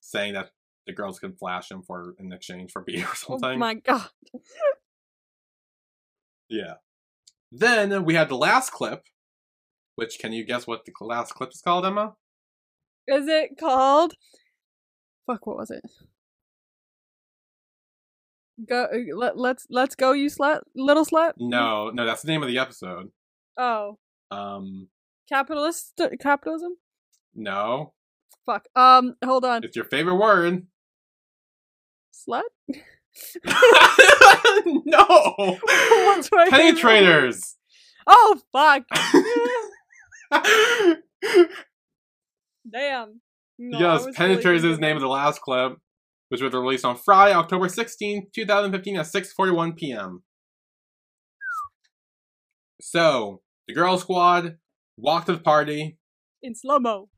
saying 0.00 0.34
that 0.34 0.50
the 0.86 0.92
girls 0.92 1.18
can 1.20 1.34
flash 1.36 1.70
him 1.70 1.82
for 1.82 2.14
in 2.18 2.32
exchange 2.32 2.72
for 2.72 2.82
beer 2.86 3.06
or 3.06 3.14
something. 3.14 3.50
Oh 3.50 3.56
my 3.56 3.74
god. 3.74 4.08
Yeah. 6.50 6.74
Then 7.52 8.04
we 8.04 8.14
had 8.14 8.28
the 8.28 8.36
last 8.36 8.72
clip, 8.72 9.04
which 9.94 10.18
can 10.18 10.32
you 10.32 10.44
guess 10.44 10.66
what 10.66 10.84
the 10.84 10.92
last 11.00 11.32
clip 11.32 11.50
is 11.50 11.62
called, 11.62 11.86
Emma? 11.86 12.14
Is 13.06 13.28
it 13.28 13.50
called? 13.58 14.14
Fuck, 15.26 15.46
what 15.46 15.56
was 15.56 15.70
it? 15.70 15.82
Go 18.68 18.84
uh, 18.84 19.16
let 19.16 19.38
let's 19.38 19.66
let's 19.70 19.94
go, 19.94 20.12
you 20.12 20.28
slut, 20.28 20.62
little 20.74 21.06
slut. 21.06 21.34
No, 21.38 21.90
no, 21.90 22.04
that's 22.04 22.22
the 22.22 22.28
name 22.28 22.42
of 22.42 22.48
the 22.48 22.58
episode. 22.58 23.10
Oh, 23.56 23.98
Um, 24.30 24.88
capitalist 25.30 26.00
capitalism. 26.20 26.72
no, 27.34 27.92
Fuck. 28.46 28.66
Um, 28.74 29.14
hold 29.24 29.44
on. 29.44 29.64
it's 29.64 29.76
your 29.76 29.84
favorite 29.84 30.16
word. 30.16 30.66
Slut. 32.14 32.42
no, 34.66 35.56
What's 35.62 36.30
my 36.32 36.48
penetrators. 36.50 37.54
Oh 38.06 38.40
fuck. 38.52 38.84
Damn. 42.70 43.20
No, 43.58 43.78
yes, 43.78 44.06
penetrators 44.16 44.44
really 44.44 44.70
is 44.70 44.76
the 44.76 44.80
name 44.80 44.96
of 44.96 45.02
the 45.02 45.08
last 45.08 45.40
clip, 45.42 45.76
which 46.28 46.40
was 46.40 46.52
released 46.52 46.84
on 46.84 46.96
Friday, 46.96 47.34
October 47.34 47.68
sixteenth, 47.68 48.26
two 48.34 48.42
2015 48.42 48.96
at 48.96 49.06
6:41 49.06 49.76
p.m. 49.76 50.22
So, 52.80 53.42
the 53.68 53.74
girl 53.74 53.98
squad 53.98 54.56
walked 55.00 55.26
to 55.26 55.32
the 55.34 55.40
party 55.40 55.98
in 56.42 56.54
slow 56.54 56.78
mo. 56.78 57.08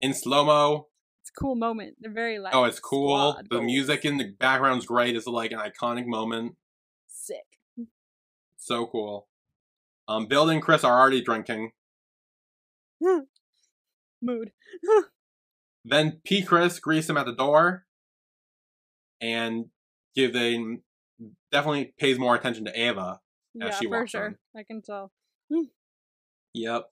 in 0.00 0.12
slow-mo. 0.14 0.88
It's 1.22 1.30
a 1.36 1.40
cool 1.40 1.54
moment. 1.56 1.96
They're 2.00 2.12
very 2.12 2.38
like. 2.38 2.54
Oh, 2.54 2.64
it's 2.64 2.78
cool. 2.78 3.32
squad 3.32 3.46
The 3.50 3.60
music 3.62 4.04
in 4.04 4.16
the 4.16 4.32
background's 4.38 4.86
great. 4.86 5.16
It's 5.16 5.26
like 5.26 5.50
an 5.52 5.58
iconic 5.58 6.06
moment. 6.06 6.54
Sick. 7.08 7.44
So 8.58 8.86
cool. 8.86 9.28
Um, 10.08 10.26
Bill 10.26 10.48
and 10.48 10.62
Chris 10.62 10.84
are 10.84 10.98
already 11.00 11.22
drinking. 11.22 11.72
Mood. 14.22 14.52
Then 15.88 16.20
P. 16.24 16.42
Chris 16.42 16.80
greets 16.80 17.08
him 17.08 17.16
at 17.16 17.26
the 17.26 17.32
door, 17.32 17.86
and 19.20 19.66
give 20.16 20.32
them 20.32 20.82
definitely 21.52 21.94
pays 21.96 22.18
more 22.18 22.34
attention 22.34 22.64
to 22.64 22.72
Ava. 22.76 23.20
yeah, 23.54 23.70
she 23.70 23.86
walks 23.86 23.88
for 23.88 23.98
walks 24.00 24.10
sure. 24.10 24.26
in. 24.26 24.36
I 24.56 24.64
can 24.64 24.82
tell. 24.82 25.12
Yep. 26.54 26.86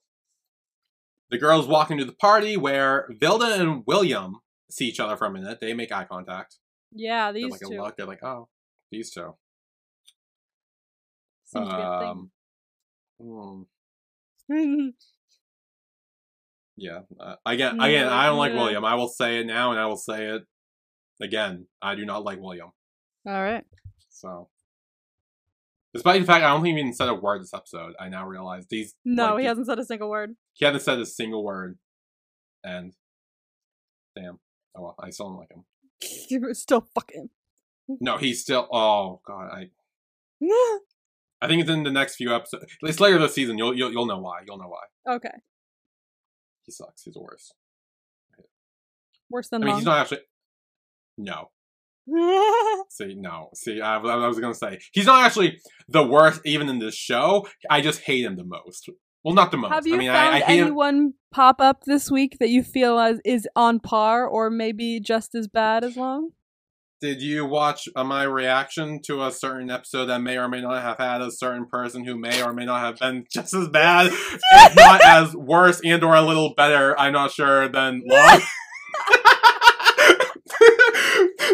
The 1.31 1.37
girls 1.37 1.67
walk 1.67 1.89
into 1.91 2.05
the 2.05 2.13
party 2.13 2.55
where 2.57 3.07
Vilda 3.21 3.59
and 3.59 3.83
William 3.87 4.37
see 4.69 4.85
each 4.87 4.99
other 4.99 5.17
for 5.17 5.25
a 5.25 5.31
minute. 5.31 5.59
They 5.59 5.73
make 5.73 5.91
eye 5.91 6.05
contact. 6.05 6.57
Yeah, 6.91 7.31
They're 7.31 7.41
these 7.43 7.51
like 7.51 7.61
a 7.61 7.65
two 7.67 7.81
look. 7.81 7.97
They're 7.97 8.05
like, 8.05 8.23
oh, 8.23 8.47
these 8.91 9.11
two. 9.11 9.35
seems 11.45 11.67
a 11.69 11.71
Um, 11.75 12.29
thing. 14.49 14.93
Yeah. 16.77 16.99
Uh, 17.17 17.35
again, 17.45 17.79
again, 17.79 18.07
I 18.09 18.25
don't 18.25 18.37
like. 18.37 18.53
William. 18.53 18.83
I 18.83 18.95
will 18.95 19.07
say 19.07 19.39
it 19.39 19.45
now, 19.47 19.71
and 19.71 19.79
I 19.79 19.85
will 19.85 19.95
say 19.95 20.25
it 20.27 20.43
again. 21.21 21.67
I 21.81 21.95
do 21.95 22.05
not 22.05 22.23
like 22.25 22.39
William. 22.39 22.71
All 23.25 23.41
right. 23.41 23.63
So, 24.09 24.49
despite 25.95 26.19
the 26.19 26.27
fact 26.27 26.43
I 26.43 26.49
don't 26.49 26.61
think 26.61 26.75
he 26.75 26.81
even 26.81 26.93
said 26.93 27.07
a 27.07 27.13
word 27.13 27.41
this 27.41 27.53
episode, 27.53 27.93
I 27.99 28.09
now 28.09 28.27
realize 28.27 28.65
these. 28.69 28.93
No, 29.05 29.33
like, 29.33 29.41
he 29.41 29.45
hasn't 29.47 29.65
said 29.65 29.79
a 29.79 29.85
single 29.85 30.09
word. 30.09 30.35
He 30.53 30.65
hasn't 30.65 30.83
said 30.83 30.99
a 30.99 31.05
single 31.05 31.43
word, 31.43 31.79
and 32.63 32.93
damn. 34.15 34.39
Oh 34.75 34.81
well, 34.83 34.95
I 34.99 35.09
still 35.09 35.29
don't 35.29 35.39
like 35.39 35.51
him. 35.51 36.53
Still 36.53 36.85
fucking. 36.93 37.29
No, 37.87 38.17
he's 38.17 38.41
still. 38.41 38.67
Oh 38.71 39.21
god, 39.25 39.49
I. 39.51 39.69
I 41.41 41.47
think 41.47 41.61
it's 41.61 41.69
in 41.69 41.83
the 41.83 41.91
next 41.91 42.15
few 42.15 42.35
episodes. 42.35 42.65
It's 42.81 42.99
later 42.99 43.19
this 43.19 43.33
season. 43.33 43.57
You'll 43.57 43.73
you'll 43.75 43.91
you'll 43.91 44.05
know 44.05 44.19
why. 44.19 44.41
You'll 44.45 44.57
know 44.57 44.67
why. 44.67 45.15
okay. 45.15 45.29
He 46.65 46.71
sucks. 46.71 47.03
He's 47.03 47.13
the 47.13 47.21
worst. 47.21 47.53
Worse 49.29 49.49
I 49.53 49.57
than 49.57 49.65
mean, 49.65 49.75
he's 49.75 49.85
not 49.85 49.99
actually. 49.99 50.21
No. 51.17 51.51
See, 52.89 53.15
no. 53.15 53.49
See, 53.55 53.81
I, 53.81 53.97
I 53.97 54.27
was 54.27 54.39
gonna 54.39 54.53
say 54.53 54.79
he's 54.91 55.05
not 55.05 55.25
actually 55.25 55.59
the 55.87 56.05
worst, 56.05 56.41
even 56.45 56.69
in 56.69 56.79
this 56.79 56.95
show. 56.95 57.47
I 57.69 57.81
just 57.81 58.01
hate 58.01 58.25
him 58.25 58.35
the 58.35 58.43
most. 58.43 58.89
Well, 59.23 59.33
not 59.33 59.49
the 59.49 59.57
most. 59.57 59.71
Have 59.73 59.87
you 59.87 59.95
I 59.95 59.97
mean, 59.97 60.11
found 60.11 60.35
I, 60.35 60.37
I 60.37 60.41
hate 60.41 60.59
him. 60.59 60.67
anyone 60.67 61.13
pop 61.31 61.59
up 61.59 61.81
this 61.85 62.11
week 62.11 62.37
that 62.39 62.49
you 62.49 62.61
feel 62.63 62.99
as 62.99 63.19
is 63.25 63.47
on 63.55 63.79
par 63.79 64.27
or 64.27 64.51
maybe 64.51 64.99
just 64.99 65.33
as 65.33 65.47
bad 65.47 65.83
as 65.83 65.97
long? 65.97 66.29
Did 67.01 67.21
you 67.21 67.45
watch 67.45 67.89
uh, 67.95 68.03
my 68.03 68.23
reaction 68.23 69.01
to 69.03 69.23
a 69.25 69.31
certain 69.31 69.69
episode 69.69 70.05
that 70.05 70.21
may 70.21 70.37
or 70.37 70.47
may 70.47 70.61
not 70.61 70.81
have 70.81 70.97
had 70.97 71.21
a 71.21 71.29
certain 71.29 71.65
person 71.65 72.05
who 72.05 72.17
may 72.17 72.41
or 72.41 72.53
may 72.53 72.65
not 72.65 72.79
have 72.81 72.99
been 72.99 73.25
just 73.33 73.53
as 73.53 73.67
bad, 73.67 74.07
if 74.07 74.75
not 74.75 75.01
as 75.05 75.35
worse, 75.35 75.81
and 75.83 76.03
or 76.03 76.15
a 76.15 76.21
little 76.21 76.53
better? 76.55 76.97
I'm 76.99 77.13
not 77.13 77.31
sure. 77.31 77.67
Than 77.67 78.03
Long. 78.05 78.41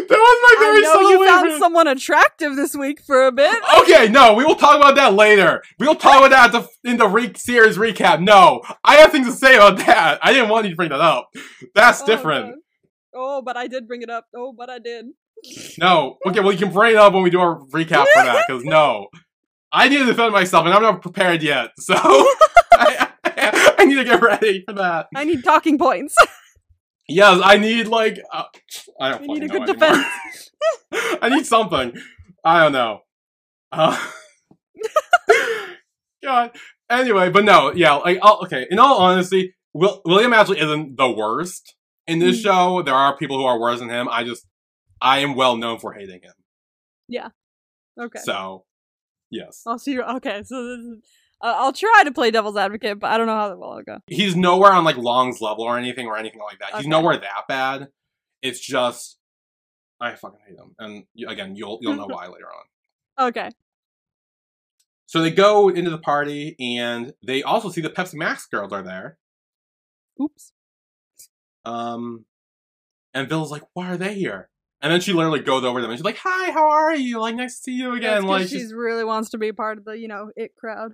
that 0.08 0.10
was 0.10 0.38
I 0.74 0.80
know 0.80 1.08
you 1.10 1.26
found 1.26 1.58
someone 1.58 1.86
attractive 1.88 2.56
this 2.56 2.74
week 2.74 3.02
for 3.02 3.26
a 3.26 3.32
bit. 3.32 3.62
Okay, 3.82 4.08
no, 4.08 4.34
we 4.34 4.44
will 4.44 4.54
talk 4.54 4.76
about 4.76 4.94
that 4.96 5.14
later. 5.14 5.62
We 5.78 5.86
will 5.88 5.96
talk 5.96 6.24
about 6.24 6.30
that 6.30 6.52
the, 6.52 6.88
in 6.90 6.96
the 6.98 7.08
re- 7.08 7.32
series 7.34 7.76
recap. 7.76 8.20
No, 8.22 8.62
I 8.84 8.96
have 8.96 9.10
things 9.12 9.26
to 9.26 9.32
say 9.32 9.56
about 9.56 9.78
that. 9.78 10.18
I 10.22 10.32
didn't 10.32 10.48
want 10.50 10.64
you 10.64 10.70
to 10.70 10.76
bring 10.76 10.90
that 10.90 11.00
up. 11.00 11.30
That's 11.74 12.00
Oh, 12.02 12.06
different. 12.06 12.46
God. 12.46 12.58
Oh, 13.14 13.42
but 13.42 13.56
I 13.56 13.66
did 13.66 13.86
bring 13.88 14.02
it 14.02 14.10
up. 14.10 14.26
Oh, 14.34 14.52
but 14.56 14.70
I 14.70 14.78
did. 14.78 15.06
No. 15.78 16.18
Okay, 16.26 16.40
well, 16.40 16.52
you 16.52 16.58
can 16.58 16.72
bring 16.72 16.92
it 16.92 16.96
up 16.98 17.12
when 17.12 17.22
we 17.24 17.30
do 17.30 17.40
our 17.40 17.58
recap 17.58 18.06
for 18.14 18.22
that, 18.22 18.44
because 18.46 18.64
no. 18.64 19.08
I 19.72 19.88
need 19.88 19.98
to 19.98 20.04
defend 20.06 20.32
myself, 20.32 20.64
and 20.66 20.74
I'm 20.74 20.82
not 20.82 21.02
prepared 21.02 21.42
yet, 21.42 21.70
so 21.78 21.94
I, 21.96 23.08
I, 23.24 23.74
I 23.78 23.84
need 23.84 23.96
to 23.96 24.04
get 24.04 24.20
ready 24.22 24.62
for 24.66 24.74
that. 24.74 25.08
I 25.16 25.24
need 25.24 25.42
talking 25.42 25.78
points. 25.78 26.14
Yes, 27.08 27.40
I 27.44 27.56
need, 27.58 27.88
like, 27.88 28.18
uh, 28.32 28.44
I 29.00 29.10
don't 29.10 29.26
need 29.26 29.42
a 29.44 29.48
good 29.48 29.66
defense. 29.66 30.06
I 31.22 31.28
need 31.28 31.46
something. 31.46 31.92
I 32.44 32.60
don't 32.62 32.72
know. 32.72 33.00
Uh, 33.70 34.08
God. 36.22 36.52
Anyway, 36.90 37.30
but 37.30 37.44
no, 37.44 37.72
yeah, 37.72 37.94
like, 37.94 38.18
oh, 38.22 38.40
okay. 38.44 38.66
In 38.70 38.78
all 38.78 38.98
honesty, 38.98 39.54
Will, 39.72 40.02
William 40.04 40.32
actually 40.32 40.60
isn't 40.60 40.96
the 40.96 41.10
worst 41.10 41.74
in 42.06 42.18
this 42.18 42.38
Mm. 42.38 42.42
show. 42.42 42.82
There 42.82 42.94
are 42.94 43.16
people 43.16 43.38
who 43.38 43.44
are 43.44 43.58
worse 43.58 43.78
than 43.80 43.88
him. 43.88 44.08
I 44.10 44.24
just, 44.24 44.46
I 45.00 45.20
am 45.20 45.34
well 45.34 45.56
known 45.56 45.78
for 45.78 45.92
hating 45.92 46.20
him. 46.22 46.34
Yeah. 47.08 47.28
Okay. 47.98 48.20
So, 48.20 48.64
yes, 49.30 49.62
I'll 49.66 49.78
see 49.78 49.92
you. 49.92 50.02
Okay, 50.02 50.42
so 50.44 50.76
this 50.76 50.84
is. 50.84 50.98
I'll 51.42 51.72
try 51.72 52.02
to 52.04 52.12
play 52.12 52.30
devil's 52.30 52.56
advocate, 52.56 53.00
but 53.00 53.10
I 53.10 53.18
don't 53.18 53.26
know 53.26 53.34
how 53.36 53.56
well 53.56 53.72
it'll 53.72 53.82
go. 53.82 53.98
he's 54.06 54.36
nowhere 54.36 54.72
on 54.72 54.84
like 54.84 54.96
Long's 54.96 55.40
level 55.40 55.64
or 55.64 55.76
anything 55.76 56.06
or 56.06 56.16
anything 56.16 56.40
like 56.40 56.58
that. 56.60 56.76
He's 56.76 56.86
nowhere 56.86 57.16
that 57.16 57.44
bad. 57.48 57.88
It's 58.42 58.60
just, 58.60 59.18
I 60.00 60.14
fucking 60.14 60.38
hate 60.46 60.56
him. 60.56 60.74
And 60.78 61.04
again, 61.28 61.56
you'll 61.56 61.78
you'll 61.82 61.94
know 61.96 62.06
why 62.10 62.26
later 62.26 62.46
on. 63.18 63.28
Okay. 63.28 63.50
So 65.06 65.20
they 65.20 65.30
go 65.30 65.68
into 65.68 65.90
the 65.90 65.98
party, 65.98 66.56
and 66.58 67.12
they 67.26 67.42
also 67.42 67.68
see 67.68 67.80
the 67.82 67.90
Pepsi 67.90 68.14
Max 68.14 68.46
girls 68.46 68.72
are 68.72 68.82
there. 68.82 69.18
Oops. 70.20 70.52
Um, 71.64 72.24
and 73.14 73.28
Vilda's 73.28 73.50
like, 73.50 73.62
"Why 73.74 73.90
are 73.92 73.96
they 73.96 74.14
here?" 74.14 74.48
And 74.80 74.92
then 74.92 75.00
she 75.00 75.12
literally 75.12 75.40
goes 75.40 75.62
over 75.64 75.78
to 75.78 75.82
them 75.82 75.90
and 75.90 75.98
she's 75.98 76.04
like, 76.04 76.18
"Hi, 76.24 76.50
how 76.50 76.68
are 76.70 76.94
you? 76.94 77.20
Like, 77.20 77.34
nice 77.36 77.56
to 77.58 77.62
see 77.62 77.72
you 77.74 77.92
again." 77.94 78.10
again." 78.18 78.22
'cause 78.22 78.30
Like, 78.30 78.48
she 78.48 78.64
really 78.74 79.04
wants 79.04 79.30
to 79.30 79.38
be 79.38 79.52
part 79.52 79.78
of 79.78 79.84
the, 79.84 79.92
you 79.98 80.08
know, 80.08 80.30
it 80.36 80.56
crowd. 80.56 80.92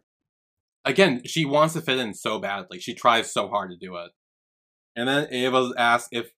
Again, 0.89 1.21
she 1.27 1.45
wants 1.45 1.75
to 1.75 1.83
fit 1.83 1.99
in 1.99 2.15
so 2.15 2.39
badly. 2.39 2.81
She 2.81 2.95
tries 2.95 3.31
so 3.31 3.49
hard 3.49 3.71
to 3.71 3.77
do 3.77 3.97
it. 3.97 4.11
And 4.97 5.07
then 5.07 5.29
Ava's 5.31 5.75
asked 5.77 6.09
if 6.13 6.31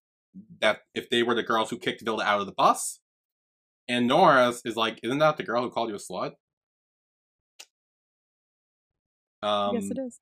that 0.59 0.79
if 0.93 1.09
they 1.09 1.23
were 1.23 1.33
the 1.33 1.41
girls 1.41 1.69
who 1.69 1.77
kicked 1.77 2.03
Vilda 2.03 2.23
out 2.23 2.41
of 2.41 2.47
the 2.47 2.51
bus. 2.51 2.99
And 3.87 4.07
Nora's 4.07 4.61
is 4.65 4.75
like, 4.75 4.99
"Isn't 5.03 5.19
that 5.19 5.37
the 5.37 5.43
girl 5.43 5.63
who 5.63 5.69
called 5.69 5.89
you 5.89 5.95
a 5.95 5.97
slut?" 5.97 6.33
Um, 9.41 9.75
yes, 9.75 9.89
it 9.89 9.97
is. 9.97 10.19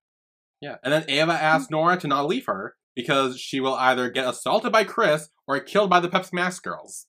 Yeah, 0.61 0.75
and 0.84 0.93
then 0.93 1.05
Ava 1.07 1.34
asks 1.34 1.71
Nora 1.71 1.97
to 1.97 2.07
not 2.07 2.28
leave 2.28 2.47
her 2.47 2.75
because 2.95 3.39
she 3.39 3.61
will 3.61 3.75
either 3.75 4.09
get 4.09 4.28
assaulted 4.28 4.73
by 4.73 4.84
Chris 4.84 5.30
or 5.47 5.57
killed 5.61 5.89
by 5.89 6.01
the 6.01 6.09
Pepsi 6.09 6.34
Max 6.34 6.59
girls. 6.59 7.07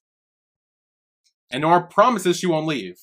And 1.51 1.63
Nora 1.63 1.87
promises 1.87 2.39
she 2.39 2.47
won't 2.47 2.67
leave. 2.67 3.01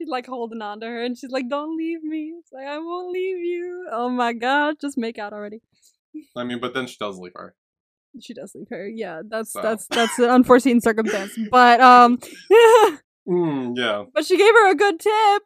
She's 0.00 0.08
like 0.08 0.26
holding 0.26 0.62
on 0.62 0.80
to 0.80 0.86
her, 0.86 1.02
and 1.04 1.18
she's 1.18 1.30
like, 1.30 1.48
"Don't 1.50 1.76
leave 1.76 2.02
me." 2.02 2.32
It's 2.40 2.50
like 2.52 2.66
I 2.66 2.78
won't 2.78 3.12
leave 3.12 3.36
you. 3.38 3.86
Oh 3.92 4.08
my 4.08 4.32
god, 4.32 4.76
just 4.80 4.96
make 4.96 5.18
out 5.18 5.34
already. 5.34 5.60
I 6.34 6.44
mean, 6.44 6.58
but 6.58 6.72
then 6.72 6.86
she 6.86 6.96
does 6.98 7.18
leave 7.18 7.32
her. 7.36 7.54
She 8.20 8.32
does 8.32 8.52
leave 8.54 8.68
her. 8.70 8.88
Yeah, 8.88 9.20
that's 9.28 9.52
So. 9.52 9.60
that's 9.60 9.86
that's 9.88 10.18
an 10.18 10.30
unforeseen 10.30 10.80
circumstance. 10.80 11.38
But 11.50 11.80
um, 11.80 12.18
Mm, 13.28 13.74
yeah. 13.76 14.04
but 14.14 14.24
she 14.24 14.36
gave 14.38 14.52
her 14.54 14.70
a 14.70 14.74
good 14.74 14.98
tip, 14.98 15.42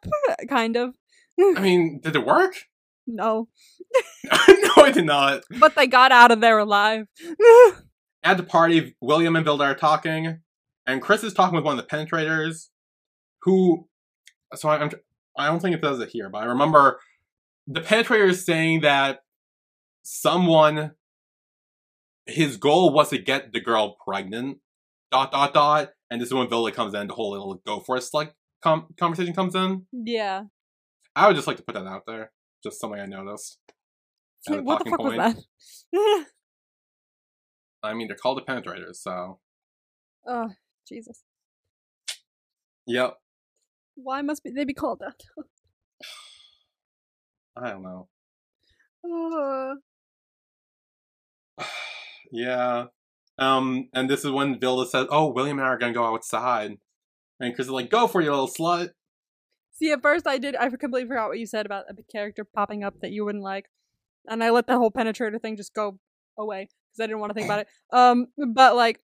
kind 0.49 0.75
of. 0.77 0.95
I 1.39 1.59
mean, 1.59 1.99
did 2.01 2.15
it 2.15 2.25
work? 2.25 2.55
No, 3.05 3.49
no, 4.23 4.85
it 4.85 4.93
did 4.95 5.05
not. 5.05 5.43
but 5.59 5.75
they 5.75 5.85
got 5.85 6.11
out 6.13 6.31
of 6.31 6.39
there 6.41 6.57
alive. 6.57 7.07
At 8.23 8.37
the 8.37 8.43
party, 8.43 8.95
William 9.01 9.35
and 9.35 9.45
Vilda 9.45 9.65
are 9.65 9.75
talking, 9.75 10.39
and 10.87 11.01
Chris 11.01 11.23
is 11.23 11.33
talking 11.33 11.55
with 11.57 11.65
one 11.65 11.77
of 11.77 11.85
the 11.85 11.95
penetrators, 11.95 12.69
who. 13.41 13.87
So 14.57 14.69
I'm. 14.69 14.89
I 15.37 15.47
don't 15.47 15.61
think 15.61 15.75
it 15.75 15.83
says 15.83 15.99
it 15.99 16.09
here, 16.09 16.29
but 16.29 16.39
I 16.39 16.45
remember 16.45 16.99
the 17.67 17.81
penetrator 17.81 18.29
is 18.29 18.45
saying 18.45 18.81
that 18.81 19.19
someone. 20.03 20.91
His 22.27 22.57
goal 22.57 22.91
was 22.91 23.09
to 23.09 23.19
get 23.19 23.53
the 23.53 23.59
girl 23.59 23.97
pregnant. 24.03 24.57
Dot 25.11 25.31
dot 25.31 25.53
dot, 25.53 25.89
and 26.09 26.19
this 26.19 26.29
is 26.29 26.33
when 26.33 26.47
Vilda 26.47 26.73
comes 26.73 26.95
in. 26.95 27.07
The 27.07 27.13
whole 27.13 27.31
little 27.31 27.61
go 27.65 27.79
for 27.79 27.95
a 27.95 28.01
like 28.13 28.33
com- 28.63 28.87
conversation 28.99 29.33
comes 29.33 29.55
in. 29.55 29.85
yeah. 29.91 30.43
I 31.15 31.27
would 31.27 31.35
just 31.35 31.47
like 31.47 31.57
to 31.57 31.63
put 31.63 31.75
that 31.75 31.87
out 31.87 32.03
there, 32.05 32.31
just 32.61 32.81
something 32.81 32.99
I 32.99 33.05
noticed. 33.05 33.59
What 34.47 34.83
the 34.83 34.89
fuck 34.89 34.99
was 34.99 35.15
point. 35.15 35.45
that? 35.93 36.25
I 37.83 37.93
mean, 37.93 38.07
they're 38.07 38.17
called 38.17 38.37
the 38.37 38.41
penetrators, 38.41 38.95
so 38.95 39.39
oh, 40.27 40.49
Jesus. 40.87 41.23
yep. 42.85 43.15
Why 43.95 44.21
must 44.21 44.43
be 44.43 44.51
they 44.51 44.65
be 44.65 44.73
called 44.73 44.99
that? 44.99 45.21
I 47.57 47.69
don't 47.69 47.83
know. 47.83 48.07
Uh, 51.57 51.63
yeah. 52.31 52.85
Um, 53.37 53.89
and 53.93 54.09
this 54.09 54.25
is 54.25 54.31
when 54.31 54.59
Vilda 54.59 54.87
says, 54.87 55.07
"Oh, 55.09 55.31
William 55.31 55.59
and 55.59 55.67
I 55.67 55.69
are 55.69 55.77
gonna 55.77 55.93
go 55.93 56.05
outside," 56.05 56.77
and 57.39 57.55
Chris 57.55 57.67
is 57.67 57.71
like, 57.71 57.89
"Go 57.89 58.07
for 58.07 58.21
you, 58.21 58.31
little 58.31 58.47
slut." 58.47 58.91
See, 59.73 59.91
at 59.91 60.01
first 60.01 60.25
I 60.25 60.37
did. 60.37 60.55
I 60.55 60.69
completely 60.69 61.07
forgot 61.07 61.27
what 61.27 61.39
you 61.39 61.45
said 61.45 61.65
about 61.65 61.85
a 61.89 61.95
character 62.11 62.45
popping 62.45 62.83
up 62.83 63.01
that 63.01 63.11
you 63.11 63.25
wouldn't 63.25 63.43
like, 63.43 63.65
and 64.27 64.43
I 64.43 64.51
let 64.51 64.67
the 64.67 64.77
whole 64.77 64.91
penetrator 64.91 65.41
thing 65.41 65.57
just 65.57 65.73
go 65.73 65.99
away 66.37 66.69
because 66.91 67.03
I 67.03 67.07
didn't 67.07 67.19
want 67.19 67.31
to 67.31 67.33
think 67.33 67.47
about 67.47 67.59
it. 67.59 67.67
Um, 67.91 68.27
but 68.53 68.75
like 68.75 69.01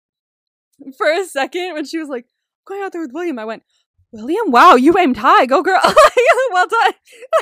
for 0.97 1.11
a 1.11 1.25
second 1.25 1.73
when 1.73 1.85
she 1.85 1.97
was 1.97 2.07
like 2.07 2.25
going 2.65 2.81
out 2.81 2.93
there 2.93 3.01
with 3.01 3.13
William, 3.13 3.37
I 3.37 3.45
went, 3.45 3.63
"William, 4.11 4.51
wow, 4.51 4.75
you 4.75 4.97
aimed 4.97 5.17
high, 5.17 5.45
go 5.45 5.61
girl, 5.61 5.79
well 6.51 6.67
done." 6.67 6.93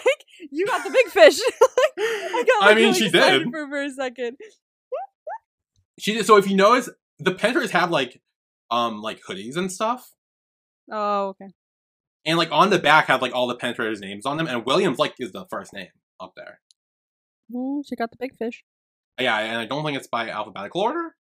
Like 0.05 0.26
you 0.51 0.65
got 0.65 0.84
the 0.84 0.89
big 0.91 1.07
fish. 1.11 1.39
I 1.99 2.43
got. 2.47 2.72
I 2.72 2.76
mean, 2.76 2.86
really 2.89 2.99
she 2.99 3.09
did. 3.09 3.43
for, 3.51 3.67
for 3.67 3.82
a 3.84 3.89
second. 3.91 4.38
She 5.99 6.13
did. 6.13 6.26
So 6.26 6.38
if 6.38 6.49
you 6.49 6.55
notice, 6.55 6.89
the 7.20 7.34
penetrators 7.34 7.72
have 7.72 7.91
like, 7.91 8.22
um, 8.72 9.01
like 9.01 9.20
hoodies 9.28 9.57
and 9.57 9.72
stuff, 9.72 10.13
Oh, 10.91 11.30
okay. 11.30 11.51
and 12.26 12.38
like 12.38 12.51
on 12.51 12.70
the 12.70 12.80
back 12.80 13.07
have 13.07 13.22
like 13.22 13.34
all 13.36 13.47
the 13.47 13.57
penetrators' 13.57 13.99
names 13.99 14.26
on 14.26 14.38
them, 14.38 14.47
and 14.47 14.65
William's 14.65 14.97
like 14.99 15.15
is 15.20 15.32
the 15.32 15.45
first 15.49 15.74
name 15.74 15.89
up 16.20 16.34
there. 16.38 16.61
Ooh, 17.53 17.84
she 17.88 17.95
got 17.95 18.11
the 18.11 18.17
big 18.20 18.38
fish. 18.38 18.63
Yeah, 19.20 19.38
and 19.38 19.57
I 19.57 19.65
don't 19.65 19.84
think 19.84 19.97
it's 19.97 20.07
by 20.07 20.30
alphabetical 20.30 20.82
order. 20.82 21.15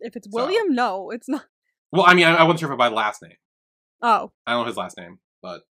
If 0.00 0.16
it's 0.16 0.26
So- 0.26 0.34
William, 0.34 0.74
no, 0.74 1.10
it's 1.10 1.28
not. 1.28 1.44
Well, 1.92 2.04
I 2.06 2.14
mean, 2.14 2.24
I, 2.26 2.36
I 2.36 2.42
wasn't 2.44 2.60
sure 2.60 2.68
if 2.70 2.74
it 2.74 2.78
by 2.78 2.88
last 2.88 3.20
name. 3.22 3.36
Oh, 4.02 4.30
I 4.46 4.52
don't 4.52 4.62
know 4.62 4.66
his 4.68 4.76
last 4.76 4.96
name, 4.98 5.18
but 5.42 5.62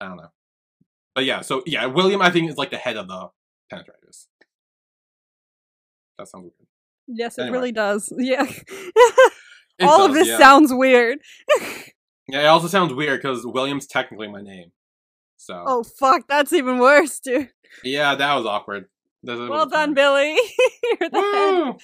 I 0.00 0.08
don't 0.08 0.16
know. 0.16 0.30
But 1.14 1.24
yeah, 1.24 1.40
so 1.40 1.62
yeah, 1.66 1.86
William 1.86 2.20
I 2.20 2.30
think 2.30 2.50
is 2.50 2.56
like 2.56 2.70
the 2.70 2.76
head 2.76 2.96
of 2.96 3.08
the 3.08 3.28
penetrators. 3.72 4.26
That 6.18 6.28
sounds 6.28 6.44
weird. 6.44 6.68
yes, 7.08 7.38
it 7.38 7.42
Anyway. 7.42 7.58
really 7.58 7.72
does. 7.72 8.12
Yeah. 8.18 8.46
All 9.82 10.06
of 10.06 10.14
this 10.14 10.28
yeah. 10.28 10.38
sounds 10.38 10.72
weird. 10.72 11.18
Yeah, 12.28 12.40
it 12.40 12.46
also 12.46 12.66
sounds 12.66 12.92
weird 12.92 13.22
because 13.22 13.46
William's 13.46 13.86
technically 13.86 14.26
my 14.26 14.42
name. 14.42 14.72
So 15.36 15.62
Oh 15.64 15.84
fuck, 15.84 16.26
that's 16.26 16.52
even 16.52 16.80
worse, 16.80 17.20
dude. 17.20 17.50
yeah, 17.84 18.16
that 18.16 18.34
was 18.34 18.44
awkward. 18.46 18.86
That 19.22 19.38
was 19.38 19.48
Well 19.48 19.66
done. 19.66 19.94
Billy. 19.94 20.34
You're 21.00 21.08
the 21.08 21.20
head. 21.20 21.64
Woo! 21.64 21.76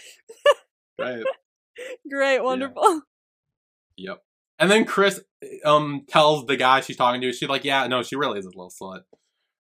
right. 0.98 1.22
Great, 2.10 2.42
wonderful. 2.42 3.02
Yep. 3.96 4.18
And 4.62 4.70
then 4.70 4.84
Chris 4.84 5.20
um 5.64 6.02
tells 6.08 6.46
the 6.46 6.56
guy 6.56 6.80
she's 6.82 6.96
talking 6.96 7.20
to, 7.20 7.32
she's 7.32 7.48
like, 7.48 7.64
yeah, 7.64 7.86
no, 7.88 8.02
she 8.04 8.14
really 8.16 8.38
is 8.38 8.46
a 8.46 8.48
little 8.50 8.70
slut. 8.70 9.00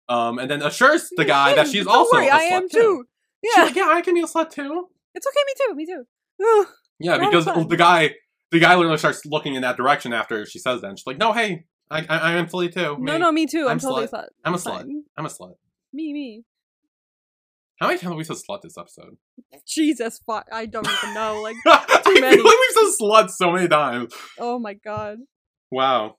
Um, 0.08 0.38
and 0.38 0.50
then 0.50 0.60
assures 0.62 1.08
the 1.16 1.24
guy 1.24 1.54
that 1.54 1.66
she's 1.68 1.86
also 1.86 2.16
worry, 2.18 2.28
a 2.28 2.34
I 2.34 2.44
slut 2.44 2.52
am 2.52 2.68
too. 2.68 2.78
too. 2.78 3.04
She's 3.44 3.52
Yeah, 3.56 3.62
like, 3.64 3.74
yeah, 3.74 3.88
I 3.88 4.02
can 4.02 4.14
be 4.14 4.20
a 4.20 4.24
slut 4.26 4.50
too. 4.50 4.88
it's 5.14 5.26
okay. 5.26 5.40
Me 5.46 5.54
too. 5.66 5.74
Me 5.74 5.86
too. 5.86 6.04
Ugh. 6.46 6.66
Yeah, 7.00 7.18
because 7.18 7.46
the 7.68 7.76
guy, 7.76 8.10
the 8.50 8.58
guy 8.60 8.74
literally 8.76 8.98
starts 8.98 9.24
looking 9.24 9.54
in 9.54 9.62
that 9.62 9.76
direction 9.78 10.12
after 10.12 10.44
she 10.44 10.58
says 10.58 10.82
that. 10.82 10.88
And 10.88 10.98
she's 10.98 11.06
like, 11.06 11.18
no, 11.18 11.32
hey, 11.32 11.64
I, 11.90 12.00
I, 12.08 12.18
I 12.18 12.32
am 12.32 12.46
fully 12.46 12.68
too. 12.68 12.96
No, 13.00 13.14
Me. 13.14 13.18
no, 13.18 13.32
me 13.32 13.46
too. 13.46 13.64
I'm, 13.64 13.72
I'm 13.72 13.78
totally 13.80 14.06
slut. 14.08 14.12
slut. 14.24 14.26
I'm 14.44 14.54
a 14.54 14.58
slut. 14.58 14.84
I'm 15.16 15.26
a 15.26 15.28
slut. 15.30 15.54
Me, 15.92 16.12
me. 16.12 16.44
How 17.80 17.86
many 17.88 17.98
times 17.98 18.10
have 18.10 18.16
we 18.18 18.24
said 18.24 18.36
slut 18.36 18.60
this 18.62 18.76
episode? 18.78 19.16
Jesus, 19.66 20.20
fuck. 20.26 20.46
I 20.52 20.66
don't 20.66 20.86
even 20.86 21.14
know. 21.14 21.40
Like, 21.42 21.56
I 22.16 22.34
feel 22.34 22.44
like 22.44 22.58
we've 22.58 22.94
said 22.94 23.00
slut 23.00 23.30
so 23.30 23.52
many 23.52 23.68
times. 23.68 24.12
oh 24.38 24.58
my 24.58 24.74
god. 24.74 25.18
Wow. 25.70 26.16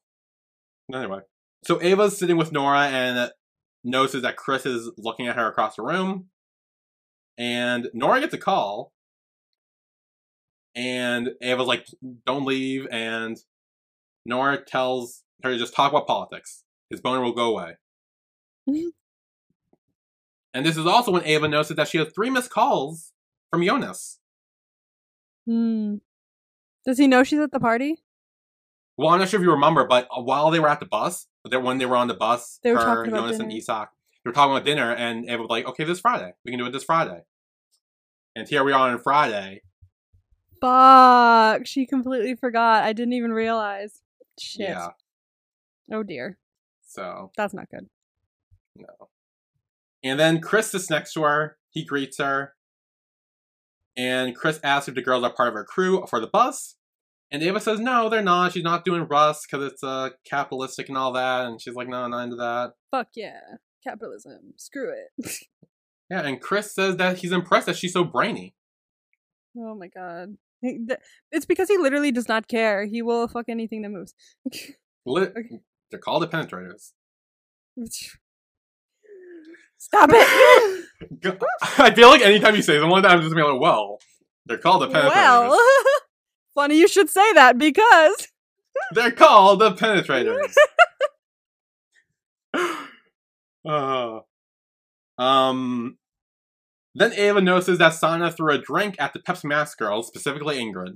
Anyway, 0.93 1.19
so 1.65 1.81
Ava's 1.81 2.17
sitting 2.17 2.37
with 2.37 2.51
Nora 2.51 2.87
and 2.87 3.31
notices 3.83 4.21
that 4.23 4.35
Chris 4.37 4.65
is 4.65 4.91
looking 4.97 5.27
at 5.27 5.35
her 5.35 5.47
across 5.47 5.75
the 5.75 5.83
room. 5.83 6.27
And 7.37 7.89
Nora 7.93 8.19
gets 8.19 8.33
a 8.33 8.37
call. 8.37 8.91
And 10.75 11.29
Ava's 11.41 11.67
like, 11.67 11.85
don't 12.25 12.45
leave. 12.45 12.87
And 12.91 13.37
Nora 14.25 14.63
tells 14.63 15.23
her 15.43 15.51
to 15.51 15.57
just 15.57 15.73
talk 15.75 15.91
about 15.91 16.07
politics. 16.07 16.63
His 16.89 17.01
boner 17.01 17.21
will 17.21 17.33
go 17.33 17.51
away. 17.51 17.77
Mhm. 18.69 18.91
and 20.53 20.65
this 20.65 20.77
is 20.77 20.85
also 20.85 21.11
when 21.11 21.25
Ava 21.25 21.47
notices 21.49 21.75
that 21.75 21.87
she 21.89 21.97
has 21.97 22.07
three 22.15 22.29
missed 22.29 22.49
calls 22.49 23.11
from 23.51 23.61
Jonas. 23.65 24.19
Hmm. 25.45 25.95
Does 26.85 26.97
he 26.97 27.07
know 27.07 27.23
she's 27.23 27.39
at 27.39 27.51
the 27.51 27.59
party? 27.59 28.03
Well, 28.97 29.09
I'm 29.09 29.19
not 29.19 29.29
sure 29.29 29.39
if 29.39 29.43
you 29.43 29.51
remember, 29.51 29.85
but 29.85 30.07
uh, 30.15 30.21
while 30.21 30.51
they 30.51 30.59
were 30.59 30.69
at 30.69 30.79
the 30.79 30.85
bus, 30.85 31.27
when 31.49 31.77
they 31.77 31.85
were 31.85 31.95
on 31.95 32.07
the 32.07 32.13
bus, 32.13 32.59
They 32.63 32.71
were 32.71 32.77
her, 32.79 32.83
talking 32.85 33.11
about 33.11 33.21
Jonas, 33.23 33.39
and 33.39 33.49
dinner. 33.49 33.57
Isak, 33.59 33.89
they 34.23 34.29
were 34.29 34.33
talking 34.33 34.51
about 34.55 34.65
dinner, 34.65 34.91
and 34.93 35.29
Ava 35.29 35.41
was 35.41 35.49
like, 35.49 35.65
"Okay, 35.67 35.83
this 35.83 35.99
Friday, 35.99 36.33
we 36.45 36.51
can 36.51 36.59
do 36.59 36.65
it 36.65 36.71
this 36.71 36.83
Friday." 36.83 37.21
And 38.35 38.47
here 38.47 38.63
we 38.63 38.71
are 38.71 38.89
on 38.89 38.99
Friday. 38.99 39.61
Fuck. 40.61 41.65
She 41.65 41.85
completely 41.85 42.35
forgot. 42.35 42.83
I 42.83 42.93
didn't 42.93 43.13
even 43.13 43.33
realize. 43.33 44.01
Shit. 44.39 44.69
Yeah. 44.69 44.89
Oh 45.91 46.03
dear. 46.03 46.37
So 46.87 47.31
That's 47.35 47.53
not 47.53 47.69
good. 47.69 47.89
no. 48.75 49.09
And 50.03 50.19
then 50.19 50.39
Chris 50.41 50.73
is 50.73 50.89
next 50.89 51.13
to 51.13 51.23
her. 51.23 51.57
He 51.69 51.83
greets 51.85 52.17
her, 52.17 52.55
and 53.97 54.35
Chris 54.35 54.59
asks 54.63 54.87
if 54.87 54.95
the 54.95 55.01
girls 55.01 55.23
are 55.23 55.33
part 55.33 55.47
of 55.49 55.53
her 55.55 55.63
crew 55.65 56.05
for 56.09 56.19
the 56.19 56.27
bus. 56.27 56.75
And 57.31 57.41
Ava 57.41 57.59
says 57.59 57.79
no, 57.79 58.09
they're 58.09 58.21
not. 58.21 58.51
She's 58.53 58.63
not 58.63 58.85
doing 58.85 59.03
russ 59.03 59.45
because 59.45 59.71
it's 59.71 59.83
uh, 59.83 60.09
capitalistic 60.29 60.87
and 60.89 60.97
all 60.97 61.13
that. 61.13 61.45
And 61.45 61.59
she's 61.59 61.73
like, 61.73 61.87
no, 61.87 61.97
I'm 62.03 62.11
not 62.11 62.23
into 62.25 62.35
that. 62.35 62.73
Fuck 62.91 63.07
yeah. 63.15 63.39
Capitalism. 63.83 64.53
Screw 64.57 64.91
it. 64.91 65.31
Yeah, 66.11 66.21
and 66.27 66.39
Chris 66.39 66.75
says 66.75 66.97
that 66.97 67.17
he's 67.19 67.31
impressed 67.31 67.65
that 67.65 67.77
she's 67.77 67.93
so 67.93 68.03
brainy. 68.03 68.53
oh 69.57 69.73
my 69.73 69.87
god. 69.87 70.35
It's 70.61 71.45
because 71.47 71.69
he 71.69 71.77
literally 71.77 72.11
does 72.11 72.27
not 72.27 72.47
care. 72.47 72.85
He 72.85 73.01
will 73.01 73.27
fuck 73.27 73.45
anything 73.49 73.81
that 73.81 73.89
moves. 73.89 74.13
Lit- 75.05 75.31
Okay. 75.35 75.59
They're 75.89 75.99
called 75.99 76.21
the 76.21 76.27
penetrators. 76.27 76.91
Stop 79.83 80.11
it. 80.13 80.85
I 81.77 81.93
feel 81.93 82.07
like 82.07 82.21
anytime 82.21 82.55
you 82.55 82.61
say 82.61 82.75
something 82.75 82.89
like 82.89 83.03
that, 83.03 83.11
I'm 83.11 83.21
just 83.21 83.33
gonna 83.33 83.45
be 83.45 83.51
like, 83.51 83.59
well, 83.59 83.99
they're 84.45 84.57
called 84.57 84.81
the 84.81 84.87
penetrators. 84.87 85.49
well, 85.49 85.59
funny 86.55 86.79
you 86.79 86.87
should 86.87 87.09
say 87.09 87.33
that 87.33 87.57
because 87.57 88.29
They're 88.93 89.11
called 89.11 89.59
the 89.59 89.71
penetrators. 89.73 90.53
uh, 93.67 94.19
um, 95.21 95.97
then 96.95 97.11
Ava 97.13 97.41
notices 97.41 97.77
that 97.79 97.93
Sana 97.93 98.31
threw 98.31 98.53
a 98.53 98.57
drink 98.57 98.95
at 98.99 99.11
the 99.11 99.19
Pepsi 99.19 99.43
Max 99.43 99.75
girls, 99.75 100.07
specifically 100.07 100.59
Ingrid. 100.59 100.95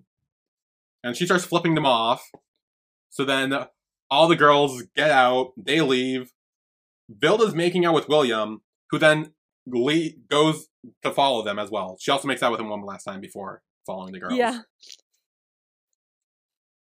And 1.04 1.18
she 1.18 1.26
starts 1.26 1.44
flipping 1.44 1.76
them 1.76 1.86
off. 1.86 2.24
So 3.10 3.26
then 3.26 3.54
all 4.10 4.30
the 4.30 4.38
girls 4.38 4.82
get 4.96 5.12
out, 5.12 5.52
they 5.58 5.82
leave. 5.82 6.32
Vilda's 7.14 7.54
making 7.54 7.86
out 7.86 7.94
with 7.94 8.08
William, 8.08 8.62
who 8.90 8.98
then 9.00 9.34
le- 9.66 10.12
goes 10.30 10.68
to 11.04 11.12
follow 11.12 11.44
them 11.44 11.60
as 11.60 11.70
well. 11.70 11.98
She 12.00 12.12
also 12.12 12.28
makes 12.28 12.42
out 12.44 12.52
with 12.52 12.62
him 12.62 12.70
one 12.70 12.82
last 12.84 13.04
time 13.04 13.20
before 13.22 13.62
following 13.86 14.14
the 14.14 14.20
girls. 14.20 14.36
yeah. 14.36 14.60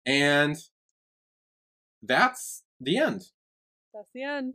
And 0.06 0.56
that's 2.02 2.62
the 2.80 2.98
end. 2.98 3.22
That's 3.92 4.08
the 4.14 4.22
end. 4.22 4.54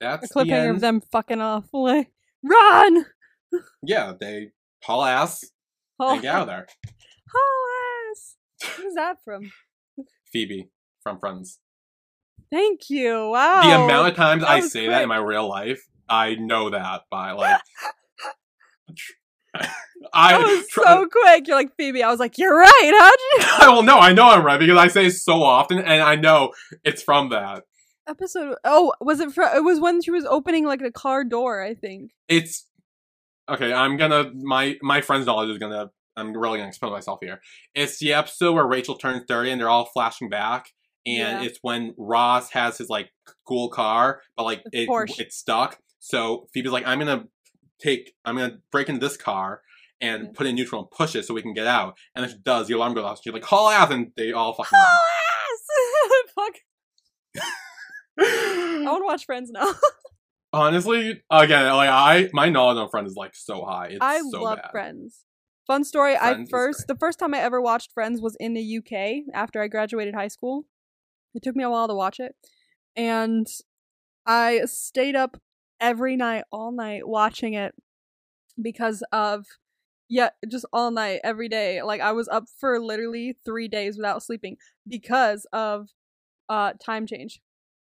A 0.00 0.04
That's 0.04 0.28
the 0.28 0.34
cliffhanger 0.34 0.50
end. 0.68 0.70
of 0.76 0.80
them 0.80 1.00
fucking 1.12 1.40
off. 1.40 1.64
Like, 1.72 2.10
run! 2.42 3.06
Yeah, 3.82 4.12
they 4.18 4.50
haul 4.84 5.02
ass 5.04 5.42
Oh, 5.98 6.12
and 6.12 6.22
get 6.22 6.34
out 6.34 6.42
of 6.42 6.46
there. 6.48 6.66
oh 7.34 8.10
ass. 8.12 8.36
Who's 8.76 8.94
that 8.94 9.16
from? 9.24 9.50
Phoebe 10.32 10.68
from 11.02 11.18
Friends. 11.18 11.58
Thank 12.50 12.90
you. 12.90 13.30
Wow. 13.30 13.62
the 13.62 13.84
amount 13.84 14.08
of 14.08 14.16
times 14.16 14.42
that 14.42 14.50
I 14.50 14.60
say 14.60 14.88
that 14.88 15.02
in 15.02 15.08
my 15.08 15.18
real 15.18 15.48
life, 15.48 15.86
I 16.08 16.34
know 16.34 16.70
that 16.70 17.02
by 17.10 17.32
like. 17.32 17.60
I 20.12 20.32
that 20.32 20.40
was 20.40 20.68
try- 20.68 20.84
so 20.84 21.06
quick. 21.06 21.46
You're 21.46 21.56
like 21.56 21.74
Phoebe. 21.76 22.02
I 22.02 22.10
was 22.10 22.20
like, 22.20 22.38
you're 22.38 22.56
right. 22.56 22.92
How'd 22.98 23.12
you? 23.12 23.66
I 23.66 23.74
will 23.74 23.82
know. 23.82 23.98
I 23.98 24.12
know 24.12 24.28
I'm 24.28 24.44
right 24.44 24.58
because 24.58 24.78
I 24.78 24.88
say 24.88 25.06
it 25.06 25.12
so 25.12 25.42
often, 25.42 25.78
and 25.78 26.02
I 26.02 26.16
know 26.16 26.52
it's 26.84 27.02
from 27.02 27.30
that. 27.30 27.64
Episode. 28.08 28.56
Oh, 28.64 28.92
was 29.00 29.20
it? 29.20 29.32
For, 29.32 29.44
it 29.44 29.62
was 29.62 29.80
when 29.80 30.00
she 30.00 30.10
was 30.10 30.24
opening 30.24 30.64
like 30.64 30.80
a 30.80 30.92
car 30.92 31.24
door. 31.24 31.62
I 31.62 31.74
think. 31.74 32.12
It's 32.28 32.66
okay. 33.48 33.72
I'm 33.72 33.96
gonna 33.96 34.30
my 34.34 34.76
my 34.82 35.00
friend's 35.00 35.26
knowledge 35.26 35.50
is 35.50 35.58
gonna. 35.58 35.90
I'm 36.16 36.36
really 36.36 36.58
gonna 36.58 36.68
expose 36.68 36.90
myself 36.90 37.20
here. 37.22 37.40
It's 37.74 37.98
the 37.98 38.12
episode 38.14 38.52
where 38.52 38.66
Rachel 38.66 38.96
turns 38.96 39.24
thirty 39.28 39.50
and 39.50 39.60
they're 39.60 39.68
all 39.68 39.84
flashing 39.84 40.28
back, 40.28 40.72
and 41.06 41.42
Yeah. 41.42 41.42
it's 41.42 41.58
when 41.62 41.94
Ross 41.96 42.50
has 42.50 42.78
his 42.78 42.88
like 42.88 43.10
cool 43.44 43.68
car, 43.70 44.20
but 44.36 44.44
like 44.44 44.62
it, 44.72 44.88
it's 45.18 45.36
stuck. 45.36 45.78
So 46.00 46.48
Phoebe's 46.54 46.72
like, 46.72 46.86
I'm 46.86 46.98
gonna 46.98 47.24
take, 47.80 48.14
I'm 48.24 48.36
gonna 48.36 48.58
break 48.72 48.88
into 48.88 49.00
this 49.00 49.16
car 49.16 49.62
and 50.00 50.24
Yeah. 50.24 50.28
put 50.34 50.46
it 50.46 50.50
in 50.50 50.54
neutral 50.56 50.82
and 50.82 50.90
push 50.90 51.14
it 51.16 51.24
so 51.24 51.34
we 51.34 51.42
can 51.42 51.54
get 51.54 51.66
out. 51.66 51.96
And 52.14 52.22
then 52.24 52.30
she 52.30 52.38
does. 52.38 52.68
The 52.68 52.74
alarm 52.74 52.94
goes 52.94 53.04
off. 53.04 53.20
She's 53.22 53.32
like, 53.32 53.42
call 53.42 53.68
ass, 53.68 53.90
and 53.90 54.12
they 54.16 54.32
all 54.32 54.52
fucking. 54.54 54.70
Oh 54.80 54.98
ass. 56.24 56.32
Fuck. 56.34 56.54
I 58.20 58.82
want 58.84 59.02
to 59.02 59.06
watch 59.06 59.24
Friends 59.26 59.50
now. 59.50 59.72
Honestly, 60.52 61.22
again, 61.30 61.72
like 61.74 61.90
I, 61.90 62.30
my 62.32 62.48
knowledge 62.48 62.78
on 62.78 62.88
Friends 62.88 63.10
is 63.10 63.16
like 63.16 63.34
so 63.34 63.64
high. 63.64 63.88
It's 63.88 63.98
I 64.00 64.18
so 64.30 64.42
love 64.42 64.58
bad. 64.62 64.70
Friends. 64.70 65.24
Fun 65.66 65.84
story. 65.84 66.16
I 66.16 66.32
Friends 66.32 66.48
is 66.48 66.50
first 66.50 66.86
the 66.88 66.96
first 66.96 67.18
time 67.18 67.34
I 67.34 67.38
ever 67.38 67.60
watched 67.60 67.92
Friends 67.92 68.20
was 68.22 68.34
in 68.40 68.54
the 68.54 68.78
UK 68.78 69.24
after 69.34 69.60
I 69.60 69.68
graduated 69.68 70.14
high 70.14 70.28
school. 70.28 70.64
It 71.38 71.44
took 71.44 71.54
me 71.54 71.62
a 71.62 71.70
while 71.70 71.86
to 71.86 71.94
watch 71.94 72.18
it, 72.18 72.34
and 72.96 73.46
I 74.26 74.62
stayed 74.64 75.14
up 75.14 75.36
every 75.80 76.16
night, 76.16 76.42
all 76.50 76.72
night, 76.72 77.06
watching 77.06 77.54
it 77.54 77.76
because 78.60 79.04
of 79.12 79.46
yeah, 80.08 80.30
just 80.48 80.64
all 80.72 80.90
night, 80.90 81.20
every 81.22 81.48
day. 81.48 81.80
Like 81.82 82.00
I 82.00 82.10
was 82.10 82.26
up 82.26 82.46
for 82.58 82.80
literally 82.80 83.36
three 83.44 83.68
days 83.68 83.96
without 83.96 84.24
sleeping 84.24 84.56
because 84.88 85.46
of 85.52 85.90
uh 86.48 86.72
time 86.84 87.06
change. 87.06 87.40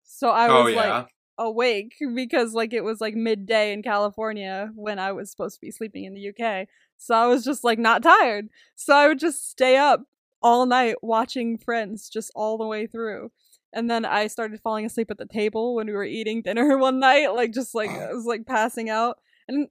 So 0.04 0.28
I 0.28 0.48
oh 0.48 0.62
was 0.62 0.74
yeah. 0.74 0.98
like 0.98 1.08
awake 1.36 1.94
because 2.14 2.54
like 2.54 2.72
it 2.72 2.84
was 2.84 3.00
like 3.00 3.16
midday 3.16 3.72
in 3.72 3.82
California 3.82 4.70
when 4.76 5.00
I 5.00 5.10
was 5.10 5.32
supposed 5.32 5.56
to 5.56 5.60
be 5.60 5.72
sleeping 5.72 6.04
in 6.04 6.14
the 6.14 6.28
UK. 6.28 6.68
So 6.96 7.16
I 7.16 7.26
was 7.26 7.44
just 7.44 7.64
like 7.64 7.80
not 7.80 8.04
tired. 8.04 8.50
So 8.76 8.94
I 8.94 9.08
would 9.08 9.18
just 9.18 9.50
stay 9.50 9.76
up 9.76 10.04
all 10.42 10.66
night 10.66 10.96
watching 11.02 11.58
Friends 11.58 12.08
just 12.08 12.30
all 12.34 12.58
the 12.58 12.66
way 12.66 12.86
through. 12.86 13.30
And 13.74 13.90
then 13.90 14.04
I 14.04 14.26
started 14.26 14.60
falling 14.60 14.84
asleep 14.84 15.10
at 15.10 15.16
the 15.18 15.26
table 15.26 15.74
when 15.74 15.86
we 15.86 15.92
were 15.94 16.04
eating 16.04 16.42
dinner 16.42 16.76
one 16.88 16.98
night, 17.00 17.28
like 17.34 17.52
just 17.52 17.74
like 17.74 17.90
I 17.90 18.12
was 18.12 18.24
like 18.26 18.44
passing 18.46 18.90
out. 18.90 19.18
And 19.48 19.68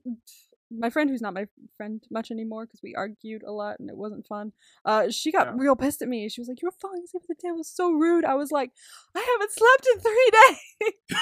my 0.74 0.88
friend 0.90 1.10
who's 1.10 1.20
not 1.20 1.34
my 1.34 1.46
friend 1.76 2.02
much 2.10 2.30
anymore 2.30 2.64
because 2.64 2.80
we 2.82 2.94
argued 2.94 3.42
a 3.42 3.52
lot 3.52 3.78
and 3.78 3.90
it 3.90 3.96
wasn't 3.96 4.26
fun. 4.26 4.52
Uh 4.84 5.10
she 5.10 5.30
got 5.30 5.46
Yeah. 5.48 5.52
real 5.56 5.76
pissed 5.76 6.02
at 6.02 6.08
me. 6.08 6.28
She 6.28 6.40
was 6.40 6.48
like, 6.48 6.60
You 6.62 6.68
were 6.68 6.74
falling 6.80 7.02
asleep 7.04 7.22
at 7.24 7.36
the 7.36 7.40
table, 7.42 7.58
was 7.58 7.68
so 7.68 7.90
rude. 7.92 8.24
I 8.24 8.34
was 8.34 8.50
like, 8.50 8.70
I 9.14 9.20
haven't 9.20 9.52
slept 9.52 9.86
in 9.94 10.00
three 10.00 10.30
days. 10.38 11.18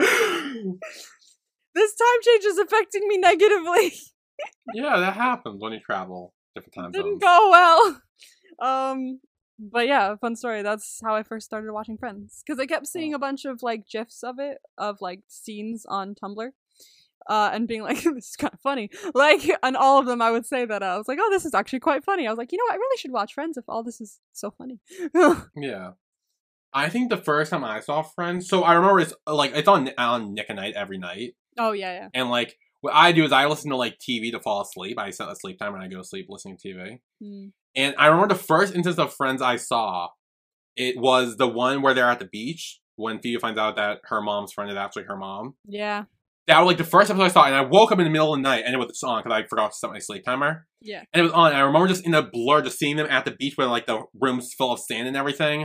this 1.74 1.94
time 1.94 2.18
change 2.22 2.44
is 2.44 2.58
affecting 2.58 3.08
me 3.08 3.18
negatively. 3.18 3.92
yeah, 4.74 4.98
that 5.00 5.14
happens 5.14 5.60
when 5.60 5.72
you 5.72 5.80
travel 5.80 6.34
different 6.54 6.74
time 6.74 6.92
Didn't 6.92 7.20
zones. 7.20 7.22
go 7.22 7.48
well. 7.50 8.00
Um 8.60 9.20
but 9.58 9.88
yeah, 9.88 10.14
fun 10.16 10.36
story. 10.36 10.62
That's 10.62 11.00
how 11.02 11.16
I 11.16 11.24
first 11.24 11.46
started 11.46 11.72
watching 11.72 11.98
Friends 11.98 12.42
because 12.46 12.60
I 12.60 12.66
kept 12.66 12.86
seeing 12.86 13.12
a 13.12 13.18
bunch 13.18 13.44
of 13.44 13.62
like 13.62 13.88
gifs 13.88 14.22
of 14.22 14.38
it, 14.38 14.58
of 14.76 15.00
like 15.00 15.22
scenes 15.26 15.84
on 15.84 16.14
Tumblr, 16.14 16.50
uh, 17.28 17.50
and 17.52 17.66
being 17.66 17.82
like, 17.88 18.02
"This 18.02 18.30
is 18.30 18.36
kind 18.36 18.54
of 18.54 18.60
funny." 18.60 18.90
Like, 19.14 19.42
on 19.62 19.74
all 19.74 19.98
of 19.98 20.06
them, 20.06 20.22
I 20.22 20.30
would 20.30 20.46
say 20.46 20.64
that 20.64 20.82
uh, 20.82 20.86
I 20.86 20.96
was 20.96 21.08
like, 21.08 21.18
"Oh, 21.20 21.30
this 21.30 21.44
is 21.44 21.54
actually 21.54 21.80
quite 21.80 22.04
funny." 22.04 22.26
I 22.26 22.30
was 22.30 22.38
like, 22.38 22.52
"You 22.52 22.58
know, 22.58 22.64
what? 22.64 22.74
I 22.74 22.76
really 22.76 22.98
should 22.98 23.12
watch 23.12 23.34
Friends 23.34 23.56
if 23.56 23.64
all 23.68 23.82
this 23.82 24.00
is 24.00 24.20
so 24.32 24.50
funny." 24.50 24.78
Yeah. 25.56 25.92
I 26.72 26.90
think 26.90 27.08
the 27.08 27.16
first 27.16 27.50
time 27.50 27.64
I 27.64 27.80
saw 27.80 28.02
Friends, 28.02 28.46
so 28.46 28.62
I 28.62 28.74
remember 28.74 29.00
it's 29.00 29.14
like 29.26 29.52
it's 29.54 29.66
on 29.66 29.90
on 29.96 30.34
Nick 30.34 30.50
at 30.50 30.56
Night 30.56 30.74
every 30.74 30.98
night, 30.98 31.34
oh 31.58 31.72
yeah, 31.72 31.92
yeah. 31.92 32.08
and 32.12 32.28
like 32.28 32.58
what 32.80 32.94
I 32.94 33.12
do 33.12 33.24
is 33.24 33.32
I 33.32 33.46
listen 33.46 33.70
to 33.70 33.76
like 33.76 33.98
TV 33.98 34.30
to 34.32 34.40
fall 34.40 34.62
asleep. 34.62 34.98
I 34.98 35.10
set 35.10 35.28
a 35.28 35.36
sleep 35.36 35.58
timer 35.58 35.76
and 35.76 35.84
I 35.84 35.88
go 35.88 35.98
to 35.98 36.04
sleep 36.04 36.26
listening 36.28 36.56
to 36.58 36.68
TV. 36.68 36.98
Mm. 37.22 37.52
And 37.76 37.94
I 37.98 38.06
remember 38.06 38.34
the 38.34 38.40
first 38.40 38.74
instance 38.74 38.98
of 38.98 39.12
Friends 39.14 39.42
I 39.42 39.56
saw, 39.56 40.08
it 40.76 40.96
was 40.98 41.36
the 41.36 41.48
one 41.48 41.82
where 41.82 41.94
they're 41.94 42.08
at 42.08 42.18
the 42.20 42.24
beach 42.26 42.80
when 42.96 43.20
Phoebe 43.20 43.40
finds 43.40 43.58
out 43.58 43.76
that 43.76 44.00
her 44.04 44.20
mom's 44.20 44.52
friend 44.52 44.70
is 44.70 44.76
actually 44.76 45.04
her 45.04 45.16
mom. 45.16 45.54
Yeah, 45.66 46.04
That 46.46 46.60
was 46.60 46.66
like 46.68 46.78
the 46.78 46.84
first 46.84 47.10
episode 47.10 47.24
I 47.24 47.28
saw, 47.28 47.44
and 47.44 47.54
I 47.54 47.60
woke 47.62 47.92
up 47.92 47.98
in 47.98 48.04
the 48.04 48.10
middle 48.10 48.32
of 48.32 48.38
the 48.38 48.42
night 48.42 48.64
and 48.64 48.74
it 48.74 48.78
was 48.78 49.02
on 49.02 49.22
because 49.22 49.36
I 49.36 49.46
forgot 49.46 49.72
to 49.72 49.76
set 49.76 49.90
my 49.90 49.98
sleep 49.98 50.24
timer. 50.24 50.66
yeah. 50.80 51.02
And 51.12 51.20
it 51.20 51.22
was 51.22 51.32
on. 51.32 51.48
And 51.50 51.56
I 51.56 51.60
remember 51.60 51.88
just 51.88 52.04
in 52.06 52.14
a 52.14 52.22
blur, 52.22 52.62
just 52.62 52.78
seeing 52.78 52.96
them 52.96 53.06
at 53.08 53.24
the 53.24 53.32
beach 53.32 53.54
where 53.56 53.66
like 53.66 53.86
the 53.86 54.02
room's 54.20 54.52
full 54.54 54.72
of 54.72 54.80
sand 54.80 55.06
and 55.08 55.16
everything. 55.16 55.62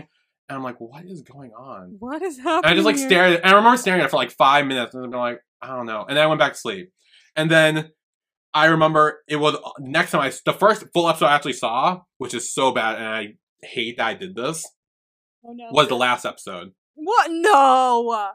And 0.50 0.58
I'm 0.58 0.64
like, 0.64 0.76
what 0.80 1.06
is 1.06 1.22
going 1.22 1.52
on? 1.54 1.96
What 2.00 2.22
is 2.22 2.38
And 2.38 2.48
happening? 2.48 2.72
I 2.72 2.76
just 2.76 2.86
like 2.86 2.98
stared. 2.98 3.40
And 3.40 3.46
I 3.46 3.56
remember 3.56 3.78
staring 3.78 4.02
at 4.02 4.08
it 4.08 4.10
for 4.12 4.18
like 4.18 4.32
five 4.32 4.66
minutes, 4.68 4.94
and 4.94 5.06
I'm 5.06 5.12
like, 5.12 5.40
I 5.62 5.68
don't 5.68 5.86
know. 5.86 6.06
And 6.08 6.18
then 6.18 6.24
I 6.24 6.28
went 6.28 6.40
back 6.40 6.54
to 6.54 6.60
sleep. 6.60 6.92
And 7.36 7.50
then 7.50 7.92
I 8.54 8.66
remember 8.66 9.22
it 9.28 9.38
was 9.38 9.56
next 9.80 10.12
time 10.12 10.22
I 10.22 10.32
the 10.46 10.54
first 10.54 10.86
full 10.94 11.10
episode 11.10 11.26
I 11.26 11.36
actually 11.36 11.54
saw, 11.54 12.02
which 12.18 12.34
is 12.34 12.54
so 12.54 12.72
bad, 12.72 12.96
and 12.96 13.06
I 13.06 13.28
hate 13.64 13.98
that 13.98 14.08
I 14.08 14.14
did 14.14 14.36
this. 14.36 14.66
Oh 15.46 15.54
no. 15.54 15.70
Was 15.72 15.88
the 15.88 15.96
last 15.96 16.26
episode. 16.26 16.72
What? 16.96 17.32
No. 17.32 18.32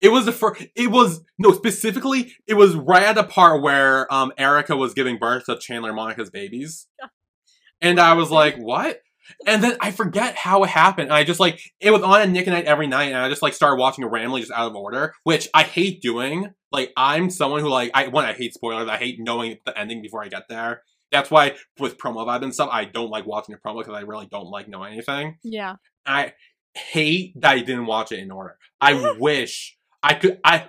It 0.00 0.08
was 0.08 0.24
the 0.24 0.32
first. 0.32 0.66
It 0.74 0.90
was 0.90 1.22
no 1.38 1.52
specifically. 1.52 2.32
It 2.46 2.54
was 2.54 2.74
right 2.74 3.04
at 3.04 3.14
the 3.14 3.24
part 3.24 3.62
where 3.62 4.12
um 4.12 4.32
Erica 4.36 4.76
was 4.76 4.94
giving 4.94 5.18
birth 5.18 5.44
to 5.46 5.58
Chandler 5.58 5.90
and 5.90 5.96
Monica's 5.96 6.30
babies, 6.30 6.88
and 7.80 8.00
I 8.00 8.14
was 8.14 8.30
like, 8.30 8.56
"What?" 8.56 9.00
And 9.46 9.62
then 9.62 9.76
I 9.80 9.90
forget 9.90 10.36
how 10.36 10.64
it 10.64 10.70
happened. 10.70 11.08
And 11.08 11.14
I 11.14 11.24
just 11.24 11.40
like 11.40 11.60
it 11.80 11.90
was 11.90 12.02
on 12.02 12.20
at 12.20 12.28
Nick 12.28 12.46
at 12.46 12.52
Night 12.52 12.66
every 12.66 12.86
night, 12.86 13.06
and 13.06 13.16
I 13.16 13.28
just 13.28 13.42
like 13.42 13.54
started 13.54 13.80
watching 13.80 14.04
it 14.04 14.08
randomly, 14.08 14.40
just 14.40 14.52
out 14.52 14.70
of 14.70 14.76
order, 14.76 15.14
which 15.24 15.48
I 15.54 15.62
hate 15.62 16.00
doing. 16.00 16.52
Like 16.72 16.92
I'm 16.96 17.30
someone 17.30 17.60
who 17.60 17.68
like 17.68 17.90
I 17.94 18.08
one 18.08 18.24
I 18.24 18.32
hate 18.32 18.54
spoilers. 18.54 18.88
I 18.88 18.96
hate 18.96 19.18
knowing 19.20 19.58
the 19.64 19.78
ending 19.78 20.02
before 20.02 20.22
I 20.22 20.28
get 20.28 20.48
there. 20.48 20.82
That's 21.12 21.30
why 21.30 21.54
with 21.78 21.98
promo 21.98 22.26
vibe 22.26 22.42
and 22.42 22.52
stuff, 22.52 22.70
I 22.72 22.84
don't 22.86 23.10
like 23.10 23.26
watching 23.26 23.54
the 23.54 23.60
promo 23.60 23.78
because 23.78 23.94
I 23.94 24.00
really 24.00 24.26
don't 24.26 24.50
like 24.50 24.68
knowing 24.68 24.92
anything. 24.92 25.38
Yeah. 25.44 25.76
I 26.04 26.32
hate 26.74 27.40
that 27.40 27.52
I 27.52 27.58
didn't 27.60 27.86
watch 27.86 28.12
it 28.12 28.18
in 28.18 28.30
order. 28.30 28.56
I 28.80 29.12
wish 29.18 29.76
I 30.02 30.14
could. 30.14 30.40
I, 30.44 30.66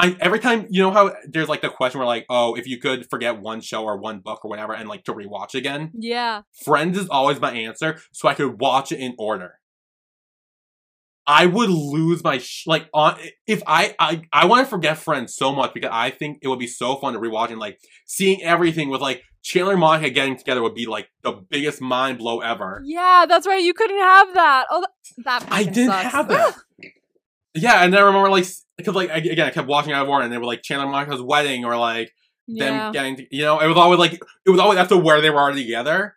I 0.00 0.16
every 0.20 0.38
time 0.38 0.66
you 0.70 0.82
know 0.82 0.90
how 0.92 1.12
there's 1.26 1.48
like 1.48 1.60
the 1.60 1.68
question 1.70 1.98
where 1.98 2.06
like, 2.06 2.24
oh, 2.30 2.54
if 2.54 2.66
you 2.66 2.78
could 2.80 3.06
forget 3.10 3.40
one 3.40 3.60
show 3.60 3.84
or 3.84 3.98
one 3.98 4.20
book 4.20 4.44
or 4.44 4.48
whatever 4.48 4.72
and 4.72 4.88
like 4.88 5.04
to 5.04 5.12
rewatch 5.12 5.54
again, 5.54 5.90
Yeah. 5.94 6.42
Friends 6.64 6.96
is 6.96 7.08
always 7.08 7.40
my 7.40 7.52
answer, 7.52 8.00
so 8.12 8.28
I 8.28 8.34
could 8.34 8.60
watch 8.60 8.92
it 8.92 9.00
in 9.00 9.14
order. 9.18 9.58
I 11.26 11.44
would 11.46 11.68
lose 11.68 12.24
my 12.24 12.38
sh- 12.38 12.64
like 12.66 12.88
on 12.94 13.18
if 13.46 13.62
I 13.66 13.94
I 13.98 14.22
I 14.32 14.46
want 14.46 14.64
to 14.64 14.70
forget 14.70 14.96
Friends 14.98 15.34
so 15.34 15.52
much 15.54 15.74
because 15.74 15.90
I 15.92 16.10
think 16.10 16.38
it 16.42 16.48
would 16.48 16.58
be 16.58 16.66
so 16.66 16.96
fun 16.96 17.12
to 17.12 17.18
rewatch 17.18 17.50
and 17.50 17.58
like 17.58 17.78
seeing 18.06 18.42
everything 18.42 18.88
with 18.88 19.02
like 19.02 19.22
Chandler 19.42 19.72
and 19.72 19.80
Monica 19.80 20.10
getting 20.10 20.36
together 20.36 20.62
would 20.62 20.74
be 20.74 20.86
like 20.86 21.08
the 21.22 21.32
biggest 21.32 21.80
mind 21.82 22.18
blow 22.18 22.40
ever. 22.40 22.80
Yeah, 22.84 23.26
that's 23.28 23.46
right. 23.46 23.62
You 23.62 23.74
couldn't 23.74 23.98
have 23.98 24.34
that. 24.34 24.66
Oh, 24.70 24.84
that, 25.24 25.46
I 25.50 25.64
didn't 25.64 25.90
sucks. 25.90 26.12
have 26.12 26.28
that. 26.28 26.54
Yeah, 27.54 27.82
and 27.84 27.92
then 27.92 28.00
I 28.00 28.06
remember 28.06 28.30
like 28.30 28.46
because 28.78 28.94
like 28.94 29.10
I- 29.10 29.18
again 29.18 29.46
I 29.46 29.50
kept 29.50 29.68
watching 29.68 29.92
out 29.92 30.04
of 30.04 30.08
order 30.08 30.24
and 30.24 30.32
they 30.32 30.38
were 30.38 30.44
like 30.44 30.62
Chandler 30.62 30.86
Monica's 30.88 31.20
wedding 31.20 31.64
or 31.64 31.76
like 31.76 32.12
yeah. 32.46 32.64
them 32.64 32.92
getting 32.92 33.16
to, 33.16 33.26
you 33.30 33.42
know 33.42 33.60
it 33.60 33.66
was 33.66 33.76
always 33.76 33.98
like 33.98 34.14
it 34.14 34.50
was 34.50 34.60
always 34.60 34.78
after 34.78 34.96
where 34.96 35.20
they 35.20 35.30
were 35.30 35.40
already 35.40 35.64
together. 35.64 36.14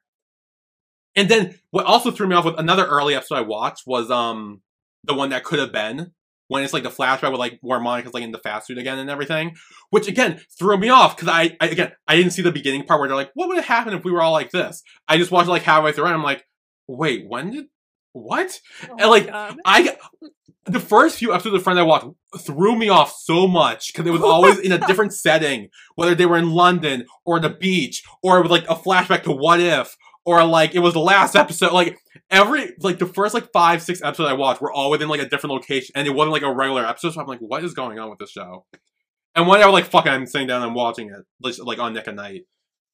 And 1.13 1.27
then 1.27 1.59
what 1.71 1.85
also 1.85 2.09
threw 2.09 2.27
me 2.27 2.35
off 2.35 2.45
with 2.45 2.57
another 2.57 2.85
early 2.85 3.15
episode 3.15 3.35
I 3.35 3.41
watched 3.41 3.83
was 3.85 4.09
um 4.09 4.61
the 5.03 5.13
one 5.13 5.31
that 5.31 5.43
could 5.43 5.59
have 5.59 5.73
been 5.73 6.11
when 6.47 6.63
it's 6.63 6.73
like 6.73 6.83
the 6.83 6.89
flashback 6.89 7.31
with 7.31 7.39
like 7.39 7.57
where 7.61 7.79
Monica's 7.79 8.13
like 8.13 8.23
in 8.23 8.31
the 8.31 8.37
fast 8.37 8.67
suit 8.67 8.77
again 8.77 8.99
and 8.99 9.09
everything, 9.09 9.55
which 9.89 10.07
again 10.07 10.39
threw 10.57 10.77
me 10.77 10.89
off 10.89 11.15
because 11.15 11.27
I, 11.27 11.57
I 11.59 11.67
again 11.67 11.91
I 12.07 12.15
didn't 12.15 12.31
see 12.31 12.41
the 12.41 12.51
beginning 12.51 12.83
part 12.83 12.99
where 12.99 13.09
they're 13.09 13.17
like 13.17 13.31
what 13.33 13.47
would 13.49 13.57
have 13.57 13.65
happened 13.65 13.95
if 13.95 14.05
we 14.05 14.11
were 14.11 14.21
all 14.21 14.31
like 14.31 14.51
this. 14.51 14.83
I 15.07 15.17
just 15.17 15.31
watched 15.31 15.49
like 15.49 15.63
halfway 15.63 15.91
through 15.91 16.05
and 16.05 16.13
I'm 16.13 16.23
like 16.23 16.45
wait 16.87 17.25
when 17.27 17.51
did 17.51 17.65
what 18.13 18.59
Oh 18.89 18.95
and, 18.99 19.09
like, 19.09 19.27
God. 19.27 19.57
I 19.65 19.95
the 20.65 20.79
first 20.79 21.17
few 21.17 21.33
episodes 21.33 21.55
of 21.55 21.63
Friends 21.63 21.79
I 21.79 21.83
watched 21.83 22.07
threw 22.39 22.75
me 22.75 22.89
off 22.89 23.13
so 23.13 23.47
much 23.47 23.91
because 23.91 24.07
it 24.07 24.11
was 24.11 24.21
always 24.21 24.59
in 24.59 24.71
a 24.71 24.77
different 24.87 25.13
setting, 25.13 25.69
whether 25.95 26.13
they 26.13 26.25
were 26.25 26.37
in 26.37 26.51
London 26.51 27.05
or 27.25 27.39
the 27.39 27.49
beach 27.49 28.03
or 28.21 28.37
it 28.37 28.41
was 28.41 28.51
like 28.51 28.65
a 28.69 28.75
flashback 28.75 29.23
to 29.23 29.31
What 29.31 29.59
If 29.59 29.97
or 30.23 30.43
like 30.45 30.75
it 30.75 30.79
was 30.79 30.93
the 30.93 30.99
last 30.99 31.35
episode. 31.35 31.73
Like 31.73 31.97
every 32.29 32.73
like 32.79 32.99
the 32.99 33.07
first 33.07 33.33
like 33.33 33.51
five 33.51 33.81
six 33.81 34.01
episodes 34.03 34.29
I 34.29 34.33
watched 34.33 34.61
were 34.61 34.71
all 34.71 34.91
within 34.91 35.07
like 35.09 35.21
a 35.21 35.27
different 35.27 35.53
location 35.53 35.93
and 35.95 36.07
it 36.07 36.11
wasn't 36.11 36.33
like 36.33 36.43
a 36.43 36.53
regular 36.53 36.85
episode. 36.85 37.13
So 37.13 37.21
I'm 37.21 37.27
like, 37.27 37.39
what 37.39 37.63
is 37.63 37.73
going 37.73 37.97
on 37.97 38.09
with 38.09 38.19
this 38.19 38.31
show? 38.31 38.65
And 39.33 39.47
one 39.47 39.59
day 39.59 39.63
I 39.63 39.67
was 39.67 39.73
like, 39.73 39.85
fuck, 39.85 40.05
it, 40.05 40.09
I'm 40.09 40.27
sitting 40.27 40.47
down 40.47 40.61
and 40.61 40.71
I'm 40.71 40.75
watching 40.75 41.09
it 41.09 41.57
like, 41.59 41.79
on 41.79 41.93
Nick 41.93 42.07
at 42.07 42.15
Night, 42.15 42.41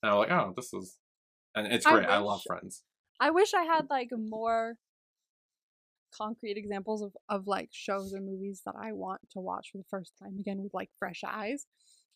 and 0.04 0.12
I'm 0.12 0.18
like, 0.20 0.32
oh, 0.32 0.54
this 0.56 0.72
is 0.72 0.98
and 1.56 1.68
it's 1.68 1.86
great. 1.86 2.06
I 2.06 2.20
wish- 2.20 2.28
love 2.28 2.42
Friends. 2.46 2.84
I 3.20 3.32
wish 3.32 3.56
I 3.56 3.64
had 3.64 3.90
like 3.90 4.10
more 4.16 4.76
concrete 6.16 6.58
examples 6.58 7.02
of, 7.02 7.16
of 7.30 7.48
like 7.48 7.70
shows 7.72 8.14
or 8.14 8.20
movies 8.20 8.62
that 8.66 8.76
I 8.80 8.92
want 8.94 9.22
to 9.32 9.40
watch 9.40 9.70
for 9.72 9.78
the 9.78 9.84
first 9.90 10.14
time 10.22 10.38
again 10.40 10.62
with 10.64 10.74
like 10.74 10.90
fresh 11.00 11.22
eyes. 11.26 11.66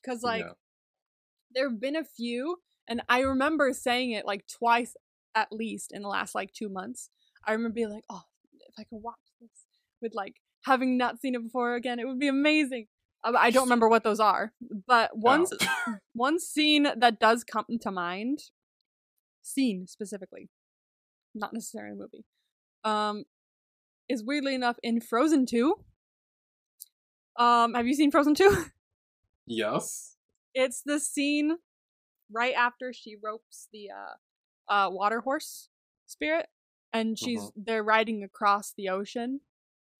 Cause 0.05 0.23
like 0.23 0.41
Yeah. 0.41 0.53
there 1.53 1.69
have 1.69 1.79
been 1.79 1.95
a 1.95 2.03
few, 2.03 2.57
and 2.87 3.01
I 3.09 3.19
remember 3.21 3.71
saying 3.73 4.11
it 4.11 4.25
like 4.25 4.45
twice 4.47 4.95
at 5.35 5.51
least 5.51 5.91
in 5.93 6.01
the 6.01 6.07
last 6.09 6.35
like 6.35 6.51
two 6.53 6.69
months. 6.69 7.09
I 7.45 7.51
remember 7.53 7.73
being 7.75 7.89
like, 7.89 8.03
oh, 8.09 8.23
if 8.67 8.75
I 8.79 8.83
could 8.83 9.01
watch 9.01 9.15
this 9.39 9.65
with 10.01 10.13
like 10.15 10.35
having 10.65 10.97
not 10.97 11.19
seen 11.19 11.35
it 11.35 11.43
before 11.43 11.75
again, 11.75 11.99
it 11.99 12.07
would 12.07 12.19
be 12.19 12.27
amazing. 12.27 12.87
Uh, 13.23 13.33
I 13.37 13.51
don't 13.51 13.63
remember 13.67 13.87
what 13.89 14.03
those 14.03 14.19
are, 14.19 14.53
but 14.87 15.11
one 15.15 15.45
Oh. 15.61 15.95
one 16.13 16.39
scene 16.39 16.83
that 16.97 17.19
does 17.19 17.43
come 17.43 17.65
to 17.81 17.91
mind, 17.91 18.39
scene 19.41 19.87
specifically, 19.87 20.49
not 21.33 21.53
necessarily 21.53 21.93
a 21.93 21.95
movie, 21.95 22.25
um, 22.83 23.23
is 24.11 24.23
weirdly 24.23 24.53
enough 24.55 24.77
in 24.83 24.99
Frozen 25.01 25.45
Two. 25.47 25.75
Um, 27.37 27.73
have 27.73 27.87
you 27.87 27.93
seen 27.93 28.11
Frozen 28.11 28.35
Two? 28.35 28.65
yes. 29.47 30.17
it's 30.53 30.81
the 30.85 30.99
scene 30.99 31.57
right 32.31 32.53
after 32.53 32.91
she 32.93 33.15
ropes 33.21 33.67
the 33.73 33.87
uh 33.89 34.71
uh 34.71 34.89
water 34.89 35.21
horse 35.21 35.69
spirit 36.05 36.47
and 36.93 37.17
she's 37.17 37.39
Mhm. 37.41 37.51
they're 37.55 37.83
riding 37.83 38.23
across 38.23 38.73
the 38.77 38.89
ocean 38.89 39.41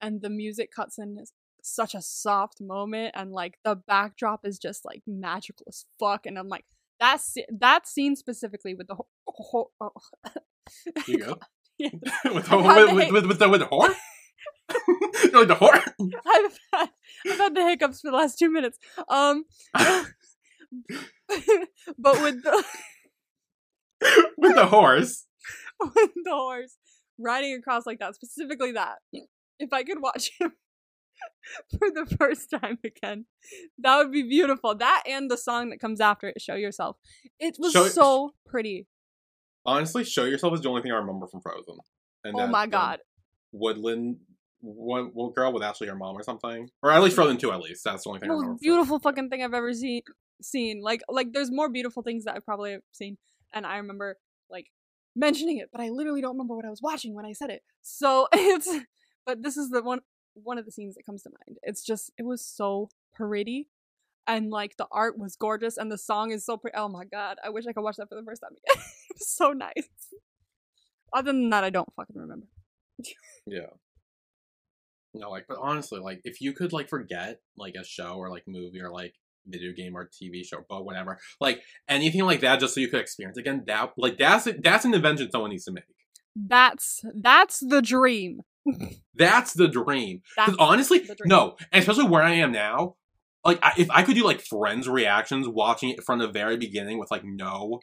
and 0.02 0.22
the 0.22 0.30
music 0.30 0.72
cuts 0.74 0.98
in 0.98 1.18
is 1.18 1.32
such 1.64 1.94
a 1.96 2.02
soft 2.02 2.60
moment 2.62 3.14
and 3.16 3.32
like 3.32 3.58
the 3.64 3.76
backdrop 3.76 4.46
is 4.46 4.58
just 4.60 4.84
like 4.86 5.02
magical 5.08 5.66
as 5.70 5.86
fuck 6.00 6.26
and 6.26 6.38
i'm 6.38 6.48
like 6.50 6.66
that 7.00 7.20
sce- 7.20 7.46
that 7.50 7.88
scene 7.88 8.16
specifically 8.16 8.74
with 8.76 8.88
the 8.88 8.96
ho- 8.96 9.72
ho-. 9.80 9.94
You? 11.08 11.36
With, 12.34 12.46
the, 12.48 12.58
with, 12.58 12.66
the 12.66 12.94
with, 12.96 13.12
with, 13.12 13.26
with 13.26 13.40
the 13.40 13.50
with 13.50 13.62
the 13.62 13.68
whore? 13.68 13.94
Like 15.34 15.48
the 15.48 15.56
whore? 15.56 15.82
I've 16.28 16.60
had, 16.74 16.90
I've 17.30 17.38
had 17.38 17.56
the 17.56 17.64
hiccups 17.64 18.02
for 18.02 18.12
the 18.12 18.18
last 18.18 18.38
two 18.40 18.50
minutes 18.50 18.78
um 19.10 19.44
but 19.74 20.06
with 22.22 22.44
the 22.44 22.64
with 24.38 24.56
the 24.56 24.66
horse. 24.66 25.26
with 25.80 26.12
the 26.24 26.32
horse 26.32 26.78
riding 27.18 27.54
across 27.56 27.86
like 27.86 28.00
that, 28.00 28.16
specifically 28.16 28.72
that. 28.74 28.96
If 29.60 29.74
I 29.74 29.84
could 29.84 30.02
watch 30.02 30.32
him 30.40 30.54
for 31.78 31.90
the 31.94 32.06
first 32.18 32.50
time 32.50 32.80
again, 32.84 33.26
that 33.80 33.98
would 33.98 34.12
be 34.12 34.24
beautiful. 34.24 34.76
That 34.76 35.04
and 35.08 35.30
the 35.30 35.38
song 35.38 35.70
that 35.70 35.80
comes 35.80 36.02
after 36.02 36.28
it, 36.30 36.42
"Show 36.42 36.56
Yourself." 36.56 36.98
It 37.40 37.58
was 37.60 37.74
Show- 37.74 37.88
so 37.88 38.32
pretty. 38.46 38.88
Honestly, 39.66 40.04
show 40.04 40.26
yourself 40.26 40.54
is 40.54 40.62
the 40.62 40.70
only 40.70 40.82
thing 40.82 40.92
I 40.92 40.96
remember 40.96 41.28
from 41.28 41.42
Frozen. 41.42 41.78
And 42.24 42.36
oh 42.38 42.48
my 42.48 42.68
god! 42.68 43.00
Woodland 43.52 44.18
one, 44.62 45.12
one 45.14 45.32
girl 45.34 45.52
with 45.52 45.64
Ashley, 45.64 45.88
her 45.88 45.96
mom 45.96 46.16
or 46.16 46.24
something, 46.24 46.70
or 46.82 46.92
at 46.92 47.02
least 47.02 47.16
Frozen 47.16 47.38
two. 47.38 47.52
At 47.52 47.62
least 47.62 47.84
that's 47.84 48.04
the 48.04 48.10
only 48.10 48.20
thing. 48.20 48.30
I 48.30 48.34
remember 48.34 48.52
Most 48.54 48.60
from 48.60 48.66
beautiful 48.66 49.00
Frozen. 49.00 49.04
fucking 49.04 49.30
thing 49.30 49.44
I've 49.44 49.54
ever 49.54 49.74
seen. 49.74 50.02
Seen 50.42 50.82
like 50.82 51.02
like 51.08 51.34
there's 51.34 51.52
more 51.52 51.70
beautiful 51.70 52.02
things 52.02 52.26
that 52.26 52.36
I've 52.36 52.46
probably 52.46 52.72
have 52.72 52.82
seen, 52.92 53.18
and 53.54 53.66
I 53.66 53.78
remember 53.78 54.18
like 54.50 54.68
mentioning 55.16 55.58
it, 55.58 55.70
but 55.72 55.82
I 55.82 55.90
literally 55.90 56.22
don't 56.22 56.32
remember 56.32 56.56
what 56.56 56.66
I 56.66 56.70
was 56.70 56.82
watching 56.82 57.14
when 57.14 57.26
I 57.26 57.34
said 57.34 57.50
it. 57.50 57.62
So 57.82 58.28
it's 58.34 58.70
but 59.26 59.44
this 59.44 59.58
is 59.58 59.70
the 59.70 59.84
one 59.84 60.00
one 60.34 60.58
of 60.58 60.66
the 60.66 60.72
scenes 60.72 60.96
that 60.96 61.06
comes 61.06 61.24
to 61.24 61.30
mind. 61.30 61.60
It's 61.64 61.84
just 61.84 62.12
it 62.18 62.26
was 62.26 62.44
so 62.44 62.90
pretty. 63.14 63.68
And 64.28 64.50
like 64.50 64.78
the 64.78 64.88
art 64.92 65.18
was 65.18 65.36
gorgeous 65.36 65.78
and 65.78 65.92
the 65.92 65.98
song 65.98 66.32
is 66.32 66.46
so 66.46 66.58
pretty. 66.58 66.78
Oh 66.78 66.88
my 66.88 67.06
god, 67.06 67.38
I 67.44 67.50
wish 67.50 67.66
I 67.68 67.74
could 67.74 67.84
watch 67.84 67.98
that 67.98 68.10
for 68.10 68.16
the 68.16 68.24
first 68.24 68.42
time 68.42 68.52
again. 68.52 68.84
it 69.10 69.16
was 69.16 69.30
so 69.30 69.52
nice. 69.52 69.90
Other 71.14 71.32
than 71.32 71.50
that, 71.50 71.64
I 71.64 71.70
don't 71.70 71.92
fucking 71.96 72.16
remember. 72.16 72.48
Yeah. 73.46 73.68
No, 75.14 75.30
like, 75.30 75.46
but 75.48 75.58
honestly, 75.60 76.00
like, 76.00 76.22
if 76.24 76.40
you 76.40 76.54
could 76.54 76.72
like 76.72 76.88
forget 76.88 77.42
like 77.58 77.76
a 77.76 77.84
show 77.84 78.14
or 78.14 78.30
like 78.30 78.44
movie 78.48 78.82
or 78.82 78.92
like 78.92 79.16
video 79.46 79.74
game 79.74 79.96
or 79.96 80.10
TV 80.10 80.46
show, 80.46 80.64
but 80.70 80.86
whatever, 80.86 81.20
like 81.40 81.62
anything 81.90 82.24
like 82.24 82.42
that, 82.42 82.60
just 82.60 82.76
so 82.76 82.82
you 82.82 82.88
could 82.88 83.02
experience 83.02 83.38
again, 83.38 83.64
that 83.68 83.92
like 83.98 84.18
that's 84.18 84.48
that's 84.64 84.86
an 84.86 84.94
invention 84.94 85.30
someone 85.32 85.50
needs 85.52 85.66
to 85.66 85.72
make. 85.72 85.84
That's 86.36 87.04
that's 87.14 87.60
the 87.60 87.82
dream. 87.82 88.42
That's 89.16 89.54
the 89.54 89.68
dream. 89.68 90.22
Because 90.36 90.56
honestly, 90.58 91.00
the 91.00 91.16
dream. 91.16 91.28
no, 91.28 91.58
and 91.72 91.82
especially 91.82 92.08
where 92.08 92.24
I 92.24 92.36
am 92.36 92.52
now, 92.52 92.96
like 93.44 93.60
I, 93.64 93.74
if 93.78 93.90
I 93.90 94.04
could 94.04 94.16
do 94.16 94.24
like 94.24 94.42
friends 94.42 94.88
reactions, 94.88 95.48
watching 95.48 95.90
it 95.90 96.04
from 96.04 96.20
the 96.20 96.28
very 96.28 96.58
beginning 96.58 97.00
with 97.00 97.12
like 97.12 97.24
no, 97.24 97.80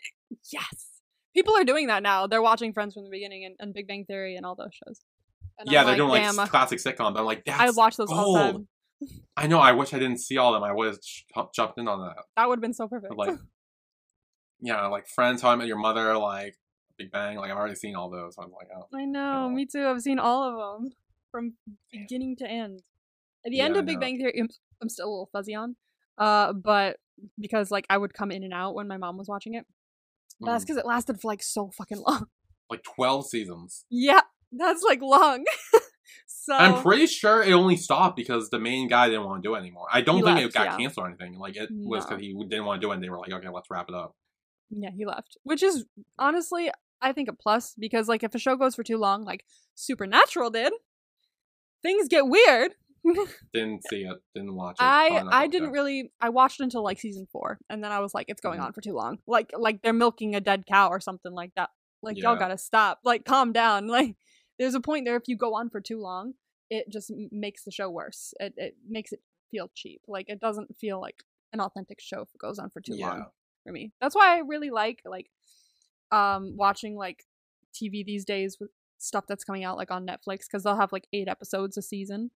yes. 0.52 0.86
People 1.34 1.56
are 1.56 1.64
doing 1.64 1.88
that 1.88 2.02
now. 2.02 2.26
They're 2.26 2.42
watching 2.42 2.72
Friends 2.72 2.94
from 2.94 3.04
the 3.04 3.10
beginning 3.10 3.44
and, 3.44 3.54
and 3.60 3.74
Big 3.74 3.86
Bang 3.86 4.04
Theory 4.06 4.34
and 4.34 4.44
all 4.44 4.56
those 4.56 4.70
shows. 4.72 5.00
And 5.58 5.68
I'm 5.68 5.72
yeah, 5.72 5.84
they're 5.84 5.96
doing 5.96 6.10
like 6.10 6.50
classic 6.50 6.78
sitcom. 6.78 7.14
But 7.14 7.20
I'm 7.20 7.26
like, 7.26 7.44
that's 7.44 7.60
I 7.60 7.70
watch 7.70 7.96
those 7.96 8.10
all 8.10 8.34
the 8.34 8.40
oh, 8.40 8.52
time. 8.52 8.68
I 9.36 9.46
know. 9.46 9.60
I 9.60 9.72
wish 9.72 9.94
I 9.94 9.98
didn't 9.98 10.18
see 10.18 10.36
all 10.36 10.54
of 10.54 10.60
them. 10.60 10.68
I 10.68 10.72
would 10.72 10.86
have 10.88 11.00
ch- 11.00 11.26
jumped 11.54 11.78
in 11.78 11.86
on 11.86 12.00
that. 12.00 12.24
That 12.36 12.48
would 12.48 12.56
have 12.56 12.62
been 12.62 12.74
so 12.74 12.88
perfect. 12.88 13.14
But, 13.16 13.28
like, 13.28 13.38
yeah, 14.60 14.86
like 14.86 15.06
Friends, 15.06 15.42
How 15.42 15.50
I 15.50 15.56
Met 15.56 15.68
Your 15.68 15.78
Mother, 15.78 16.16
like 16.16 16.56
Big 16.96 17.12
Bang. 17.12 17.36
Like 17.36 17.50
I've 17.50 17.56
already 17.56 17.76
seen 17.76 17.94
all 17.94 18.10
those. 18.10 18.34
So 18.34 18.42
I'm 18.42 18.50
like, 18.50 18.68
oh, 18.76 18.86
I 18.96 19.04
know, 19.04 19.48
know. 19.48 19.54
me 19.54 19.66
too. 19.66 19.86
I've 19.86 20.00
seen 20.00 20.18
all 20.18 20.44
of 20.44 20.80
them 20.80 20.90
from 21.30 21.54
beginning 21.92 22.36
to 22.36 22.48
end. 22.48 22.82
At 23.46 23.52
the 23.52 23.60
end 23.60 23.76
of 23.76 23.86
Big. 23.86 24.00
Bang 24.00 24.18
Theory, 24.18 24.42
I'm, 24.82 24.88
still 24.88 25.08
a 25.08 25.10
little 25.10 25.30
fuzzy 25.32 25.54
on, 25.54 25.76
uh, 26.16 26.52
but 26.52 26.98
because 27.38 27.70
like 27.70 27.86
I 27.90 27.98
would 27.98 28.14
come 28.14 28.30
in 28.30 28.44
and 28.44 28.52
out 28.52 28.74
when 28.74 28.88
my 28.88 28.96
mom 28.96 29.16
was 29.16 29.28
watching 29.28 29.54
it. 29.54 29.66
But 30.40 30.52
that's 30.52 30.64
mm, 30.64 30.68
because 30.68 30.76
it 30.78 30.86
lasted 30.86 31.20
for 31.20 31.28
like 31.28 31.42
so 31.42 31.70
fucking 31.76 32.02
long. 32.06 32.26
like 32.70 32.82
twelve 32.82 33.26
seasons. 33.26 33.84
yeah, 33.90 34.20
that's 34.52 34.82
like 34.82 35.00
long. 35.02 35.44
so 36.26 36.54
I'm 36.54 36.82
pretty 36.82 37.06
sure 37.06 37.42
it 37.42 37.52
only 37.52 37.76
stopped 37.76 38.16
because 38.16 38.50
the 38.50 38.58
main 38.58 38.88
guy 38.88 39.08
didn't 39.08 39.24
want 39.24 39.42
to 39.42 39.48
do 39.48 39.54
it 39.54 39.58
anymore. 39.58 39.86
I 39.92 40.00
don't 40.00 40.22
think 40.22 40.36
left, 40.36 40.46
it 40.46 40.52
got 40.52 40.66
yeah. 40.66 40.76
canceled 40.76 41.06
or 41.06 41.08
anything. 41.08 41.38
Like 41.38 41.56
it 41.56 41.68
was 41.72 42.04
because 42.04 42.20
he 42.20 42.34
didn't 42.48 42.64
want 42.64 42.80
to 42.80 42.86
do 42.86 42.90
it. 42.92 42.94
and 42.94 43.04
They 43.04 43.08
were 43.08 43.18
like, 43.18 43.32
okay, 43.32 43.48
let's 43.48 43.70
wrap 43.70 43.88
it 43.88 43.94
up. 43.94 44.14
yeah, 44.70 44.90
he 44.96 45.06
left, 45.06 45.36
which 45.42 45.62
is 45.62 45.84
honestly 46.18 46.70
I 47.00 47.12
think 47.12 47.28
a 47.28 47.32
plus 47.32 47.74
because 47.78 48.08
like 48.08 48.22
if 48.22 48.34
a 48.34 48.38
show 48.38 48.56
goes 48.56 48.74
for 48.74 48.82
too 48.82 48.98
long, 48.98 49.24
like 49.24 49.44
Supernatural 49.74 50.50
did, 50.50 50.72
things 51.82 52.08
get 52.08 52.26
weird. 52.26 52.72
Didn't 53.54 53.82
see 53.88 54.02
it. 54.02 54.16
Didn't 54.34 54.54
watch 54.54 54.76
it. 54.80 54.84
I 54.84 55.22
I 55.30 55.46
didn't 55.46 55.70
really 55.70 56.10
I 56.20 56.28
watched 56.30 56.60
until 56.60 56.82
like 56.82 56.98
season 57.00 57.26
four, 57.32 57.58
and 57.70 57.82
then 57.82 57.92
I 57.92 58.00
was 58.00 58.14
like, 58.14 58.26
it's 58.28 58.40
going 58.40 58.60
Mhm. 58.60 58.64
on 58.64 58.72
for 58.72 58.80
too 58.80 58.92
long. 58.94 59.18
Like 59.26 59.50
like 59.56 59.82
they're 59.82 59.92
milking 59.92 60.34
a 60.34 60.40
dead 60.40 60.64
cow 60.66 60.88
or 60.88 61.00
something 61.00 61.32
like 61.32 61.52
that. 61.56 61.70
Like 62.02 62.16
y'all 62.16 62.36
gotta 62.36 62.58
stop. 62.58 63.00
Like 63.04 63.24
calm 63.24 63.52
down. 63.52 63.86
Like 63.98 64.16
there's 64.58 64.74
a 64.74 64.80
point 64.80 65.04
there 65.06 65.16
if 65.16 65.24
you 65.28 65.36
go 65.36 65.54
on 65.54 65.70
for 65.70 65.80
too 65.80 66.00
long, 66.00 66.34
it 66.68 66.90
just 66.90 67.12
makes 67.30 67.64
the 67.64 67.70
show 67.70 67.88
worse. 67.90 68.34
It 68.40 68.54
it 68.56 68.76
makes 68.88 69.12
it 69.12 69.20
feel 69.50 69.70
cheap. 69.74 70.02
Like 70.08 70.28
it 70.28 70.40
doesn't 70.40 70.76
feel 70.78 71.00
like 71.00 71.22
an 71.52 71.60
authentic 71.60 72.00
show 72.00 72.20
if 72.22 72.28
it 72.34 72.38
goes 72.40 72.58
on 72.58 72.68
for 72.70 72.80
too 72.80 72.94
long 73.06 73.26
for 73.64 73.72
me. 73.72 73.92
That's 74.00 74.14
why 74.14 74.36
I 74.36 74.40
really 74.40 74.70
like 74.70 75.00
like 75.04 75.30
um 76.10 76.56
watching 76.56 76.96
like 76.96 77.24
TV 77.74 78.04
these 78.04 78.24
days 78.24 78.58
with 78.60 78.70
stuff 78.98 79.24
that's 79.28 79.44
coming 79.44 79.62
out 79.64 79.76
like 79.76 79.90
on 79.90 80.06
Netflix 80.06 80.40
because 80.40 80.64
they'll 80.64 80.76
have 80.76 80.92
like 80.92 81.06
eight 81.12 81.28
episodes 81.28 81.76
a 81.76 81.82
season. 81.82 82.30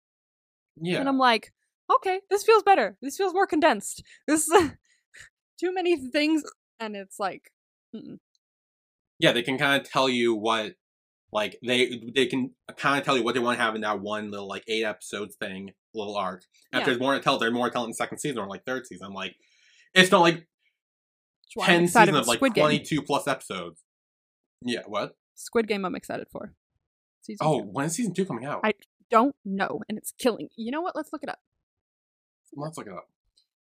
Yeah. 0.76 0.98
And 0.98 1.08
I'm 1.08 1.18
like, 1.18 1.52
okay, 1.96 2.20
this 2.30 2.44
feels 2.44 2.62
better. 2.62 2.96
This 3.02 3.16
feels 3.16 3.32
more 3.34 3.46
condensed. 3.46 4.02
This 4.26 4.48
is 4.48 4.70
too 5.60 5.72
many 5.74 5.96
things, 6.10 6.42
and 6.78 6.96
it's 6.96 7.18
like, 7.18 7.50
mm-mm. 7.94 8.18
yeah, 9.18 9.32
they 9.32 9.42
can 9.42 9.58
kind 9.58 9.80
of 9.80 9.90
tell 9.90 10.08
you 10.08 10.34
what, 10.34 10.74
like 11.32 11.58
they 11.66 12.00
they 12.14 12.26
can 12.26 12.50
kind 12.76 12.98
of 12.98 13.04
tell 13.04 13.16
you 13.16 13.22
what 13.22 13.34
they 13.34 13.40
want 13.40 13.58
to 13.58 13.62
have 13.64 13.74
in 13.74 13.82
that 13.82 14.00
one 14.00 14.30
little 14.30 14.48
like 14.48 14.64
eight 14.68 14.84
episodes 14.84 15.36
thing, 15.36 15.70
little 15.94 16.16
arc. 16.16 16.42
And 16.72 16.80
if 16.80 16.86
there's 16.86 17.00
more 17.00 17.14
to 17.14 17.20
tell, 17.20 17.38
they're 17.38 17.50
more 17.50 17.66
to 17.68 17.72
tell 17.72 17.84
in 17.84 17.90
the 17.90 17.94
second 17.94 18.18
season 18.18 18.38
or 18.38 18.46
like 18.48 18.64
third 18.64 18.86
season. 18.86 19.12
Like 19.12 19.34
it's 19.94 20.10
not 20.10 20.22
like 20.22 20.46
That's 21.56 21.68
I'm 21.68 21.74
ten 21.74 21.84
excited 21.84 22.12
seasons 22.12 22.24
of 22.24 22.28
like 22.28 22.38
Squid 22.38 22.54
Game. 22.54 22.62
twenty 22.62 22.80
two 22.80 23.02
plus 23.02 23.28
episodes. 23.28 23.82
Yeah. 24.64 24.80
What? 24.86 25.12
Squid 25.36 25.68
Game, 25.68 25.84
I'm 25.84 25.94
excited 25.94 26.26
for. 26.30 26.52
Season 27.22 27.38
Oh, 27.46 27.60
two. 27.60 27.66
when 27.66 27.86
is 27.86 27.94
season 27.94 28.14
two 28.14 28.24
coming 28.26 28.44
out? 28.44 28.60
I- 28.64 28.74
don't 29.10 29.34
know, 29.44 29.80
and 29.88 29.98
it's 29.98 30.12
killing. 30.18 30.48
You 30.56 30.70
know 30.70 30.80
what? 30.80 30.94
Let's 30.96 31.12
look 31.12 31.22
it 31.22 31.28
up. 31.28 31.40
Let's 32.54 32.76
look 32.78 32.86
it 32.86 32.92
up. 32.92 33.08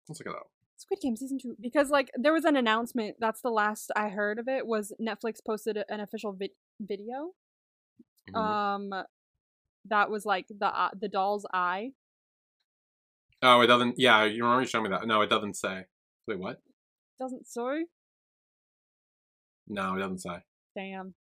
Let's 0.07 0.19
look 0.19 0.27
it 0.33 0.37
up. 0.37 0.49
Squid 0.77 0.99
Game 1.01 1.15
season 1.17 1.37
two 1.41 1.55
because 1.59 1.89
like 1.89 2.09
there 2.15 2.31
was 2.33 2.45
an 2.45 2.55
announcement. 2.55 3.17
That's 3.19 3.41
the 3.41 3.49
last 3.51 3.91
I 3.95 4.09
heard 4.09 4.39
of 4.39 4.47
it. 4.47 4.65
Was 4.65 4.93
Netflix 5.01 5.37
posted 5.45 5.77
an 5.89 5.99
official 5.99 6.31
vid- 6.33 6.51
video. 6.79 7.31
Mhm. 8.31 8.35
Um, 8.39 9.03
that 9.85 10.09
was 10.09 10.25
like 10.25 10.47
the 10.49 10.67
uh, 10.67 10.89
the 10.99 11.09
doll's 11.09 11.45
eye. 11.53 11.91
oh, 13.41 13.61
it 13.61 13.67
doesn't. 13.67 13.95
Yeah, 13.97 14.23
you 14.25 14.43
remember 14.43 14.61
you 14.61 14.67
showed 14.67 14.83
me 14.83 14.89
that. 14.89 15.05
No, 15.05 15.21
it 15.21 15.29
doesn't 15.29 15.55
say. 15.55 15.85
Wait, 16.27 16.39
what? 16.39 16.61
Doesn't 17.19 17.45
say. 17.47 17.85
No, 19.67 19.95
it 19.95 19.99
doesn't 19.99 20.19
say. 20.19 20.37
Damn. 20.75 21.13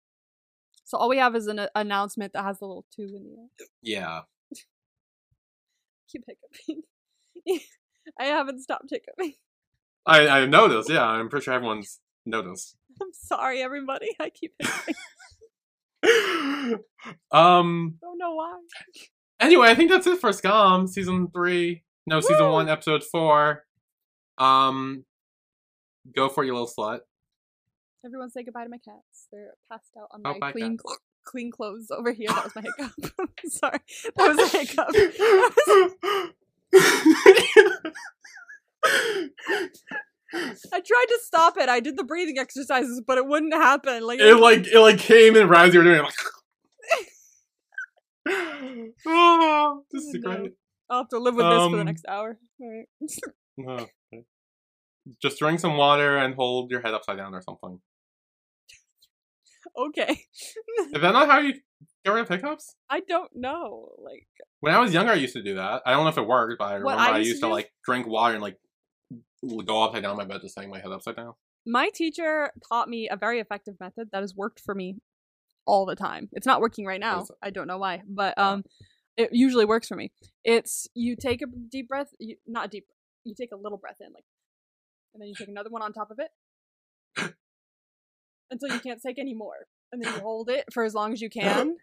So 0.86 0.96
all 0.96 1.08
we 1.08 1.18
have 1.18 1.34
is 1.34 1.48
an 1.48 1.58
uh, 1.58 1.66
announcement 1.74 2.32
that 2.32 2.44
has 2.44 2.60
the 2.60 2.64
little 2.64 2.86
two 2.94 3.02
in 3.02 3.24
the 3.24 3.36
air. 3.40 3.48
Yeah. 3.82 4.20
keep 6.08 6.22
hiccuping. 6.26 6.82
I 8.20 8.26
haven't 8.26 8.60
stopped 8.60 8.90
hiccuping. 8.90 9.34
I 10.06 10.28
I 10.28 10.46
noticed. 10.46 10.88
Yeah, 10.88 11.04
I'm 11.04 11.28
pretty 11.28 11.44
sure 11.44 11.54
everyone's 11.54 11.98
noticed. 12.24 12.76
I'm 13.02 13.12
sorry, 13.12 13.62
everybody. 13.62 14.10
I 14.20 14.30
keep 14.30 14.54
hiccuping. 14.60 14.94
um. 17.32 17.96
Don't 18.00 18.18
know 18.18 18.36
why. 18.36 18.56
Anyway, 19.40 19.66
I 19.68 19.74
think 19.74 19.90
that's 19.90 20.06
it 20.06 20.20
for 20.20 20.30
Skam 20.30 20.88
season 20.88 21.28
three. 21.34 21.82
No, 22.06 22.20
season 22.20 22.46
Woo! 22.46 22.52
one, 22.52 22.68
episode 22.68 23.02
four. 23.02 23.64
Um, 24.38 25.04
go 26.14 26.28
for 26.28 26.44
it, 26.44 26.46
you 26.46 26.52
little 26.52 26.68
slut. 26.68 27.00
Everyone 28.06 28.30
say 28.30 28.42
goodbye 28.44 28.62
to 28.64 28.70
my 28.70 28.78
cats. 28.78 29.26
They're 29.32 29.54
passed 29.70 29.90
out 29.98 30.08
on 30.12 30.20
Oh, 30.24 30.32
my 30.34 30.38
bye, 30.38 30.52
clean 30.52 30.78
cl- 30.78 30.98
clean 31.24 31.50
clothes 31.50 31.88
over 31.90 32.12
here. 32.12 32.28
That 32.28 32.44
was 32.44 32.54
my 32.54 32.62
hiccup. 32.62 32.92
sorry. 33.48 33.80
That 34.16 34.36
was 34.36 34.38
a 34.38 34.46
hiccup. 34.56 34.94
I 40.34 40.80
tried 40.80 41.06
to 41.08 41.18
stop 41.22 41.56
it. 41.58 41.68
I 41.68 41.80
did 41.80 41.96
the 41.96 42.04
breathing 42.04 42.38
exercises, 42.38 43.02
but 43.06 43.18
it 43.18 43.26
wouldn't 43.26 43.54
happen. 43.54 44.02
Like 44.06 44.20
it 44.20 44.34
like 44.36 44.66
it 44.66 44.78
like 44.78 44.98
came 44.98 45.36
in 45.36 45.48
right 45.48 45.68
as 45.68 45.74
you 45.74 45.80
were 45.80 45.84
doing 45.84 45.98
it. 45.98 46.04
Like, 48.26 48.92
oh, 49.06 49.82
this 49.90 50.02
is 50.02 50.14
No. 50.22 50.36
great. 50.36 50.52
I'll 50.90 50.98
have 50.98 51.08
to 51.08 51.18
live 51.18 51.34
with 51.36 51.46
this 51.46 51.62
for 51.64 51.70
the 51.70 51.78
Um, 51.80 51.86
next 51.86 52.04
hour. 52.08 52.38
All 52.60 52.70
right. 52.70 52.86
Okay. 54.12 54.24
Just 55.22 55.38
drink 55.38 55.60
some 55.60 55.76
water 55.76 56.16
and 56.18 56.34
hold 56.34 56.70
your 56.70 56.80
head 56.80 56.94
upside 56.94 57.16
down 57.16 57.34
or 57.34 57.40
something. 57.42 57.80
Okay. 59.76 60.20
Is 60.94 61.00
that 61.02 61.12
not 61.12 61.28
how 61.28 61.38
you 61.38 61.54
get 62.04 62.10
rid 62.12 62.22
of 62.22 62.28
hiccups? 62.28 62.74
I 62.88 63.00
don't 63.00 63.30
know. 63.34 63.90
Like 63.98 64.26
When 64.60 64.74
I 64.74 64.78
was 64.78 64.92
younger, 64.94 65.12
I 65.12 65.16
used 65.16 65.34
to 65.34 65.42
do 65.42 65.56
that. 65.56 65.82
I 65.86 65.92
don't 65.92 66.04
know 66.04 66.10
if 66.10 66.18
it 66.18 66.26
worked, 66.26 66.58
but 66.58 66.64
I 66.66 66.74
remember 66.74 67.00
I 67.00 67.10
I 67.12 67.18
used 67.18 67.28
used 67.28 67.42
to 67.42 67.48
to 67.48 67.52
like 67.52 67.72
drink 67.84 68.06
water 68.06 68.34
and 68.34 68.42
like 68.42 68.56
go 69.64 69.82
upside 69.82 70.02
down 70.02 70.12
on 70.12 70.16
my 70.16 70.24
bed, 70.24 70.40
just 70.40 70.58
hang 70.58 70.70
my 70.70 70.78
head 70.80 70.90
upside 70.92 71.16
down. 71.16 71.34
my 71.66 71.90
teacher 71.94 72.52
taught 72.68 72.88
me 72.88 73.08
a 73.08 73.16
very 73.16 73.40
effective 73.40 73.74
method 73.80 74.08
that 74.12 74.20
has 74.22 74.34
worked 74.34 74.60
for 74.60 74.74
me 74.74 74.96
all 75.66 75.84
the 75.84 75.96
time. 75.96 76.28
It's 76.32 76.46
not 76.46 76.60
working 76.60 76.86
right 76.86 77.00
now. 77.00 77.26
I 77.42 77.50
don't 77.50 77.66
know 77.66 77.78
why, 77.78 78.02
but 78.08 78.36
um 78.38 78.64
it 79.16 79.30
usually 79.32 79.64
works 79.64 79.88
for 79.88 79.96
me. 79.96 80.12
It's 80.44 80.86
you 80.94 81.16
take 81.16 81.40
a 81.42 81.46
deep 81.46 81.88
breath, 81.88 82.08
you, 82.18 82.36
not 82.46 82.70
deep. 82.70 82.84
You 83.24 83.34
take 83.34 83.50
a 83.52 83.56
little 83.56 83.78
breath 83.78 83.96
in 84.00 84.12
like 84.12 84.24
and 85.12 85.20
then 85.20 85.28
you 85.28 85.34
take 85.34 85.48
another 85.48 85.70
one 85.70 85.82
on 85.82 85.92
top 85.92 86.10
of 86.10 86.18
it 86.20 87.34
until 88.50 88.68
you 88.74 88.80
can't 88.80 89.00
take 89.04 89.18
any 89.18 89.34
more. 89.34 89.66
And 89.92 90.02
then 90.02 90.14
you 90.14 90.20
hold 90.22 90.50
it 90.50 90.64
for 90.72 90.84
as 90.84 90.94
long 90.94 91.12
as 91.12 91.20
you 91.20 91.30
can 91.30 91.76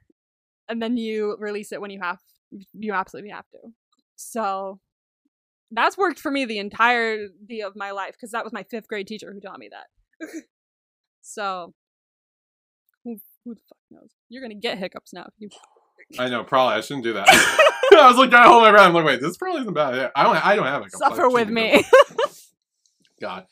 and 0.70 0.82
then 0.82 0.98
you 0.98 1.36
release 1.40 1.72
it 1.72 1.82
when 1.82 1.92
you 1.92 2.00
have 2.02 2.20
you 2.74 2.94
absolutely 2.94 3.32
have 3.32 3.48
to. 3.50 3.60
So 4.16 4.80
that's 5.72 5.98
worked 5.98 6.20
for 6.20 6.32
me 6.32 6.46
the 6.46 6.60
entirety 6.60 7.62
of 7.62 7.74
my 7.76 7.92
life 7.92 8.14
because 8.14 8.32
that 8.32 8.44
was 8.44 8.54
my 8.54 8.64
fifth 8.64 8.88
grade 8.88 9.08
teacher 9.08 9.34
who 9.34 9.40
taught 9.40 9.60
me 9.60 9.70
that. 9.72 10.30
so 11.22 11.74
who 13.04 13.18
who 13.44 13.56
the 13.56 13.62
fuck 13.68 13.78
knows? 13.90 14.12
You're 14.30 14.42
gonna 14.42 14.56
get 14.56 14.78
hiccups 14.78 15.14
now. 15.14 15.28
I 16.20 16.30
know, 16.30 16.44
probably 16.44 16.76
I 16.76 16.82
shouldn't 16.82 17.06
do 17.06 17.14
that. 17.14 17.28
I 17.30 18.08
was 18.08 18.18
like 18.18 18.30
to 18.32 18.38
hold 18.44 18.64
my 18.64 18.72
breath. 18.72 18.88
I'm 18.88 18.94
like, 18.94 19.06
wait, 19.06 19.22
this 19.22 19.38
probably 19.38 19.62
isn't 19.62 19.74
bad. 19.74 20.12
I 20.16 20.24
don't. 20.24 20.46
I 20.46 20.56
don't 20.56 20.66
have 20.66 20.84
hiccups. 20.84 21.02
I 21.02 21.10
suffer 21.10 21.30
with 21.30 21.50
me. 21.50 21.84
God. 23.22 23.46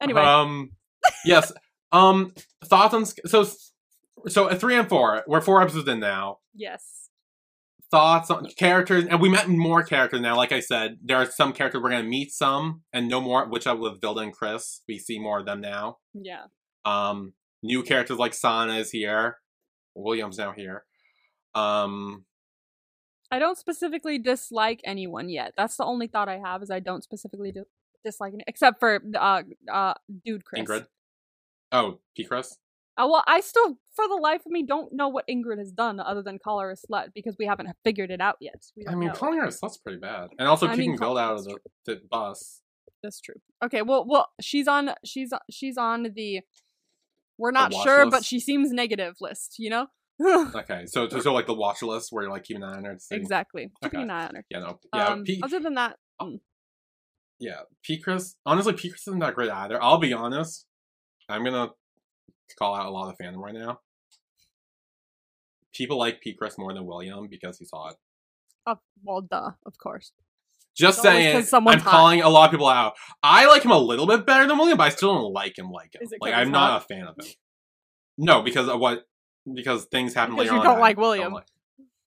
anyway, 0.00 0.22
Um. 0.22 0.70
Yes. 1.24 1.52
Um. 1.92 2.34
Thoughts 2.64 2.94
on 2.94 3.04
so 3.26 3.46
so 4.28 4.48
at 4.50 4.60
three 4.60 4.76
and 4.76 4.88
four. 4.88 5.22
We're 5.26 5.40
four 5.40 5.60
episodes 5.62 5.88
in 5.88 6.00
now. 6.00 6.38
yes. 6.54 6.98
Thoughts 7.90 8.30
on 8.30 8.46
characters, 8.56 9.04
and 9.04 9.20
we 9.20 9.28
met 9.28 9.48
more 9.48 9.82
characters 9.82 10.22
now. 10.22 10.34
Like 10.34 10.50
I 10.50 10.60
said, 10.60 10.96
there 11.04 11.18
are 11.18 11.26
some 11.30 11.52
characters 11.52 11.82
we're 11.82 11.90
gonna 11.90 12.02
meet 12.04 12.32
some, 12.32 12.80
and 12.90 13.06
no 13.06 13.20
more. 13.20 13.46
Which 13.46 13.66
are 13.66 13.76
with 13.76 14.00
Vilda 14.00 14.22
and 14.22 14.32
Chris. 14.32 14.80
We 14.88 14.98
see 14.98 15.18
more 15.18 15.40
of 15.40 15.44
them 15.46 15.60
now. 15.60 15.98
Yeah. 16.14 16.44
Um. 16.86 17.34
New 17.62 17.82
characters 17.82 18.16
like 18.16 18.32
Sana 18.32 18.76
is 18.76 18.90
here. 18.90 19.36
William's 19.94 20.38
now 20.38 20.52
here. 20.52 20.84
Um, 21.54 22.24
I 23.30 23.38
don't 23.38 23.58
specifically 23.58 24.18
dislike 24.18 24.80
anyone 24.84 25.28
yet. 25.28 25.52
That's 25.54 25.76
the 25.76 25.84
only 25.84 26.06
thought 26.06 26.30
I 26.30 26.38
have 26.38 26.62
is 26.62 26.70
I 26.70 26.80
don't 26.80 27.04
specifically 27.04 27.52
di- 27.52 27.60
dislike 28.04 28.32
any, 28.32 28.44
except 28.46 28.80
for 28.80 29.00
uh 29.18 29.42
uh 29.70 29.94
dude 30.24 30.46
Chris. 30.46 30.62
Ingrid. 30.62 30.86
Oh, 31.72 32.00
P. 32.16 32.24
Chris. 32.24 32.58
Uh, 32.98 33.08
well, 33.10 33.24
I 33.26 33.40
still, 33.40 33.78
for 33.96 34.06
the 34.06 34.20
life 34.22 34.42
of 34.44 34.52
me, 34.52 34.64
don't 34.66 34.92
know 34.92 35.08
what 35.08 35.24
Ingrid 35.26 35.58
has 35.58 35.72
done 35.72 35.98
other 35.98 36.22
than 36.22 36.38
call 36.38 36.60
her 36.60 36.70
a 36.70 36.74
slut 36.74 37.08
because 37.14 37.36
we 37.38 37.46
haven't 37.46 37.70
figured 37.84 38.10
it 38.10 38.20
out 38.20 38.36
yet. 38.40 38.62
We 38.76 38.86
I 38.86 38.94
mean, 38.94 39.08
know. 39.08 39.14
calling 39.14 39.38
her 39.38 39.46
a 39.46 39.50
slut's 39.50 39.78
pretty 39.78 39.98
bad, 39.98 40.28
and 40.38 40.46
also 40.46 40.66
I 40.66 40.76
kicking 40.76 40.98
Vilda 40.98 41.20
out 41.20 41.38
of 41.38 41.44
the, 41.44 41.58
the 41.86 42.00
bus. 42.10 42.60
That's 43.02 43.20
true. 43.20 43.36
Okay, 43.64 43.80
well, 43.80 44.04
well, 44.06 44.28
she's 44.42 44.68
on, 44.68 44.90
she's 45.04 45.32
she's 45.50 45.78
on 45.78 46.08
the. 46.14 46.40
We're 47.38 47.50
not 47.50 47.72
sure, 47.72 48.10
but 48.10 48.24
she 48.24 48.38
seems 48.38 48.70
negative 48.72 49.14
list. 49.20 49.56
You 49.58 49.70
know. 49.70 49.86
Okay, 50.54 50.84
so 50.86 51.08
so, 51.08 51.32
like 51.32 51.46
the 51.46 51.54
watch 51.54 51.82
list 51.82 52.08
where 52.12 52.24
you're 52.24 52.32
like 52.32 52.44
keeping 52.44 52.62
an 52.62 52.68
eye 52.68 52.76
on 52.76 52.84
her. 52.84 52.98
Exactly. 53.10 53.70
Keeping 53.82 54.02
an 54.02 54.10
eye 54.10 54.26
on 54.26 54.34
her. 54.34 54.44
Yeah, 54.50 54.58
no, 54.58 54.78
yeah, 54.94 55.06
um, 55.06 55.24
P, 55.24 55.40
other 55.42 55.58
than 55.58 55.74
that, 55.74 55.96
mm, 56.20 56.38
yeah, 57.40 57.62
P. 57.82 57.98
Chris. 57.98 58.36
Honestly, 58.46 58.74
P. 58.74 58.90
Chris 58.90 59.08
isn't 59.08 59.18
that 59.18 59.34
great 59.34 59.50
either. 59.50 59.82
I'll 59.82 59.98
be 59.98 60.12
honest. 60.12 60.66
I'm 61.32 61.44
gonna 61.44 61.70
call 62.58 62.74
out 62.74 62.86
a 62.86 62.90
lot 62.90 63.08
of 63.10 63.16
fandom 63.18 63.38
right 63.38 63.54
now. 63.54 63.80
People 65.74 65.98
like 65.98 66.20
P. 66.20 66.34
Chris 66.34 66.58
more 66.58 66.72
than 66.74 66.84
William 66.86 67.26
because 67.28 67.58
he's 67.58 67.70
hot. 67.72 67.94
uh, 68.66 68.74
well, 69.02 69.22
duh, 69.22 69.52
of 69.66 69.78
course. 69.78 70.12
Just 70.76 70.98
It's 70.98 71.02
saying, 71.02 71.46
I'm 71.54 71.64
hot. 71.64 71.84
calling 71.84 72.22
a 72.22 72.28
lot 72.28 72.46
of 72.46 72.50
people 72.50 72.68
out. 72.68 72.94
I 73.22 73.46
like 73.46 73.62
him 73.62 73.70
a 73.72 73.78
little 73.78 74.06
bit 74.06 74.24
better 74.24 74.46
than 74.46 74.56
William, 74.56 74.78
but 74.78 74.84
I 74.84 74.88
still 74.90 75.14
don't 75.14 75.32
like 75.32 75.58
him 75.58 75.70
like 75.70 75.94
him. 75.94 76.00
Is 76.02 76.12
it 76.12 76.20
'cause 76.20 76.30
Like 76.30 76.34
I'm 76.34 76.50
not 76.50 76.70
hot? 76.72 76.82
a 76.90 76.94
fan 76.94 77.06
of 77.06 77.16
him. 77.18 77.30
No, 78.18 78.42
because 78.42 78.68
of 78.68 78.78
what? 78.80 79.06
Because 79.52 79.84
things 79.86 80.14
happen 80.14 80.34
Because 80.34 80.46
later 80.50 80.54
you 80.54 80.60
on. 80.60 80.66
don't 80.66 80.80
like 80.80 80.96
William. 80.98 81.32
like. 81.32 81.46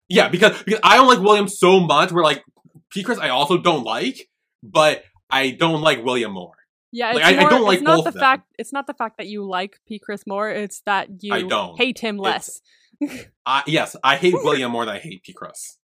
Yeah, 0.08 0.30
because 0.30 0.62
because 0.64 0.80
I 0.84 0.96
don't 0.98 1.08
like 1.08 1.20
William 1.20 1.48
so 1.48 1.80
much. 1.80 2.12
We're 2.12 2.24
like 2.24 2.44
P. 2.92 3.04
Chris. 3.04 3.18
I 3.20 3.30
also 3.30 3.58
don't 3.58 3.84
like, 3.84 4.30
but 4.64 5.04
I 5.30 5.52
don't 5.52 5.82
like 5.82 6.04
William 6.06 6.32
more. 6.32 6.54
Yeah, 6.98 7.12
Like, 7.12 7.18
it's 7.18 7.26
I- 7.26 7.30
I 7.36 7.40
more, 7.42 7.50
don't 7.50 7.64
like 7.64 7.76
it's 7.80 7.84
not 7.84 8.04
the 8.06 8.12
them. 8.12 8.20
fact. 8.22 8.48
It's 8.58 8.72
not 8.72 8.88
the 8.88 8.94
fact 8.94 9.18
that 9.18 9.28
you 9.28 9.44
like 9.44 9.80
P. 9.86 10.00
Chris 10.00 10.26
more. 10.26 10.50
It's 10.50 10.80
that 10.86 11.10
you 11.22 11.34
I 11.34 11.42
don't. 11.42 11.78
hate 11.78 12.00
him 12.00 12.16
less. 12.18 12.62
I, 13.46 13.64
yes, 13.68 13.98
I 14.02 14.16
hate 14.16 14.34
William 14.46 14.72
more 14.72 14.86
than 14.86 14.96
I 14.96 15.00
hate 15.00 15.24
P. 15.24 15.34
Chris. 15.34 15.78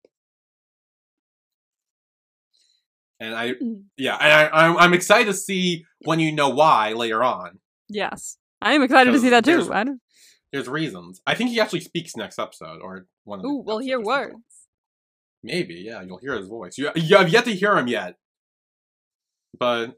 And 3.19 3.35
I, 3.35 3.53
Mm. 3.53 3.83
yeah, 3.97 4.15
and 4.19 4.31
I, 4.31 4.65
I'm, 4.67 4.77
I'm 4.77 4.93
excited 4.93 5.25
to 5.27 5.33
see 5.33 5.85
when 6.05 6.19
you 6.19 6.31
know 6.31 6.49
why 6.49 6.93
later 6.93 7.23
on. 7.23 7.59
yes, 7.89 8.37
I 8.61 8.73
am 8.73 8.81
excited 8.83 9.11
to 9.11 9.19
see 9.19 9.29
that 9.29 9.43
too. 9.43 9.51
there's- 9.57 9.69
I 9.69 9.83
don't. 9.83 9.99
There's 10.53 10.67
reasons. 10.67 11.21
I 11.25 11.33
think 11.35 11.49
he 11.49 11.59
actually 11.61 11.79
speaks 11.81 12.15
next 12.17 12.37
episode 12.37 12.81
or 12.81 13.05
one 13.23 13.39
of 13.39 13.43
the 13.43 13.49
Ooh, 13.49 13.63
we'll 13.65 13.79
hear 13.79 13.99
words. 14.01 14.35
Maybe, 15.43 15.75
yeah, 15.75 16.01
you'll 16.01 16.17
hear 16.19 16.35
his 16.37 16.47
voice. 16.47 16.77
You, 16.77 16.91
you 16.95 17.15
have 17.17 17.29
yet 17.29 17.45
to 17.45 17.53
hear 17.53 17.77
him 17.77 17.87
yet. 17.87 18.15
But, 19.57 19.97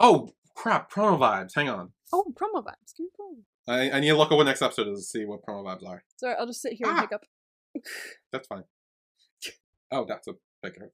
oh, 0.00 0.30
crap, 0.56 0.90
promo 0.92 1.18
vibes. 1.18 1.54
Hang 1.54 1.68
on. 1.68 1.92
Oh, 2.12 2.24
promo 2.32 2.64
vibes. 2.64 2.94
Give 2.96 3.04
me 3.04 3.10
promo. 3.18 3.42
I, 3.68 3.90
I 3.96 4.00
need 4.00 4.08
to 4.08 4.16
look 4.16 4.32
at 4.32 4.36
what 4.36 4.44
next 4.44 4.62
episode 4.62 4.88
is 4.88 4.98
to 4.98 5.04
see 5.18 5.24
what 5.24 5.40
promo 5.46 5.64
vibes 5.64 5.86
are. 5.86 6.02
Sorry, 6.16 6.34
I'll 6.38 6.46
just 6.46 6.60
sit 6.62 6.72
here 6.72 6.88
and 6.88 6.98
pick 6.98 7.12
up. 7.12 7.24
That's 8.32 8.48
fine. 8.48 8.64
Oh, 9.92 10.04
that's 10.08 10.28
a 10.28 10.32
bigger 10.62 10.92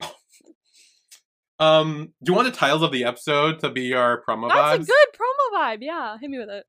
picture. 0.00 0.12
um, 1.58 2.12
do 2.22 2.30
you 2.32 2.34
want 2.36 2.46
the 2.52 2.52
titles 2.58 2.82
of 2.82 2.92
the 2.92 3.04
episode 3.04 3.60
to 3.60 3.70
be 3.70 3.94
our 3.94 4.22
promo 4.28 4.48
That's 4.48 4.78
vibes? 4.78 4.82
a 4.82 4.86
good 4.86 5.08
promo 5.18 5.58
vibe. 5.58 5.78
Yeah, 5.80 6.16
hit 6.20 6.28
me 6.30 6.38
with 6.38 6.50
it. 6.50 6.64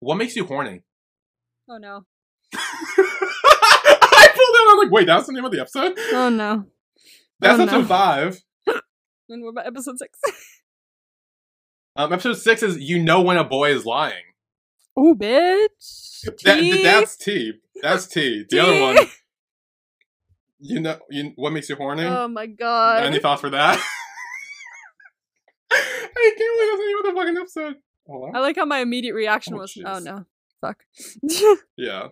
What 0.00 0.16
makes 0.16 0.34
you 0.34 0.44
horny? 0.44 0.82
Oh 1.70 1.76
no. 1.78 2.04
I 2.54 4.28
pulled 4.34 4.56
out. 4.58 4.72
I'm 4.72 4.78
like, 4.78 4.90
wait, 4.90 5.06
that's 5.06 5.26
the 5.28 5.32
name 5.32 5.44
of 5.44 5.52
the 5.52 5.60
episode. 5.60 5.94
Oh 6.12 6.28
no. 6.28 6.64
That's 7.40 7.58
Oh, 7.60 7.62
episode 7.62 7.78
no. 7.82 7.86
five. 7.86 8.40
And 9.28 9.42
we're 9.42 9.50
about 9.50 9.66
episode 9.66 9.98
six. 9.98 10.18
Um, 11.96 12.12
episode 12.12 12.32
six 12.38 12.60
is 12.64 12.76
you 12.78 13.00
know 13.00 13.22
when 13.22 13.36
a 13.36 13.44
boy 13.44 13.70
is 13.70 13.86
lying. 13.86 14.24
oh, 14.96 15.14
bitch. 15.14 16.22
That, 16.42 16.58
Tea. 16.58 16.82
that's 16.82 17.16
T. 17.16 17.52
That's 17.80 18.08
T. 18.08 18.44
The 18.50 18.58
other 18.58 18.80
one, 18.80 18.96
you 20.58 20.80
know, 20.80 20.98
you 21.08 21.30
what 21.36 21.52
makes 21.52 21.68
you 21.68 21.76
horny? 21.76 22.02
Oh 22.02 22.26
my 22.26 22.46
god. 22.46 23.04
Any 23.04 23.20
thoughts 23.20 23.40
for 23.42 23.50
that? 23.50 23.78
I 25.70 25.76
can't 25.76 26.36
believe 26.36 26.68
that's 26.68 26.78
the 26.80 26.84
name 26.84 26.98
of 26.98 27.04
the 27.04 27.12
fucking 27.20 27.36
episode. 27.36 27.76
I 28.34 28.40
like 28.40 28.56
how 28.56 28.64
my 28.64 28.80
immediate 28.80 29.14
reaction 29.14 29.54
Oh, 29.54 29.58
was, 29.58 29.72
jeez. 29.74 29.84
oh 29.86 30.00
no. 30.00 30.24
Fuck. 30.60 30.82
Yeah. 31.76 32.08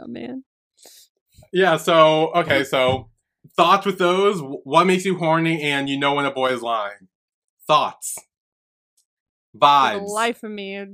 oh 0.00 0.06
man. 0.06 0.44
Yeah, 1.52 1.76
so 1.76 2.32
okay, 2.32 2.64
so 2.64 3.10
thoughts 3.56 3.86
with 3.86 3.98
those. 3.98 4.40
What 4.40 4.86
makes 4.86 5.04
you 5.04 5.16
horny 5.16 5.62
and 5.62 5.88
you 5.88 5.98
know 5.98 6.14
when 6.14 6.26
a 6.26 6.30
boy 6.30 6.48
is 6.48 6.62
lying? 6.62 7.08
Thoughts. 7.66 8.16
For 9.52 9.66
Vibes. 9.66 10.00
the 10.00 10.04
life 10.04 10.42
of 10.42 10.50
me. 10.50 10.84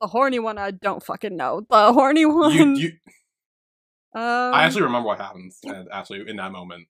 The 0.00 0.06
horny 0.06 0.38
one, 0.38 0.58
I 0.58 0.70
don't 0.70 1.02
fucking 1.02 1.36
know. 1.36 1.66
The 1.68 1.92
horny 1.92 2.24
one. 2.26 2.76
you, 2.76 2.82
you, 2.82 2.92
um, 4.14 4.54
I 4.54 4.64
actually 4.64 4.82
remember 4.82 5.06
what 5.06 5.20
happens 5.20 5.58
uh, 5.66 5.84
actually 5.92 6.28
in 6.28 6.36
that 6.36 6.52
moment. 6.52 6.88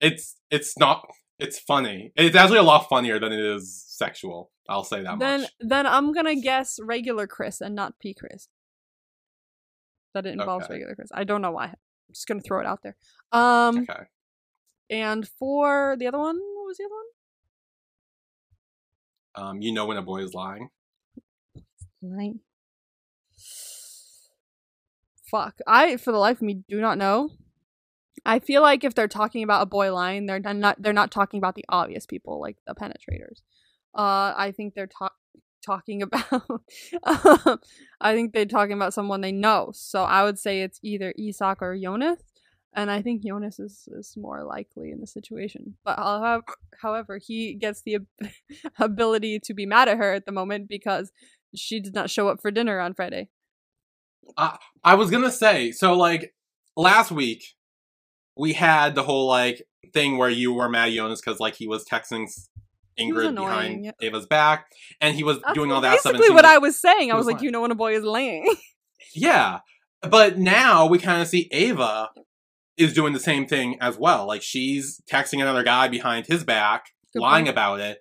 It's 0.00 0.36
it's 0.50 0.78
not 0.78 1.06
it's 1.38 1.58
funny. 1.58 2.12
It's 2.16 2.36
actually 2.36 2.58
a 2.58 2.62
lot 2.62 2.88
funnier 2.88 3.18
than 3.18 3.32
it 3.32 3.40
is 3.40 3.84
sexual. 3.86 4.50
I'll 4.68 4.84
say 4.84 5.02
that 5.02 5.18
then 5.18 5.42
much. 5.42 5.50
then 5.60 5.86
I'm 5.86 6.12
gonna 6.12 6.36
guess 6.36 6.78
regular 6.82 7.26
Chris 7.26 7.60
and 7.60 7.74
not 7.74 7.98
P 7.98 8.14
Chris. 8.14 8.48
That 10.14 10.26
it 10.26 10.32
involves 10.32 10.64
Okay. 10.64 10.74
regular 10.74 10.94
Chris. 10.94 11.10
I 11.14 11.24
don't 11.24 11.42
know 11.42 11.52
why. 11.52 11.66
I'm 11.66 11.74
just 12.12 12.26
gonna 12.26 12.40
throw 12.40 12.60
it 12.60 12.66
out 12.66 12.82
there. 12.82 12.96
Um, 13.32 13.86
Okay. 13.88 14.04
and 14.90 15.28
for 15.38 15.96
the 15.98 16.06
other 16.08 16.18
one, 16.18 16.36
what 16.36 16.66
was 16.66 16.78
the 16.78 16.84
other 16.84 16.94
one? 16.94 17.04
Um, 19.56 19.62
you 19.62 19.72
know 19.72 19.86
when 19.86 19.96
a 19.96 20.02
boy 20.02 20.22
is 20.22 20.34
lying. 20.34 20.70
Right. 22.02 22.34
Fuck. 25.30 25.58
I, 25.66 25.96
for 25.96 26.10
the 26.12 26.18
life 26.18 26.38
of 26.38 26.42
me, 26.42 26.62
do 26.68 26.80
not 26.80 26.98
know. 26.98 27.30
I 28.26 28.38
feel 28.40 28.62
like 28.62 28.84
if 28.84 28.94
they're 28.94 29.08
talking 29.08 29.42
about 29.44 29.62
a 29.62 29.66
boy 29.66 29.94
lying, 29.94 30.26
they're 30.26 30.40
not 30.40 30.82
they're 30.82 30.92
not 30.92 31.10
talking 31.10 31.38
about 31.38 31.54
the 31.54 31.64
obvious 31.68 32.04
people 32.04 32.40
like 32.40 32.56
the 32.66 32.74
penetrators. 32.74 33.40
Uh, 33.94 34.34
I 34.36 34.52
think 34.54 34.74
they're 34.74 34.86
talk 34.88 35.14
talking 35.64 36.02
about. 36.02 36.62
Um, 37.02 37.58
I 38.00 38.14
think 38.14 38.32
they're 38.32 38.46
talking 38.46 38.74
about 38.74 38.94
someone 38.94 39.20
they 39.20 39.32
know. 39.32 39.70
So 39.74 40.02
I 40.02 40.24
would 40.24 40.38
say 40.38 40.62
it's 40.62 40.80
either 40.82 41.14
Isak 41.18 41.62
or 41.62 41.76
Jonas, 41.76 42.20
and 42.74 42.90
I 42.90 43.02
think 43.02 43.24
Jonas 43.24 43.58
is 43.58 43.88
is 43.92 44.14
more 44.16 44.44
likely 44.44 44.90
in 44.90 45.00
the 45.00 45.06
situation. 45.06 45.76
But 45.84 45.98
I'll 45.98 46.22
have, 46.22 46.42
however, 46.80 47.18
he 47.18 47.54
gets 47.54 47.82
the 47.82 47.96
ab- 47.96 48.30
ability 48.78 49.40
to 49.40 49.54
be 49.54 49.66
mad 49.66 49.88
at 49.88 49.98
her 49.98 50.12
at 50.12 50.26
the 50.26 50.32
moment 50.32 50.68
because 50.68 51.10
she 51.54 51.80
did 51.80 51.94
not 51.94 52.10
show 52.10 52.28
up 52.28 52.40
for 52.40 52.50
dinner 52.50 52.80
on 52.80 52.94
Friday. 52.94 53.28
I 54.84 54.94
was 54.94 55.10
gonna 55.10 55.30
say, 55.30 55.72
so 55.72 55.94
like 55.94 56.34
last 56.76 57.10
week, 57.10 57.42
we 58.36 58.52
had 58.52 58.94
the 58.94 59.02
whole 59.02 59.26
like 59.26 59.66
thing 59.92 60.16
where 60.16 60.30
you 60.30 60.52
were 60.52 60.68
mad 60.68 60.88
at 60.88 60.94
Jonas 60.94 61.20
because 61.20 61.40
like 61.40 61.56
he 61.56 61.66
was 61.66 61.84
texting 61.84 62.28
Ingrid 63.00 63.34
behind. 63.34 63.92
Ava's 64.02 64.26
back, 64.26 64.66
and 65.00 65.14
he 65.16 65.22
was 65.24 65.40
That's 65.40 65.54
doing 65.54 65.72
all 65.72 65.80
that 65.80 66.00
stuff. 66.00 66.12
basically 66.12 66.34
what 66.34 66.44
was- 66.44 66.52
I 66.52 66.58
was 66.58 66.80
saying. 66.80 67.10
I 67.10 67.14
was 67.14 67.20
was 67.20 67.26
like, 67.28 67.36
lying. 67.36 67.44
you 67.46 67.50
know 67.50 67.60
when 67.62 67.70
a 67.70 67.74
boy 67.76 67.94
is 67.96 68.04
laying. 68.04 68.46
Yeah, 69.14 69.58
but 70.02 70.38
now 70.38 70.86
we 70.86 70.98
kind 71.00 71.20
of 71.20 71.26
see 71.26 71.48
Ava 71.50 72.10
is 72.76 72.92
doing 72.92 73.12
the 73.12 73.18
same 73.18 73.44
thing 73.46 73.76
as 73.80 73.98
well. 73.98 74.24
Like 74.26 74.40
she's 74.42 75.00
texting 75.10 75.40
another 75.42 75.64
guy 75.64 75.88
behind 75.88 76.26
his 76.26 76.44
back, 76.44 76.84
Good 77.12 77.20
lying 77.22 77.46
point. 77.46 77.52
about 77.54 77.80
it. 77.80 77.98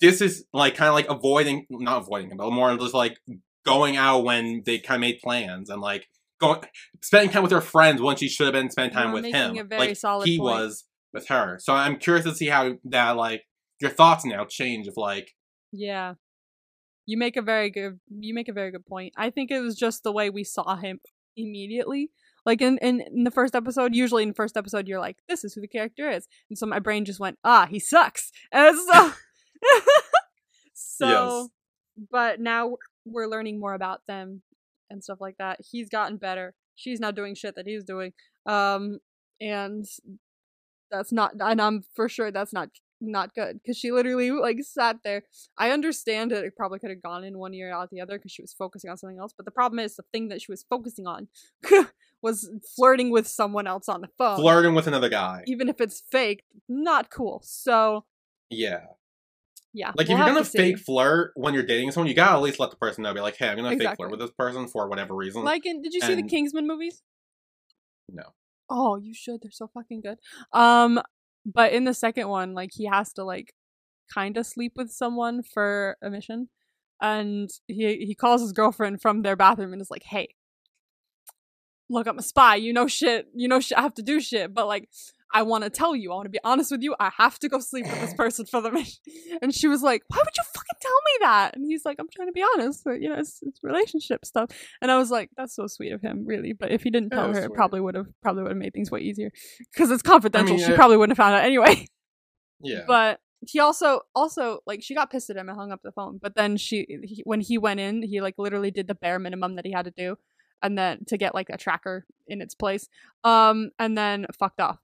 This 0.00 0.20
is 0.22 0.44
like 0.52 0.74
kind 0.74 0.88
of 0.88 0.94
like 0.94 1.08
avoiding, 1.10 1.66
not 1.70 2.02
avoiding 2.02 2.30
him, 2.30 2.36
but 2.38 2.50
more 2.50 2.74
just 2.78 2.94
like 2.94 3.18
going 3.66 3.96
out 3.96 4.24
when 4.24 4.62
they 4.64 4.78
kind 4.78 4.96
of 4.96 5.00
made 5.02 5.18
plans 5.22 5.68
and 5.70 5.80
like 5.82 6.06
going 6.40 6.62
spending 7.02 7.30
time 7.30 7.42
with 7.42 7.52
her 7.52 7.60
friends 7.60 8.00
when 8.00 8.16
she 8.16 8.28
should 8.28 8.46
have 8.46 8.52
been 8.54 8.70
spending 8.70 8.94
time 8.94 9.06
You're 9.08 9.14
with 9.22 9.24
him. 9.26 9.54
like 9.70 9.96
he 10.24 10.38
point. 10.38 10.40
was 10.40 10.84
with 11.12 11.28
her. 11.28 11.58
So 11.60 11.74
I'm 11.74 11.96
curious 11.96 12.24
to 12.24 12.34
see 12.34 12.46
how 12.46 12.74
that 12.84 13.16
like 13.16 13.42
your 13.80 13.90
thoughts 13.90 14.24
now 14.24 14.44
change 14.44 14.86
of 14.86 14.96
like 14.96 15.32
yeah. 15.72 16.14
You 17.06 17.18
make 17.18 17.36
a 17.36 17.42
very 17.42 17.68
good 17.70 18.00
you 18.08 18.32
make 18.34 18.48
a 18.48 18.52
very 18.52 18.70
good 18.70 18.86
point. 18.86 19.12
I 19.16 19.30
think 19.30 19.50
it 19.50 19.60
was 19.60 19.76
just 19.76 20.02
the 20.02 20.12
way 20.12 20.30
we 20.30 20.44
saw 20.44 20.76
him 20.76 21.00
immediately. 21.36 22.10
Like 22.46 22.60
in, 22.60 22.78
in, 22.78 23.00
in 23.00 23.24
the 23.24 23.30
first 23.30 23.54
episode, 23.54 23.94
usually 23.94 24.22
in 24.22 24.28
the 24.28 24.34
first 24.34 24.56
episode 24.56 24.86
you're 24.86 25.00
like, 25.00 25.16
this 25.28 25.44
is 25.44 25.54
who 25.54 25.60
the 25.60 25.68
character 25.68 26.10
is. 26.10 26.26
And 26.48 26.58
so 26.58 26.66
my 26.66 26.78
brain 26.78 27.04
just 27.04 27.20
went, 27.20 27.38
ah, 27.44 27.66
he 27.66 27.78
sucks. 27.78 28.30
And 28.52 28.76
so 28.78 29.12
So 30.74 31.08
Yes. 31.08 31.48
but 32.10 32.40
now 32.40 32.76
we're 33.04 33.26
learning 33.26 33.60
more 33.60 33.74
about 33.74 34.00
them 34.06 34.42
and 34.90 35.02
stuff 35.02 35.20
like 35.20 35.36
that. 35.38 35.60
He's 35.70 35.88
gotten 35.88 36.16
better. 36.16 36.54
She's 36.76 37.00
not 37.00 37.14
doing 37.14 37.34
shit 37.34 37.54
that 37.56 37.66
he's 37.66 37.84
doing. 37.84 38.12
Um 38.46 38.98
and 39.40 39.84
that's 40.90 41.12
not 41.12 41.32
and 41.40 41.60
I'm 41.60 41.82
for 41.94 42.08
sure 42.08 42.30
that's 42.30 42.52
not 42.52 42.68
not 43.06 43.34
good 43.34 43.60
because 43.62 43.76
she 43.78 43.90
literally 43.92 44.30
like 44.30 44.58
sat 44.62 44.98
there. 45.04 45.22
I 45.58 45.70
understand 45.70 46.32
it. 46.32 46.44
It 46.44 46.56
probably 46.56 46.78
could 46.78 46.90
have 46.90 47.02
gone 47.02 47.24
in 47.24 47.38
one 47.38 47.54
ear 47.54 47.72
out 47.72 47.90
the 47.90 48.00
other 48.00 48.18
because 48.18 48.32
she 48.32 48.42
was 48.42 48.52
focusing 48.52 48.90
on 48.90 48.96
something 48.96 49.18
else. 49.18 49.32
But 49.36 49.44
the 49.44 49.50
problem 49.52 49.78
is 49.78 49.96
the 49.96 50.04
thing 50.12 50.28
that 50.28 50.40
she 50.42 50.50
was 50.52 50.64
focusing 50.68 51.06
on 51.06 51.28
was 52.22 52.50
flirting 52.76 53.10
with 53.10 53.26
someone 53.28 53.66
else 53.66 53.88
on 53.88 54.00
the 54.00 54.08
phone. 54.18 54.36
Flirting 54.38 54.74
with 54.74 54.86
another 54.86 55.08
guy. 55.08 55.42
Even 55.46 55.68
if 55.68 55.80
it's 55.80 56.02
fake, 56.10 56.44
not 56.68 57.10
cool. 57.10 57.40
So 57.44 58.04
Yeah. 58.50 58.80
yeah, 59.72 59.92
Like 59.96 60.08
we'll 60.08 60.16
if 60.16 60.18
you're 60.20 60.28
gonna 60.28 60.44
to 60.44 60.50
see. 60.50 60.58
fake 60.58 60.78
flirt 60.78 61.32
when 61.34 61.54
you're 61.54 61.62
dating 61.64 61.90
someone, 61.92 62.08
you 62.08 62.14
gotta 62.14 62.36
at 62.36 62.42
least 62.42 62.58
let 62.60 62.70
the 62.70 62.76
person 62.76 63.02
know. 63.02 63.12
Be 63.12 63.20
like, 63.20 63.36
hey, 63.36 63.48
I'm 63.48 63.56
gonna 63.56 63.76
fake 63.76 63.96
flirt 63.96 64.10
with 64.10 64.20
this 64.20 64.30
person 64.30 64.68
for 64.68 64.88
whatever 64.88 65.14
reason. 65.14 65.44
Like, 65.44 65.66
in, 65.66 65.82
did 65.82 65.92
you 65.92 66.00
see 66.00 66.14
the 66.14 66.22
Kingsman 66.22 66.66
movies? 66.66 67.02
no. 68.10 68.22
Oh, 68.70 68.96
you 68.96 69.12
should. 69.12 69.42
They're 69.42 69.50
so 69.50 69.68
fucking 69.74 70.00
good. 70.00 70.16
Um, 70.52 70.98
but 71.44 71.72
in 71.72 71.84
the 71.84 71.94
second 71.94 72.28
one, 72.28 72.54
like 72.54 72.70
he 72.72 72.86
has 72.86 73.12
to 73.14 73.24
like 73.24 73.54
kind 74.12 74.36
of 74.36 74.46
sleep 74.46 74.72
with 74.76 74.90
someone 74.90 75.42
for 75.42 75.96
a 76.02 76.10
mission, 76.10 76.48
and 77.00 77.50
he 77.66 78.04
he 78.06 78.14
calls 78.14 78.40
his 78.40 78.52
girlfriend 78.52 79.02
from 79.02 79.22
their 79.22 79.36
bathroom 79.36 79.72
and 79.72 79.82
is 79.82 79.90
like, 79.90 80.04
"Hey, 80.04 80.28
look, 81.90 82.06
I'm 82.06 82.18
a 82.18 82.22
spy. 82.22 82.56
You 82.56 82.72
know 82.72 82.86
shit. 82.86 83.28
You 83.34 83.48
know 83.48 83.60
shit. 83.60 83.78
I 83.78 83.82
have 83.82 83.94
to 83.94 84.02
do 84.02 84.20
shit, 84.20 84.54
but 84.54 84.66
like." 84.66 84.88
I 85.36 85.42
want 85.42 85.64
to 85.64 85.70
tell 85.70 85.96
you. 85.96 86.12
I 86.12 86.14
want 86.14 86.26
to 86.26 86.30
be 86.30 86.38
honest 86.44 86.70
with 86.70 86.84
you. 86.84 86.94
I 87.00 87.10
have 87.16 87.40
to 87.40 87.48
go 87.48 87.58
sleep 87.58 87.86
with 87.86 88.00
this 88.00 88.14
person 88.16 88.46
for 88.46 88.60
the 88.60 88.70
mission. 88.70 89.00
And 89.42 89.52
she 89.52 89.66
was 89.66 89.82
like, 89.82 90.02
"Why 90.06 90.18
would 90.18 90.36
you 90.36 90.44
fucking 90.54 90.63
tell 90.94 91.02
me 91.04 91.26
that?" 91.26 91.56
And 91.56 91.64
he's 91.66 91.84
like, 91.84 91.96
"I'm 91.98 92.08
trying 92.14 92.28
to 92.28 92.32
be 92.32 92.44
honest. 92.54 92.82
But, 92.84 93.00
you 93.00 93.08
know, 93.08 93.16
it's, 93.18 93.40
it's 93.42 93.60
relationship 93.62 94.24
stuff." 94.24 94.50
And 94.80 94.90
I 94.90 94.98
was 94.98 95.10
like, 95.10 95.30
"That's 95.36 95.54
so 95.54 95.66
sweet 95.66 95.92
of 95.92 96.00
him, 96.02 96.24
really." 96.26 96.52
But 96.52 96.70
if 96.70 96.82
he 96.82 96.90
didn't 96.90 97.10
tell 97.10 97.32
her, 97.32 97.44
it 97.44 97.54
probably 97.54 97.80
would 97.80 97.94
have 97.94 98.06
probably 98.22 98.42
would 98.42 98.52
have 98.52 98.58
made 98.58 98.72
things 98.72 98.90
way 98.90 99.00
easier 99.00 99.30
because 99.72 99.90
it's 99.90 100.02
confidential. 100.02 100.56
mean, 100.56 100.64
she 100.64 100.72
uh, 100.72 100.76
probably 100.76 100.96
wouldn't 100.96 101.16
have 101.16 101.24
found 101.24 101.34
out 101.34 101.44
anyway. 101.44 101.86
Yeah. 102.60 102.84
But 102.86 103.20
he 103.46 103.60
also 103.60 104.00
also 104.14 104.60
like 104.66 104.82
she 104.82 104.94
got 104.94 105.10
pissed 105.10 105.28
at 105.28 105.36
him 105.36 105.48
and 105.48 105.58
hung 105.58 105.72
up 105.72 105.80
the 105.82 105.92
phone. 105.92 106.18
But 106.20 106.34
then 106.34 106.56
she 106.56 106.86
he, 107.02 107.22
when 107.24 107.40
he 107.40 107.58
went 107.58 107.80
in, 107.80 108.02
he 108.02 108.20
like 108.20 108.36
literally 108.38 108.70
did 108.70 108.88
the 108.88 108.94
bare 108.94 109.18
minimum 109.18 109.56
that 109.56 109.66
he 109.66 109.72
had 109.72 109.84
to 109.84 109.90
do, 109.90 110.16
and 110.62 110.78
then 110.78 111.04
to 111.08 111.18
get 111.18 111.34
like 111.34 111.50
a 111.50 111.58
tracker 111.58 112.06
in 112.26 112.40
its 112.40 112.54
place. 112.54 112.88
Um, 113.22 113.70
and 113.78 113.98
then 113.98 114.26
fucked 114.38 114.60
off. 114.60 114.78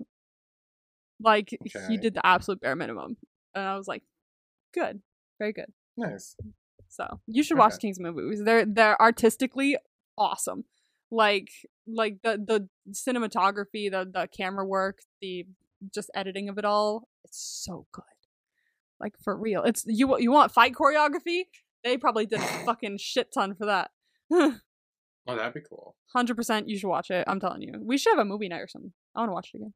Like 1.23 1.57
he 1.89 1.97
did 1.97 2.15
the 2.15 2.27
absolute 2.27 2.61
bare 2.61 2.77
minimum, 2.77 3.17
and 3.55 3.65
I 3.65 3.77
was 3.77 3.89
like, 3.89 4.03
good, 4.73 5.01
very 5.39 5.53
good. 5.53 5.73
Nice. 6.01 6.37
So 6.89 7.21
you 7.27 7.43
should 7.43 7.59
watch 7.59 7.75
Okay. 7.75 7.89
Kingsman 7.89 8.15
movies. 8.15 8.43
They're 8.45 8.65
they're 8.67 9.01
artistically 9.01 9.77
awesome. 10.19 10.65
Like 11.11 11.49
like 11.87 12.19
the 12.23 12.37
the 12.37 12.69
cinematography, 12.93 13.91
the 13.91 14.09
the 14.13 14.29
camera 14.37 14.65
work, 14.67 14.99
the 15.21 15.47
just 15.95 16.11
editing 16.15 16.49
of 16.49 16.59
it 16.59 16.65
all. 16.65 17.09
It's 17.25 17.39
so 17.65 17.87
good. 17.93 18.05
Like 18.99 19.15
for 19.23 19.37
real. 19.37 19.63
It's 19.63 19.85
you 19.87 20.19
you 20.19 20.31
want 20.33 20.53
fight 20.53 20.73
choreography? 20.75 21.45
They 21.85 21.97
probably 21.97 22.27
did 22.27 22.41
a 22.41 22.45
fucking 22.67 22.99
shit 22.99 23.33
ton 23.33 23.55
for 23.55 23.67
that. 23.67 23.91
Oh, 25.29 25.37
that'd 25.37 25.53
be 25.55 25.61
cool. 25.61 25.97
Hundred 26.15 26.35
percent, 26.35 26.69
you 26.69 26.79
should 26.79 26.89
watch 26.89 27.11
it. 27.11 27.25
I'm 27.29 27.39
telling 27.39 27.61
you, 27.63 27.75
we 27.81 27.99
should 27.99 28.13
have 28.13 28.19
a 28.19 28.25
movie 28.25 28.49
night 28.49 28.63
or 28.63 28.67
something. 28.67 28.93
I 29.15 29.21
want 29.21 29.29
to 29.29 29.35
watch 29.35 29.51
it 29.53 29.59
again. 29.59 29.75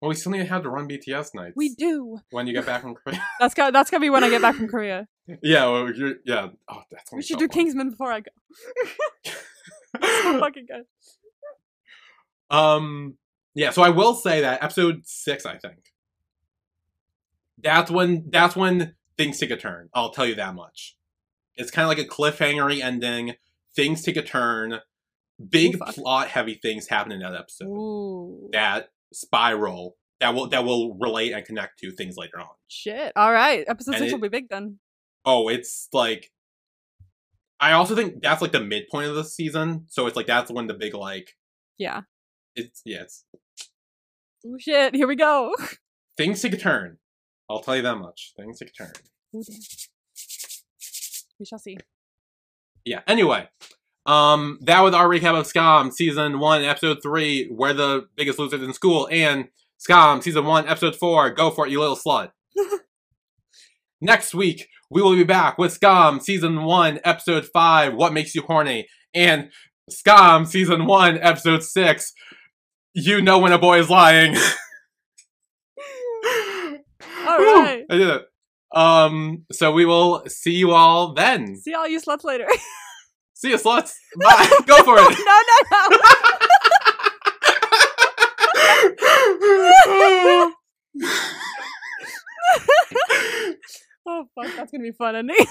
Well, 0.00 0.08
we 0.08 0.14
still 0.14 0.32
need 0.32 0.38
to 0.38 0.44
have 0.46 0.62
to 0.62 0.70
run 0.70 0.88
BTS 0.88 1.34
nights. 1.34 1.54
We 1.56 1.74
do. 1.74 2.18
when 2.30 2.46
you 2.46 2.52
get 2.52 2.66
back 2.66 2.82
from 2.82 2.94
Korea. 2.94 3.22
That's 3.40 3.54
got 3.54 3.72
that's 3.72 3.90
gonna 3.90 4.00
be 4.00 4.10
when 4.10 4.24
I 4.24 4.30
get 4.30 4.42
back 4.42 4.54
from 4.54 4.68
Korea. 4.68 5.06
yeah, 5.42 5.66
well, 5.66 5.92
you're, 5.92 6.14
yeah. 6.24 6.48
Oh, 6.70 6.82
that's 6.90 7.10
gonna 7.10 7.18
We 7.18 7.22
should 7.22 7.38
do 7.38 7.46
fun. 7.48 7.54
Kingsman 7.54 7.90
before 7.90 8.12
I 8.12 8.20
go. 8.20 8.30
so 9.24 9.32
fucking 10.40 10.66
good. 10.66 12.56
Um, 12.56 13.16
yeah. 13.54 13.70
So 13.70 13.82
I 13.82 13.90
will 13.90 14.14
say 14.14 14.40
that 14.40 14.62
episode 14.62 15.02
six, 15.04 15.44
I 15.44 15.58
think, 15.58 15.92
that's 17.62 17.90
when 17.90 18.24
that's 18.30 18.56
when 18.56 18.94
things 19.16 19.38
take 19.38 19.50
a 19.50 19.56
turn. 19.56 19.88
I'll 19.92 20.10
tell 20.10 20.26
you 20.26 20.36
that 20.36 20.54
much. 20.54 20.96
It's 21.56 21.70
kind 21.70 21.84
of 21.84 21.88
like 21.88 21.98
a 21.98 22.08
cliffhangery 22.08 22.80
ending. 22.82 23.34
Things 23.74 24.02
take 24.02 24.16
a 24.16 24.22
turn. 24.22 24.80
Big 25.50 25.74
Ooh, 25.74 25.78
plot 25.78 26.28
heavy 26.28 26.54
things 26.54 26.88
happen 26.88 27.12
in 27.12 27.20
that 27.20 27.34
episode. 27.34 27.66
Ooh. 27.66 28.48
That 28.52 28.88
spiral 29.12 29.96
that 30.20 30.34
will 30.34 30.48
that 30.48 30.64
will 30.64 30.96
relate 30.98 31.32
and 31.32 31.44
connect 31.44 31.78
to 31.80 31.90
things 31.92 32.16
later 32.16 32.40
on. 32.40 32.48
Shit. 32.68 33.12
All 33.16 33.32
right. 33.32 33.64
Episode 33.68 33.94
And 33.94 34.00
six 34.02 34.12
it- 34.12 34.14
will 34.16 34.22
be 34.22 34.28
big 34.28 34.48
then. 34.48 34.78
Oh, 35.24 35.48
it's 35.48 35.88
like 35.92 36.30
I 37.60 37.72
also 37.72 37.94
think 37.96 38.22
that's 38.22 38.40
like 38.42 38.52
the 38.52 38.60
midpoint 38.60 39.08
of 39.08 39.14
the 39.16 39.24
season. 39.24 39.84
So 39.88 40.06
it's 40.06 40.16
like 40.16 40.26
that's 40.26 40.50
when 40.50 40.66
the 40.66 40.74
big 40.74 40.94
like 40.94 41.30
Yeah. 41.78 42.02
it's 42.56 42.82
yeah, 42.84 43.02
it's 43.02 43.24
Oh 44.46 44.56
shit. 44.58 44.94
Here 44.94 45.06
we 45.08 45.16
go. 45.16 45.54
things 46.16 46.40
take 46.42 46.52
a 46.52 46.56
turn. 46.56 46.98
I'll 47.50 47.60
tell 47.60 47.76
you 47.76 47.82
that 47.82 47.96
much. 47.96 48.32
Things 48.36 48.58
take 48.58 48.70
a 48.70 48.72
turn. 48.72 48.92
Ooh. 49.34 49.42
We 51.40 51.46
shall 51.46 51.58
see. 51.58 51.76
Yeah. 52.84 53.00
Anyway, 53.06 53.48
um, 54.08 54.58
that 54.62 54.80
was 54.80 54.94
our 54.94 55.06
recap 55.06 55.38
of 55.38 55.46
Skam 55.46 55.92
season 55.92 56.38
one, 56.38 56.64
episode 56.64 57.02
three, 57.02 57.46
where 57.48 57.74
the 57.74 58.08
biggest 58.16 58.38
losers 58.38 58.62
in 58.62 58.72
school, 58.72 59.06
and 59.12 59.48
Skam 59.78 60.22
season 60.22 60.46
one, 60.46 60.66
episode 60.66 60.96
four, 60.96 61.28
go 61.30 61.50
for 61.50 61.66
it, 61.66 61.70
you 61.70 61.78
little 61.78 61.94
slut. 61.94 62.30
Next 64.00 64.34
week, 64.34 64.68
we 64.90 65.02
will 65.02 65.14
be 65.14 65.24
back 65.24 65.58
with 65.58 65.78
Skam 65.78 66.22
season 66.22 66.64
one, 66.64 67.00
episode 67.04 67.46
five, 67.52 67.92
what 67.92 68.14
makes 68.14 68.34
you 68.34 68.40
horny, 68.40 68.88
and 69.12 69.50
Skam 69.90 70.46
season 70.46 70.86
one, 70.86 71.18
episode 71.18 71.62
six, 71.62 72.14
you 72.94 73.20
know 73.20 73.38
when 73.38 73.52
a 73.52 73.58
boy 73.58 73.78
is 73.78 73.90
lying. 73.90 74.34
All 77.28 77.38
right. 77.38 77.84
I 77.90 77.96
did 77.96 78.08
it. 78.08 78.22
Um, 78.74 79.44
so 79.52 79.70
we 79.70 79.84
will 79.84 80.24
see 80.28 80.54
you 80.54 80.72
all 80.72 81.12
then. 81.12 81.56
See 81.56 81.74
all 81.74 81.86
you 81.86 82.00
sluts 82.00 82.24
later. 82.24 82.46
See 83.38 83.50
you, 83.50 83.56
sluts. 83.56 83.92
Bye. 84.20 84.50
Go 84.66 84.82
for 84.82 84.96
it. 84.98 85.16
no, 85.24 85.42
no, 85.48 85.56
no. 85.70 85.78
oh 94.08 94.24
fuck, 94.34 94.56
that's 94.56 94.72
gonna 94.72 94.82
be 94.82 94.90
fun, 94.90 95.14
isn't 95.14 95.30
it? 95.30 95.48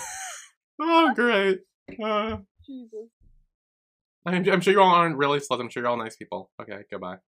oh, 0.82 1.14
great. 1.16 1.60
Uh, 2.04 2.40
Jesus. 2.66 3.08
I'm, 4.26 4.46
I'm 4.50 4.60
sure 4.60 4.74
you 4.74 4.82
all 4.82 4.94
aren't 4.94 5.16
really 5.16 5.40
sluts. 5.40 5.62
I'm 5.62 5.70
sure 5.70 5.82
you're 5.82 5.90
all 5.90 5.96
nice 5.96 6.18
people. 6.18 6.52
Okay, 6.62 6.80
goodbye. 6.92 7.20